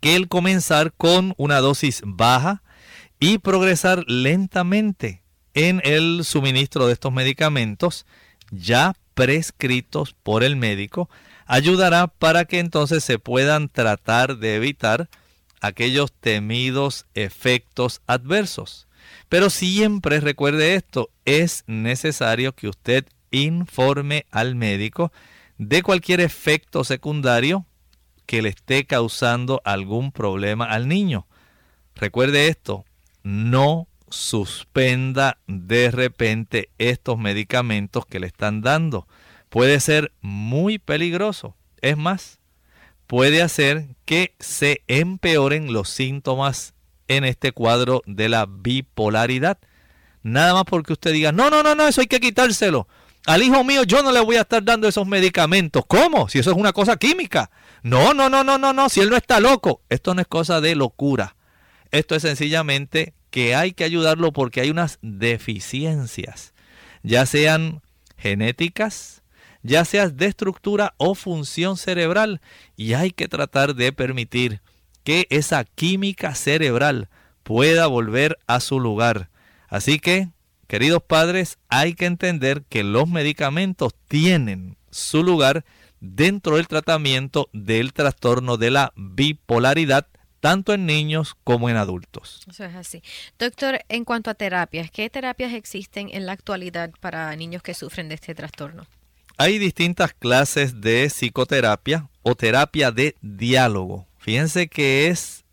que 0.00 0.16
el 0.16 0.28
comenzar 0.28 0.92
con 0.92 1.34
una 1.36 1.60
dosis 1.60 2.02
baja 2.04 2.62
y 3.20 3.38
progresar 3.38 4.04
lentamente 4.08 5.22
en 5.54 5.80
el 5.84 6.24
suministro 6.24 6.86
de 6.86 6.92
estos 6.92 7.12
medicamentos 7.12 8.06
ya 8.50 8.94
prescritos 9.16 10.14
por 10.22 10.44
el 10.44 10.56
médico 10.56 11.08
ayudará 11.46 12.06
para 12.06 12.44
que 12.44 12.58
entonces 12.58 13.02
se 13.02 13.18
puedan 13.18 13.70
tratar 13.70 14.36
de 14.36 14.56
evitar 14.56 15.08
aquellos 15.62 16.12
temidos 16.12 17.06
efectos 17.14 18.02
adversos. 18.06 18.86
Pero 19.30 19.48
siempre 19.48 20.20
recuerde 20.20 20.74
esto, 20.74 21.08
es 21.24 21.64
necesario 21.66 22.52
que 22.52 22.68
usted 22.68 23.06
informe 23.30 24.26
al 24.30 24.54
médico 24.54 25.12
de 25.56 25.82
cualquier 25.82 26.20
efecto 26.20 26.84
secundario 26.84 27.64
que 28.26 28.42
le 28.42 28.50
esté 28.50 28.84
causando 28.84 29.62
algún 29.64 30.12
problema 30.12 30.66
al 30.66 30.88
niño. 30.88 31.26
Recuerde 31.94 32.48
esto, 32.48 32.84
no 33.22 33.88
suspenda 34.08 35.38
de 35.46 35.90
repente 35.90 36.70
estos 36.78 37.18
medicamentos 37.18 38.06
que 38.06 38.20
le 38.20 38.26
están 38.26 38.60
dando. 38.60 39.06
Puede 39.48 39.80
ser 39.80 40.12
muy 40.20 40.78
peligroso. 40.78 41.56
Es 41.80 41.96
más, 41.96 42.40
puede 43.06 43.42
hacer 43.42 43.96
que 44.04 44.34
se 44.38 44.82
empeoren 44.88 45.72
los 45.72 45.88
síntomas 45.88 46.74
en 47.08 47.24
este 47.24 47.52
cuadro 47.52 48.02
de 48.06 48.28
la 48.28 48.46
bipolaridad. 48.46 49.58
Nada 50.22 50.54
más 50.54 50.64
porque 50.64 50.92
usted 50.92 51.12
diga, 51.12 51.32
no, 51.32 51.50
no, 51.50 51.62
no, 51.62 51.74
no, 51.74 51.86
eso 51.86 52.00
hay 52.00 52.08
que 52.08 52.20
quitárselo. 52.20 52.88
Al 53.26 53.42
hijo 53.42 53.64
mío 53.64 53.82
yo 53.82 54.02
no 54.02 54.12
le 54.12 54.20
voy 54.20 54.36
a 54.36 54.42
estar 54.42 54.64
dando 54.64 54.88
esos 54.88 55.06
medicamentos. 55.06 55.84
¿Cómo? 55.86 56.28
Si 56.28 56.38
eso 56.38 56.50
es 56.52 56.56
una 56.56 56.72
cosa 56.72 56.96
química. 56.96 57.50
No, 57.82 58.14
no, 58.14 58.28
no, 58.28 58.44
no, 58.44 58.58
no, 58.58 58.72
no, 58.72 58.88
si 58.88 59.00
él 59.00 59.10
no 59.10 59.16
está 59.16 59.40
loco. 59.40 59.82
Esto 59.88 60.14
no 60.14 60.20
es 60.20 60.26
cosa 60.28 60.60
de 60.60 60.74
locura. 60.74 61.36
Esto 61.90 62.14
es 62.14 62.22
sencillamente 62.22 63.14
que 63.30 63.54
hay 63.54 63.72
que 63.72 63.84
ayudarlo 63.84 64.32
porque 64.32 64.60
hay 64.60 64.70
unas 64.70 64.98
deficiencias, 65.02 66.54
ya 67.02 67.26
sean 67.26 67.82
genéticas, 68.16 69.22
ya 69.62 69.84
sean 69.84 70.16
de 70.16 70.26
estructura 70.26 70.94
o 70.96 71.14
función 71.14 71.76
cerebral, 71.76 72.40
y 72.76 72.94
hay 72.94 73.10
que 73.10 73.28
tratar 73.28 73.74
de 73.74 73.92
permitir 73.92 74.60
que 75.04 75.26
esa 75.30 75.64
química 75.64 76.34
cerebral 76.34 77.08
pueda 77.42 77.86
volver 77.86 78.38
a 78.46 78.60
su 78.60 78.80
lugar. 78.80 79.30
Así 79.68 79.98
que, 79.98 80.30
queridos 80.66 81.02
padres, 81.02 81.58
hay 81.68 81.94
que 81.94 82.06
entender 82.06 82.64
que 82.68 82.82
los 82.82 83.08
medicamentos 83.08 83.94
tienen 84.08 84.76
su 84.90 85.22
lugar 85.22 85.64
dentro 86.00 86.56
del 86.56 86.68
tratamiento 86.68 87.48
del 87.52 87.92
trastorno 87.92 88.56
de 88.56 88.70
la 88.70 88.92
bipolaridad 88.96 90.06
tanto 90.40 90.72
en 90.74 90.86
niños 90.86 91.36
como 91.44 91.68
en 91.68 91.76
adultos. 91.76 92.44
Eso 92.48 92.64
es 92.64 92.74
así. 92.74 93.02
Doctor, 93.38 93.80
en 93.88 94.04
cuanto 94.04 94.30
a 94.30 94.34
terapias, 94.34 94.90
¿qué 94.90 95.10
terapias 95.10 95.52
existen 95.52 96.08
en 96.12 96.26
la 96.26 96.32
actualidad 96.32 96.90
para 97.00 97.34
niños 97.36 97.62
que 97.62 97.74
sufren 97.74 98.08
de 98.08 98.16
este 98.16 98.34
trastorno? 98.34 98.86
Hay 99.38 99.58
distintas 99.58 100.14
clases 100.14 100.80
de 100.80 101.08
psicoterapia 101.10 102.08
o 102.22 102.34
terapia 102.34 102.90
de 102.90 103.16
diálogo. 103.20 104.06
Fíjense 104.18 104.68
que 104.68 105.08
es 105.08 105.44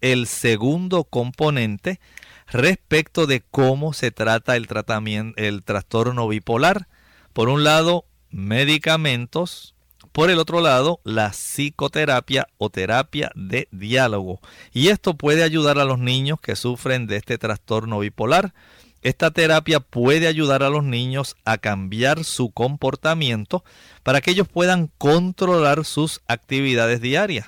el 0.00 0.26
segundo 0.26 1.04
componente 1.04 2.00
respecto 2.48 3.26
de 3.26 3.42
cómo 3.50 3.92
se 3.92 4.10
trata 4.10 4.56
el 4.56 4.66
tratamiento, 4.66 5.40
el 5.40 5.62
trastorno 5.62 6.26
bipolar. 6.28 6.88
Por 7.32 7.48
un 7.48 7.62
lado, 7.62 8.06
medicamentos, 8.30 9.74
por 10.18 10.30
el 10.30 10.40
otro 10.40 10.60
lado, 10.60 10.98
la 11.04 11.30
psicoterapia 11.30 12.48
o 12.58 12.70
terapia 12.70 13.30
de 13.36 13.68
diálogo. 13.70 14.40
Y 14.72 14.88
esto 14.88 15.14
puede 15.14 15.44
ayudar 15.44 15.78
a 15.78 15.84
los 15.84 16.00
niños 16.00 16.40
que 16.40 16.56
sufren 16.56 17.06
de 17.06 17.14
este 17.14 17.38
trastorno 17.38 18.00
bipolar. 18.00 18.52
Esta 19.02 19.30
terapia 19.30 19.78
puede 19.78 20.26
ayudar 20.26 20.64
a 20.64 20.70
los 20.70 20.82
niños 20.82 21.36
a 21.44 21.58
cambiar 21.58 22.24
su 22.24 22.50
comportamiento 22.50 23.62
para 24.02 24.20
que 24.20 24.32
ellos 24.32 24.48
puedan 24.48 24.90
controlar 24.98 25.84
sus 25.84 26.20
actividades 26.26 27.00
diarias. 27.00 27.46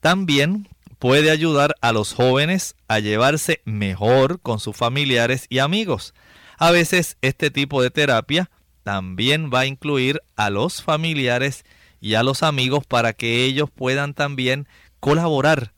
También 0.00 0.68
puede 0.98 1.30
ayudar 1.30 1.76
a 1.80 1.92
los 1.92 2.12
jóvenes 2.12 2.74
a 2.88 2.98
llevarse 2.98 3.62
mejor 3.64 4.38
con 4.38 4.60
sus 4.60 4.76
familiares 4.76 5.46
y 5.48 5.60
amigos. 5.60 6.12
A 6.58 6.72
veces 6.72 7.16
este 7.22 7.50
tipo 7.50 7.82
de 7.82 7.90
terapia 7.90 8.50
también 8.82 9.50
va 9.50 9.60
a 9.60 9.66
incluir 9.66 10.20
a 10.36 10.50
los 10.50 10.82
familiares 10.82 11.64
y 12.02 12.14
a 12.16 12.24
los 12.24 12.42
amigos 12.42 12.84
para 12.84 13.12
que 13.12 13.44
ellos 13.44 13.70
puedan 13.70 14.12
también 14.12 14.66
colaborar 14.98 15.72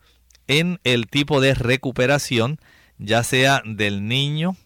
en 0.49 0.81
el 0.83 1.07
tipo 1.07 1.43
de 1.43 1.55
recuperación, 1.55 2.59
ya 2.97 3.22
sea 3.22 3.62
del 3.66 4.09
niño, 4.09 4.57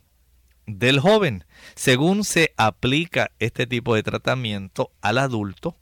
del 0.66 1.00
joven. 1.00 1.44
Según 1.74 2.22
se 2.22 2.54
aplica 2.56 3.32
este 3.40 3.66
tipo 3.66 3.96
de 3.96 4.04
tratamiento 4.04 4.92
al 5.00 5.18
adulto, 5.18 5.76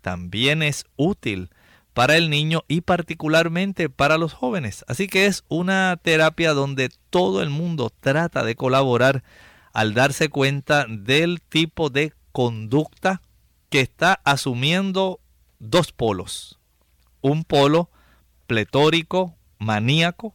también 0.00 0.62
es 0.62 0.84
útil 0.94 1.50
para 1.92 2.16
el 2.16 2.30
niño 2.30 2.62
y 2.68 2.82
particularmente 2.82 3.88
para 3.88 4.18
los 4.18 4.32
jóvenes. 4.32 4.84
Así 4.86 5.08
que 5.08 5.26
es 5.26 5.42
una 5.48 5.98
terapia 6.00 6.52
donde 6.52 6.88
todo 7.10 7.42
el 7.42 7.50
mundo 7.50 7.90
trata 7.98 8.44
de 8.44 8.54
colaborar 8.54 9.24
al 9.72 9.92
darse 9.92 10.28
cuenta 10.28 10.86
del 10.88 11.40
tipo 11.40 11.90
de 11.90 12.12
conducta 12.30 13.22
que 13.68 13.80
está 13.80 14.20
asumiendo 14.24 15.20
dos 15.58 15.92
polos. 15.92 16.58
Un 17.20 17.44
polo 17.44 17.90
pletórico, 18.46 19.36
maníaco, 19.58 20.34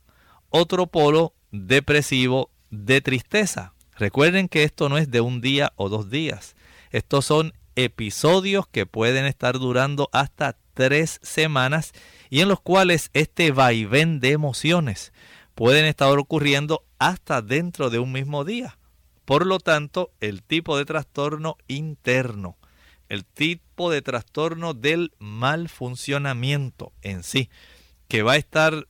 otro 0.49 0.87
polo 0.87 1.33
depresivo, 1.51 2.49
de 2.69 3.01
tristeza. 3.01 3.73
Recuerden 3.97 4.47
que 4.47 4.63
esto 4.63 4.89
no 4.89 4.97
es 4.97 5.11
de 5.11 5.21
un 5.21 5.41
día 5.41 5.73
o 5.75 5.89
dos 5.89 6.09
días. 6.09 6.55
Estos 6.91 7.25
son 7.25 7.53
episodios 7.75 8.67
que 8.67 8.85
pueden 8.85 9.25
estar 9.25 9.59
durando 9.59 10.09
hasta 10.11 10.57
tres 10.73 11.19
semanas 11.21 11.91
y 12.29 12.41
en 12.41 12.49
los 12.49 12.61
cuales 12.61 13.09
este 13.13 13.51
vaivén 13.51 14.19
de 14.19 14.31
emociones 14.31 15.13
pueden 15.55 15.85
estar 15.85 16.17
ocurriendo 16.17 16.83
hasta 16.97 17.41
dentro 17.41 17.89
de 17.89 17.99
un 17.99 18.11
mismo 18.11 18.45
día. 18.45 18.77
Por 19.25 19.45
lo 19.45 19.59
tanto, 19.59 20.11
el 20.19 20.43
tipo 20.43 20.77
de 20.77 20.85
trastorno 20.85 21.57
interno, 21.67 22.57
el 23.11 23.25
tipo 23.25 23.91
de 23.91 24.01
trastorno 24.01 24.73
del 24.73 25.11
mal 25.19 25.67
funcionamiento 25.67 26.93
en 27.01 27.23
sí, 27.23 27.49
que 28.07 28.23
va 28.23 28.33
a 28.33 28.37
estar 28.37 28.87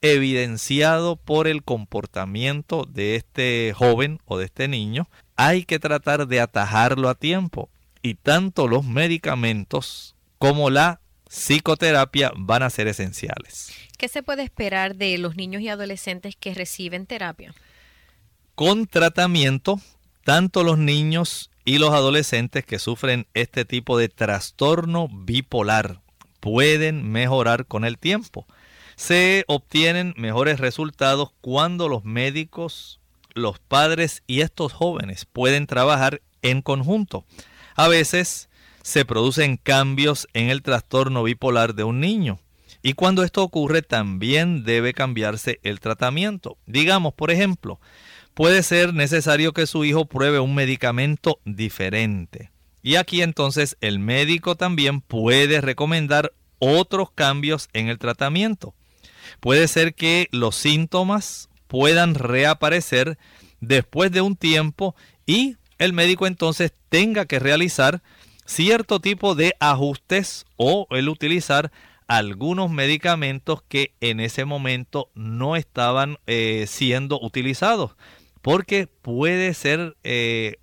evidenciado 0.00 1.16
por 1.16 1.48
el 1.48 1.64
comportamiento 1.64 2.84
de 2.88 3.16
este 3.16 3.74
joven 3.76 4.20
o 4.26 4.38
de 4.38 4.44
este 4.44 4.68
niño, 4.68 5.08
hay 5.34 5.64
que 5.64 5.80
tratar 5.80 6.28
de 6.28 6.40
atajarlo 6.40 7.08
a 7.08 7.16
tiempo. 7.16 7.68
Y 8.00 8.14
tanto 8.14 8.68
los 8.68 8.84
medicamentos 8.84 10.14
como 10.38 10.70
la 10.70 11.00
psicoterapia 11.28 12.30
van 12.36 12.62
a 12.62 12.70
ser 12.70 12.86
esenciales. 12.86 13.72
¿Qué 13.98 14.06
se 14.06 14.22
puede 14.22 14.44
esperar 14.44 14.94
de 14.94 15.18
los 15.18 15.34
niños 15.34 15.62
y 15.62 15.68
adolescentes 15.68 16.36
que 16.36 16.54
reciben 16.54 17.06
terapia? 17.06 17.52
Con 18.54 18.86
tratamiento, 18.86 19.80
tanto 20.22 20.62
los 20.62 20.78
niños 20.78 21.50
y 21.64 21.78
los 21.78 21.92
adolescentes 21.92 22.64
que 22.64 22.78
sufren 22.78 23.26
este 23.34 23.64
tipo 23.64 23.98
de 23.98 24.08
trastorno 24.08 25.08
bipolar 25.08 26.00
pueden 26.40 27.10
mejorar 27.10 27.66
con 27.66 27.84
el 27.84 27.98
tiempo. 27.98 28.46
Se 28.96 29.44
obtienen 29.48 30.14
mejores 30.16 30.60
resultados 30.60 31.32
cuando 31.40 31.88
los 31.88 32.04
médicos, 32.04 33.00
los 33.34 33.58
padres 33.58 34.22
y 34.26 34.42
estos 34.42 34.72
jóvenes 34.72 35.24
pueden 35.24 35.66
trabajar 35.66 36.20
en 36.42 36.62
conjunto. 36.62 37.24
A 37.74 37.88
veces 37.88 38.48
se 38.82 39.04
producen 39.04 39.56
cambios 39.56 40.28
en 40.34 40.50
el 40.50 40.62
trastorno 40.62 41.22
bipolar 41.22 41.74
de 41.74 41.84
un 41.84 42.00
niño. 42.00 42.38
Y 42.82 42.92
cuando 42.92 43.24
esto 43.24 43.42
ocurre 43.42 43.80
también 43.80 44.62
debe 44.62 44.92
cambiarse 44.92 45.58
el 45.62 45.80
tratamiento. 45.80 46.58
Digamos, 46.66 47.14
por 47.14 47.30
ejemplo, 47.30 47.80
puede 48.34 48.62
ser 48.62 48.92
necesario 48.92 49.52
que 49.52 49.66
su 49.66 49.84
hijo 49.84 50.04
pruebe 50.06 50.40
un 50.40 50.54
medicamento 50.54 51.38
diferente. 51.44 52.50
Y 52.82 52.96
aquí 52.96 53.22
entonces 53.22 53.76
el 53.80 53.98
médico 53.98 54.56
también 54.56 55.00
puede 55.00 55.60
recomendar 55.60 56.32
otros 56.58 57.10
cambios 57.12 57.68
en 57.72 57.88
el 57.88 57.98
tratamiento. 57.98 58.74
Puede 59.40 59.68
ser 59.68 59.94
que 59.94 60.28
los 60.32 60.56
síntomas 60.56 61.48
puedan 61.66 62.14
reaparecer 62.14 63.18
después 63.60 64.12
de 64.12 64.20
un 64.20 64.36
tiempo 64.36 64.94
y 65.26 65.56
el 65.78 65.92
médico 65.92 66.26
entonces 66.26 66.72
tenga 66.88 67.24
que 67.24 67.38
realizar 67.38 68.02
cierto 68.44 69.00
tipo 69.00 69.34
de 69.34 69.54
ajustes 69.60 70.44
o 70.56 70.86
el 70.90 71.08
utilizar 71.08 71.72
algunos 72.06 72.70
medicamentos 72.70 73.62
que 73.66 73.94
en 74.00 74.20
ese 74.20 74.44
momento 74.44 75.08
no 75.14 75.56
estaban 75.56 76.18
eh, 76.26 76.66
siendo 76.68 77.18
utilizados 77.18 77.92
porque 78.44 78.88
puede 78.88 79.54
ser 79.54 79.96
eh, 80.04 80.56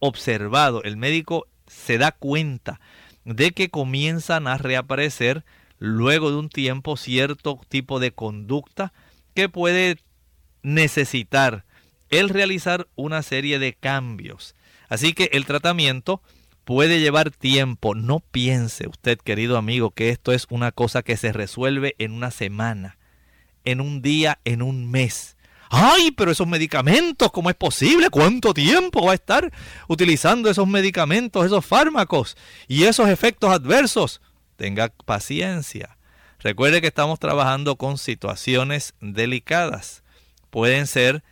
observado, 0.00 0.82
el 0.82 0.96
médico 0.96 1.46
se 1.68 1.96
da 1.96 2.10
cuenta 2.10 2.80
de 3.24 3.52
que 3.52 3.70
comienzan 3.70 4.48
a 4.48 4.58
reaparecer 4.58 5.44
luego 5.78 6.32
de 6.32 6.36
un 6.36 6.48
tiempo 6.48 6.96
cierto 6.96 7.60
tipo 7.68 8.00
de 8.00 8.10
conducta 8.10 8.92
que 9.34 9.48
puede 9.48 9.98
necesitar 10.64 11.64
el 12.10 12.28
realizar 12.28 12.88
una 12.96 13.22
serie 13.22 13.60
de 13.60 13.72
cambios. 13.72 14.56
Así 14.88 15.12
que 15.12 15.30
el 15.32 15.46
tratamiento 15.46 16.20
puede 16.64 16.98
llevar 16.98 17.30
tiempo. 17.30 17.94
No 17.94 18.18
piense 18.18 18.88
usted, 18.88 19.16
querido 19.16 19.56
amigo, 19.58 19.92
que 19.92 20.08
esto 20.08 20.32
es 20.32 20.48
una 20.50 20.72
cosa 20.72 21.04
que 21.04 21.16
se 21.16 21.32
resuelve 21.32 21.94
en 21.98 22.14
una 22.14 22.32
semana. 22.32 22.98
en 23.64 23.80
un 23.80 24.02
día, 24.02 24.40
en 24.44 24.62
un 24.62 24.90
mes. 24.90 25.37
Ay, 25.70 26.10
pero 26.12 26.30
esos 26.30 26.46
medicamentos, 26.46 27.30
¿cómo 27.30 27.50
es 27.50 27.56
posible? 27.56 28.10
¿Cuánto 28.10 28.54
tiempo 28.54 29.04
va 29.04 29.12
a 29.12 29.16
estar 29.16 29.52
utilizando 29.86 30.48
esos 30.48 30.66
medicamentos, 30.66 31.44
esos 31.44 31.64
fármacos 31.64 32.36
y 32.66 32.84
esos 32.84 33.08
efectos 33.08 33.50
adversos? 33.50 34.20
Tenga 34.56 34.92
paciencia. 35.04 35.98
Recuerde 36.40 36.80
que 36.80 36.86
estamos 36.86 37.18
trabajando 37.18 37.76
con 37.76 37.98
situaciones 37.98 38.94
delicadas. 39.00 40.04
Pueden 40.50 40.86
ser 40.86 41.22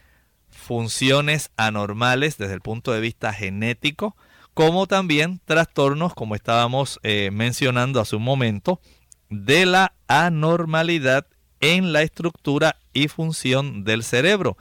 funciones 0.50 1.50
anormales 1.56 2.38
desde 2.38 2.54
el 2.54 2.60
punto 2.60 2.92
de 2.92 3.00
vista 3.00 3.32
genético, 3.32 4.16
como 4.52 4.86
también 4.86 5.40
trastornos, 5.44 6.14
como 6.14 6.34
estábamos 6.34 6.98
eh, 7.02 7.30
mencionando 7.32 8.00
hace 8.00 8.16
un 8.16 8.24
momento, 8.24 8.80
de 9.28 9.66
la 9.66 9.94
anormalidad 10.08 11.26
en 11.74 11.92
la 11.92 12.02
estructura 12.02 12.76
y 12.92 13.08
función 13.08 13.84
del 13.84 14.02
cerebro. 14.04 14.56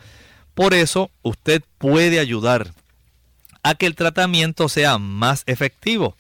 Por 0.53 0.73
eso 0.73 1.11
usted 1.21 1.63
puede 1.77 2.19
ayudar 2.19 2.73
a 3.63 3.75
que 3.75 3.85
el 3.85 3.95
tratamiento 3.95 4.69
sea 4.69 4.97
más 4.97 5.43
efectivo. 5.45 6.15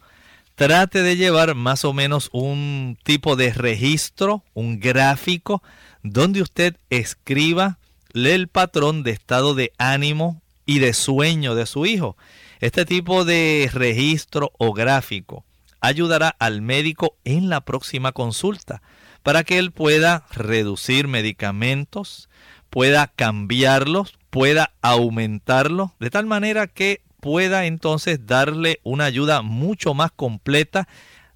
Trate 0.55 1.01
de 1.01 1.17
llevar 1.17 1.55
más 1.55 1.85
o 1.85 1.93
menos 1.93 2.29
un 2.31 2.97
tipo 3.03 3.35
de 3.35 3.53
registro, 3.53 4.43
un 4.53 4.79
gráfico, 4.79 5.61
donde 6.03 6.41
usted 6.41 6.75
escriba 6.89 7.77
el 8.13 8.47
patrón 8.47 9.03
de 9.03 9.11
estado 9.11 9.53
de 9.55 9.73
ánimo 9.77 10.41
y 10.65 10.79
de 10.79 10.93
sueño 10.93 11.55
de 11.55 11.65
su 11.65 11.85
hijo. 11.85 12.15
Este 12.59 12.85
tipo 12.85 13.25
de 13.25 13.69
registro 13.73 14.51
o 14.57 14.73
gráfico 14.73 15.43
ayudará 15.81 16.35
al 16.39 16.61
médico 16.61 17.15
en 17.25 17.49
la 17.49 17.61
próxima 17.61 18.11
consulta 18.11 18.81
para 19.25 19.43
que 19.43 19.57
él 19.57 19.71
pueda 19.71 20.23
reducir 20.29 21.07
medicamentos, 21.07 22.29
pueda 22.69 23.07
cambiarlos, 23.07 24.13
pueda 24.29 24.75
aumentarlos, 24.83 25.89
de 25.99 26.11
tal 26.11 26.27
manera 26.27 26.67
que 26.67 27.01
pueda 27.21 27.65
entonces 27.65 28.27
darle 28.27 28.79
una 28.83 29.05
ayuda 29.05 29.41
mucho 29.41 29.95
más 29.95 30.11
completa, 30.11 30.87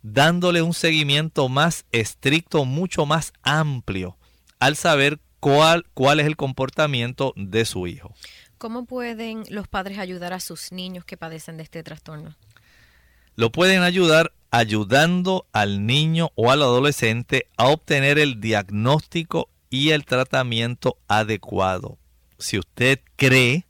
dándole 0.03 0.61
un 0.61 0.75
seguimiento 0.75 1.49
más 1.49 1.85
estricto, 1.91 2.63
mucho 2.63 3.07
más 3.07 3.33
amplio, 3.41 4.17
al 4.59 4.75
saber 4.75 5.19
cuál, 5.39 5.87
cuál 5.95 6.19
es 6.19 6.27
el 6.27 6.35
comportamiento 6.35 7.33
de 7.35 7.65
su 7.65 7.87
hijo. 7.87 8.13
¿Cómo 8.59 8.85
pueden 8.85 9.45
los 9.49 9.67
padres 9.67 9.97
ayudar 9.97 10.33
a 10.33 10.39
sus 10.39 10.71
niños 10.71 11.05
que 11.05 11.17
padecen 11.17 11.57
de 11.57 11.63
este 11.63 11.81
trastorno? 11.81 12.35
Lo 13.39 13.53
pueden 13.53 13.83
ayudar 13.83 14.33
ayudando 14.51 15.47
al 15.53 15.85
niño 15.85 16.31
o 16.35 16.51
al 16.51 16.61
adolescente 16.61 17.47
a 17.55 17.67
obtener 17.67 18.19
el 18.19 18.41
diagnóstico 18.41 19.47
y 19.69 19.91
el 19.91 20.03
tratamiento 20.03 20.97
adecuado. 21.07 21.97
Si 22.37 22.59
usted 22.59 22.99
cree 23.15 23.65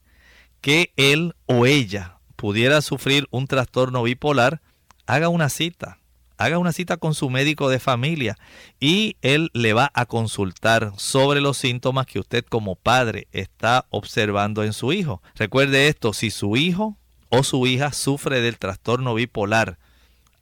que 0.60 0.92
él 0.96 1.36
o 1.46 1.68
ella 1.68 2.18
pudiera 2.36 2.82
sufrir 2.82 3.28
un 3.30 3.46
trastorno 3.46 4.02
bipolar, 4.02 4.60
haga 5.06 5.30
una 5.30 5.50
cita. 5.50 6.00
Haga 6.40 6.58
una 6.58 6.72
cita 6.72 6.98
con 6.98 7.14
su 7.14 7.30
médico 7.30 7.70
de 7.70 7.78
familia 7.78 8.40
y 8.80 9.18
él 9.22 9.52
le 9.54 9.74
va 9.74 9.92
a 9.94 10.08
consultar 10.08 10.94
sobre 10.98 11.42
los 11.42 11.58
síntomas 11.58 12.08
que 12.08 12.18
usted 12.18 12.44
como 12.44 12.76
padre 12.76 13.28
está 13.34 13.86
observando 13.92 14.64
en 14.64 14.74
su 14.74 14.94
hijo. 14.94 15.22
Recuerde 15.36 15.90
esto, 15.90 16.14
si 16.14 16.32
su 16.32 16.58
hijo 16.58 16.98
o 17.30 17.44
su 17.44 17.66
hija 17.68 17.94
sufre 17.94 18.42
del 18.42 18.58
trastorno 18.58 19.14
bipolar, 19.14 19.78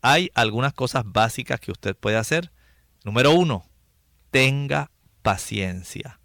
hay 0.01 0.31
algunas 0.35 0.73
cosas 0.73 1.03
básicas 1.05 1.59
que 1.59 1.71
usted 1.71 1.95
puede 1.95 2.17
hacer. 2.17 2.51
Número 3.03 3.31
uno, 3.31 3.65
tenga 4.31 4.91
paciencia. 5.21 6.19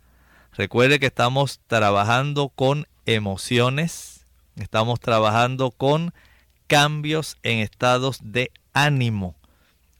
Recuerde 0.52 1.00
que 1.00 1.06
estamos 1.06 1.60
trabajando 1.66 2.50
con 2.50 2.86
emociones, 3.06 4.26
estamos 4.56 5.00
trabajando 5.00 5.70
con 5.70 6.12
cambios 6.66 7.38
en 7.42 7.58
estados 7.58 8.18
de 8.22 8.50
ánimo. 8.72 9.36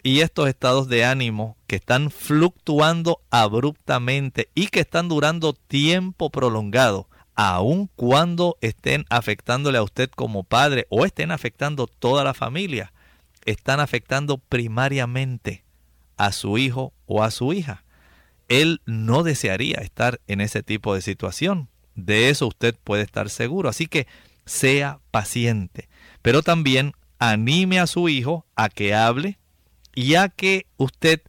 Y 0.02 0.20
estos 0.20 0.48
estados 0.48 0.88
de 0.88 1.04
ánimo 1.04 1.56
que 1.66 1.76
están 1.76 2.10
fluctuando 2.10 3.20
abruptamente 3.30 4.48
y 4.54 4.66
que 4.66 4.80
están 4.80 5.08
durando 5.08 5.52
tiempo 5.52 6.30
prolongado, 6.30 7.08
aun 7.35 7.89
cuando 7.97 8.57
estén 8.61 9.05
afectándole 9.09 9.78
a 9.78 9.83
usted 9.83 10.11
como 10.11 10.45
padre 10.45 10.87
o 10.91 11.05
estén 11.05 11.30
afectando 11.30 11.87
toda 11.87 12.24
la 12.24 12.35
familia, 12.35 12.93
están 13.45 13.80
afectando 13.80 14.39
primariamente 14.39 15.64
a 16.16 16.33
su 16.33 16.59
hijo 16.59 16.93
o 17.07 17.22
a 17.22 17.30
su 17.30 17.53
hija. 17.53 17.85
Él 18.49 18.83
no 18.85 19.22
desearía 19.22 19.78
estar 19.78 20.20
en 20.26 20.41
ese 20.41 20.62
tipo 20.62 20.95
de 20.95 21.01
situación. 21.01 21.68
De 21.95 22.28
eso 22.28 22.47
usted 22.47 22.74
puede 22.85 23.03
estar 23.03 23.30
seguro. 23.30 23.68
Así 23.68 23.87
que 23.87 24.07
sea 24.45 25.01
paciente, 25.11 25.89
pero 26.20 26.43
también 26.43 26.93
anime 27.18 27.80
a 27.80 27.87
su 27.87 28.09
hijo 28.09 28.47
a 28.57 28.68
que 28.68 28.95
hable 28.95 29.39
y 29.95 30.16
a 30.16 30.28
que 30.28 30.66
usted 30.76 31.22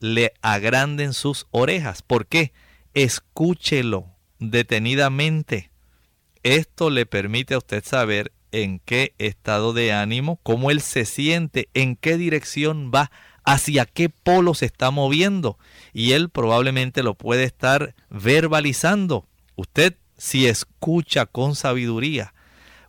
le 0.00 0.32
agranden 0.42 1.12
sus 1.12 1.46
orejas. 1.50 2.02
¿Por 2.02 2.26
qué? 2.26 2.52
Escúchelo 2.94 4.15
detenidamente. 4.38 5.70
Esto 6.42 6.90
le 6.90 7.06
permite 7.06 7.54
a 7.54 7.58
usted 7.58 7.84
saber 7.84 8.32
en 8.52 8.78
qué 8.78 9.14
estado 9.18 9.72
de 9.72 9.92
ánimo, 9.92 10.38
cómo 10.42 10.70
él 10.70 10.80
se 10.80 11.04
siente, 11.04 11.68
en 11.74 11.96
qué 11.96 12.16
dirección 12.16 12.90
va, 12.94 13.10
hacia 13.44 13.84
qué 13.86 14.08
polo 14.08 14.54
se 14.54 14.66
está 14.66 14.90
moviendo. 14.90 15.58
Y 15.92 16.12
él 16.12 16.30
probablemente 16.30 17.02
lo 17.02 17.14
puede 17.14 17.44
estar 17.44 17.94
verbalizando. 18.10 19.26
Usted, 19.56 19.96
si 20.16 20.46
escucha 20.46 21.26
con 21.26 21.54
sabiduría, 21.54 22.34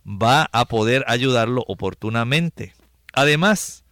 va 0.06 0.48
a 0.52 0.66
poder 0.66 1.04
ayudarlo 1.06 1.64
oportunamente. 1.66 2.74
Además, 3.12 3.84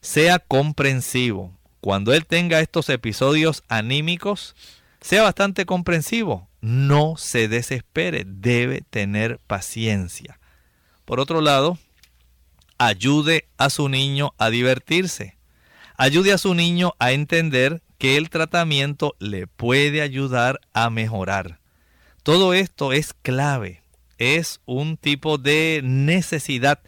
sea 0.00 0.38
comprensivo. 0.38 1.52
Cuando 1.80 2.14
él 2.14 2.26
tenga 2.26 2.60
estos 2.60 2.88
episodios 2.88 3.62
anímicos, 3.68 4.54
sea 5.00 5.22
bastante 5.22 5.66
comprensivo. 5.66 6.48
No 6.64 7.16
se 7.18 7.46
desespere, 7.46 8.24
debe 8.26 8.80
tener 8.80 9.38
paciencia. 9.38 10.40
Por 11.04 11.20
otro 11.20 11.42
lado, 11.42 11.76
ayude 12.78 13.46
a 13.58 13.68
su 13.68 13.90
niño 13.90 14.32
a 14.38 14.48
divertirse. 14.48 15.36
Ayude 15.98 16.32
a 16.32 16.38
su 16.38 16.54
niño 16.54 16.94
a 16.98 17.12
entender 17.12 17.82
que 17.98 18.16
el 18.16 18.30
tratamiento 18.30 19.14
le 19.18 19.46
puede 19.46 20.00
ayudar 20.00 20.58
a 20.72 20.88
mejorar. 20.88 21.60
Todo 22.22 22.54
esto 22.54 22.94
es 22.94 23.12
clave, 23.12 23.82
es 24.16 24.62
un 24.64 24.96
tipo 24.96 25.36
de 25.36 25.82
necesidad 25.84 26.80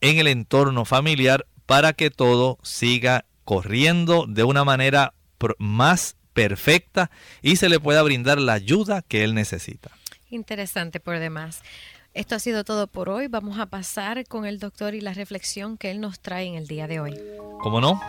en 0.00 0.16
el 0.16 0.26
entorno 0.26 0.86
familiar 0.86 1.46
para 1.66 1.92
que 1.92 2.10
todo 2.10 2.56
siga 2.62 3.26
corriendo 3.44 4.24
de 4.26 4.44
una 4.44 4.64
manera 4.64 5.12
más 5.58 6.16
perfecta 6.38 7.10
y 7.42 7.56
se 7.56 7.68
le 7.68 7.80
pueda 7.80 8.00
brindar 8.02 8.38
la 8.38 8.52
ayuda 8.52 9.02
que 9.02 9.24
él 9.24 9.34
necesita. 9.34 9.90
Interesante 10.30 11.00
por 11.00 11.18
demás. 11.18 11.62
Esto 12.14 12.36
ha 12.36 12.38
sido 12.38 12.62
todo 12.62 12.86
por 12.86 13.08
hoy. 13.08 13.26
Vamos 13.26 13.58
a 13.58 13.66
pasar 13.66 14.24
con 14.24 14.46
el 14.46 14.60
doctor 14.60 14.94
y 14.94 15.00
la 15.00 15.14
reflexión 15.14 15.76
que 15.76 15.90
él 15.90 16.00
nos 16.00 16.20
trae 16.20 16.46
en 16.46 16.54
el 16.54 16.68
día 16.68 16.86
de 16.86 17.00
hoy. 17.00 17.18
¿Cómo 17.60 17.80
no? 17.80 18.00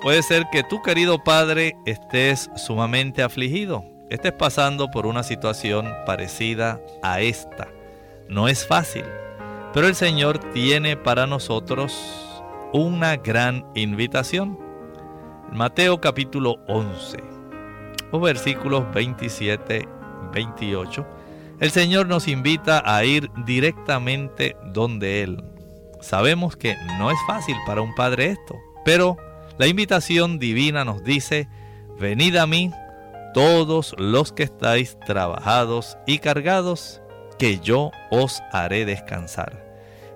Puede 0.00 0.22
ser 0.22 0.44
que 0.52 0.62
tu 0.62 0.80
querido 0.80 1.24
padre 1.24 1.74
estés 1.86 2.50
sumamente 2.54 3.22
afligido, 3.22 3.84
estés 4.10 4.32
pasando 4.32 4.92
por 4.92 5.06
una 5.06 5.24
situación 5.24 5.92
parecida 6.06 6.80
a 7.02 7.20
esta. 7.20 7.68
No 8.28 8.46
es 8.46 8.64
fácil, 8.64 9.04
pero 9.72 9.88
el 9.88 9.96
Señor 9.96 10.38
tiene 10.52 10.96
para 10.96 11.26
nosotros 11.26 11.98
una 12.72 13.16
gran 13.16 13.66
invitación. 13.74 14.63
Mateo 15.54 16.00
capítulo 16.00 16.56
11, 16.66 17.16
los 18.12 18.20
versículos 18.20 18.92
27, 18.92 19.88
28 20.32 21.06
el 21.60 21.70
Señor 21.70 22.08
nos 22.08 22.26
invita 22.26 22.82
a 22.84 23.04
ir 23.04 23.30
directamente 23.46 24.56
donde 24.66 25.22
Él. 25.22 25.44
Sabemos 26.00 26.56
que 26.56 26.76
no 26.98 27.10
es 27.10 27.18
fácil 27.26 27.56
para 27.66 27.80
un 27.80 27.94
padre 27.94 28.30
esto, 28.30 28.56
pero 28.84 29.16
la 29.56 29.68
invitación 29.68 30.38
divina 30.38 30.84
nos 30.84 31.04
dice, 31.04 31.48
venid 31.98 32.36
a 32.36 32.46
mí 32.46 32.72
todos 33.32 33.94
los 33.96 34.32
que 34.32 34.42
estáis 34.42 34.98
trabajados 35.06 35.96
y 36.06 36.18
cargados, 36.18 37.00
que 37.38 37.60
yo 37.60 37.92
os 38.10 38.42
haré 38.52 38.84
descansar. 38.84 39.64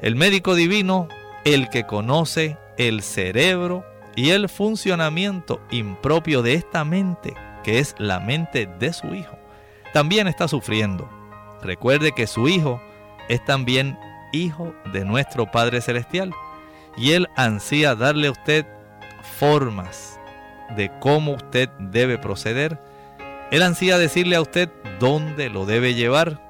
El 0.03 0.17
médico 0.17 0.57
divino, 0.57 1.09
el 1.45 1.69
que 1.71 1.85
conoce 1.85 2.59
el 2.77 3.03
cerebro 3.03 3.85
y 4.19 4.31
el 4.31 4.49
funcionamiento 4.49 5.61
impropio 5.71 6.43
de 6.43 6.55
esta 6.55 6.85
mente, 6.85 7.35
que 7.63 7.79
es 7.79 7.95
la 7.99 8.19
mente 8.19 8.67
de 8.67 8.93
su 8.93 9.15
hijo, 9.15 9.39
también 9.93 10.27
está 10.27 10.49
sufriendo 10.49 11.09
Recuerde 11.63 12.13
que 12.13 12.27
su 12.27 12.49
Hijo 12.49 12.83
es 13.29 13.45
también 13.45 13.99
Hijo 14.33 14.75
de 14.93 15.05
nuestro 15.05 15.51
Padre 15.51 15.81
Celestial 15.81 16.33
y 16.97 17.13
Él 17.13 17.29
ansía 17.37 17.95
darle 17.95 18.29
a 18.29 18.33
usted 18.33 18.67
formas 19.39 20.19
de 20.77 20.91
cómo 21.01 21.33
usted 21.33 21.69
debe 21.79 22.19
proceder 22.19 22.79
Él 23.53 23.63
ansía 23.63 23.99
decirle 23.99 24.37
a 24.37 24.41
usted 24.41 24.69
dónde 24.99 25.49
lo 25.49 25.65
debe 25.65 25.95
llevar. 25.95 26.41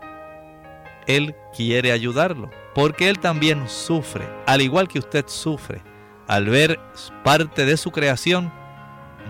Él 1.07 1.37
quiere 1.55 1.93
ayudarlo, 1.93 2.51
porque 2.75 3.09
Él 3.09 3.19
también 3.19 3.69
sufre, 3.69 4.25
al 4.47 4.61
igual 4.63 4.89
que 4.89 4.99
usted 4.99 5.25
sufre, 5.27 5.83
al 6.29 6.45
ver 6.45 6.79
parte 7.25 7.65
de 7.65 7.77
su 7.77 7.91
creación 7.91 8.53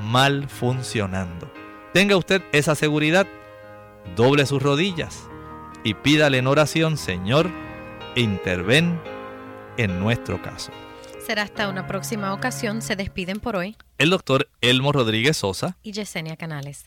mal 0.02 0.48
funcionando. 0.48 1.50
Tenga 1.94 2.16
usted 2.16 2.42
esa 2.52 2.74
seguridad, 2.74 3.26
doble 4.14 4.44
sus 4.44 4.62
rodillas 4.62 5.28
y 5.84 5.94
pídale 5.94 6.38
en 6.38 6.46
oración, 6.46 6.96
Señor, 6.96 7.50
interven 8.16 9.00
en 9.76 9.98
nuestro 10.00 10.42
caso. 10.42 10.72
Será 11.24 11.42
hasta 11.42 11.68
una 11.68 11.86
próxima 11.86 12.32
ocasión. 12.32 12.82
Se 12.82 12.96
despiden 12.96 13.38
por 13.38 13.56
hoy. 13.56 13.76
El 13.98 14.10
doctor 14.10 14.48
Elmo 14.60 14.92
Rodríguez 14.92 15.36
Sosa 15.36 15.76
y 15.82 15.92
Yesenia 15.92 16.36
Canales. 16.36 16.86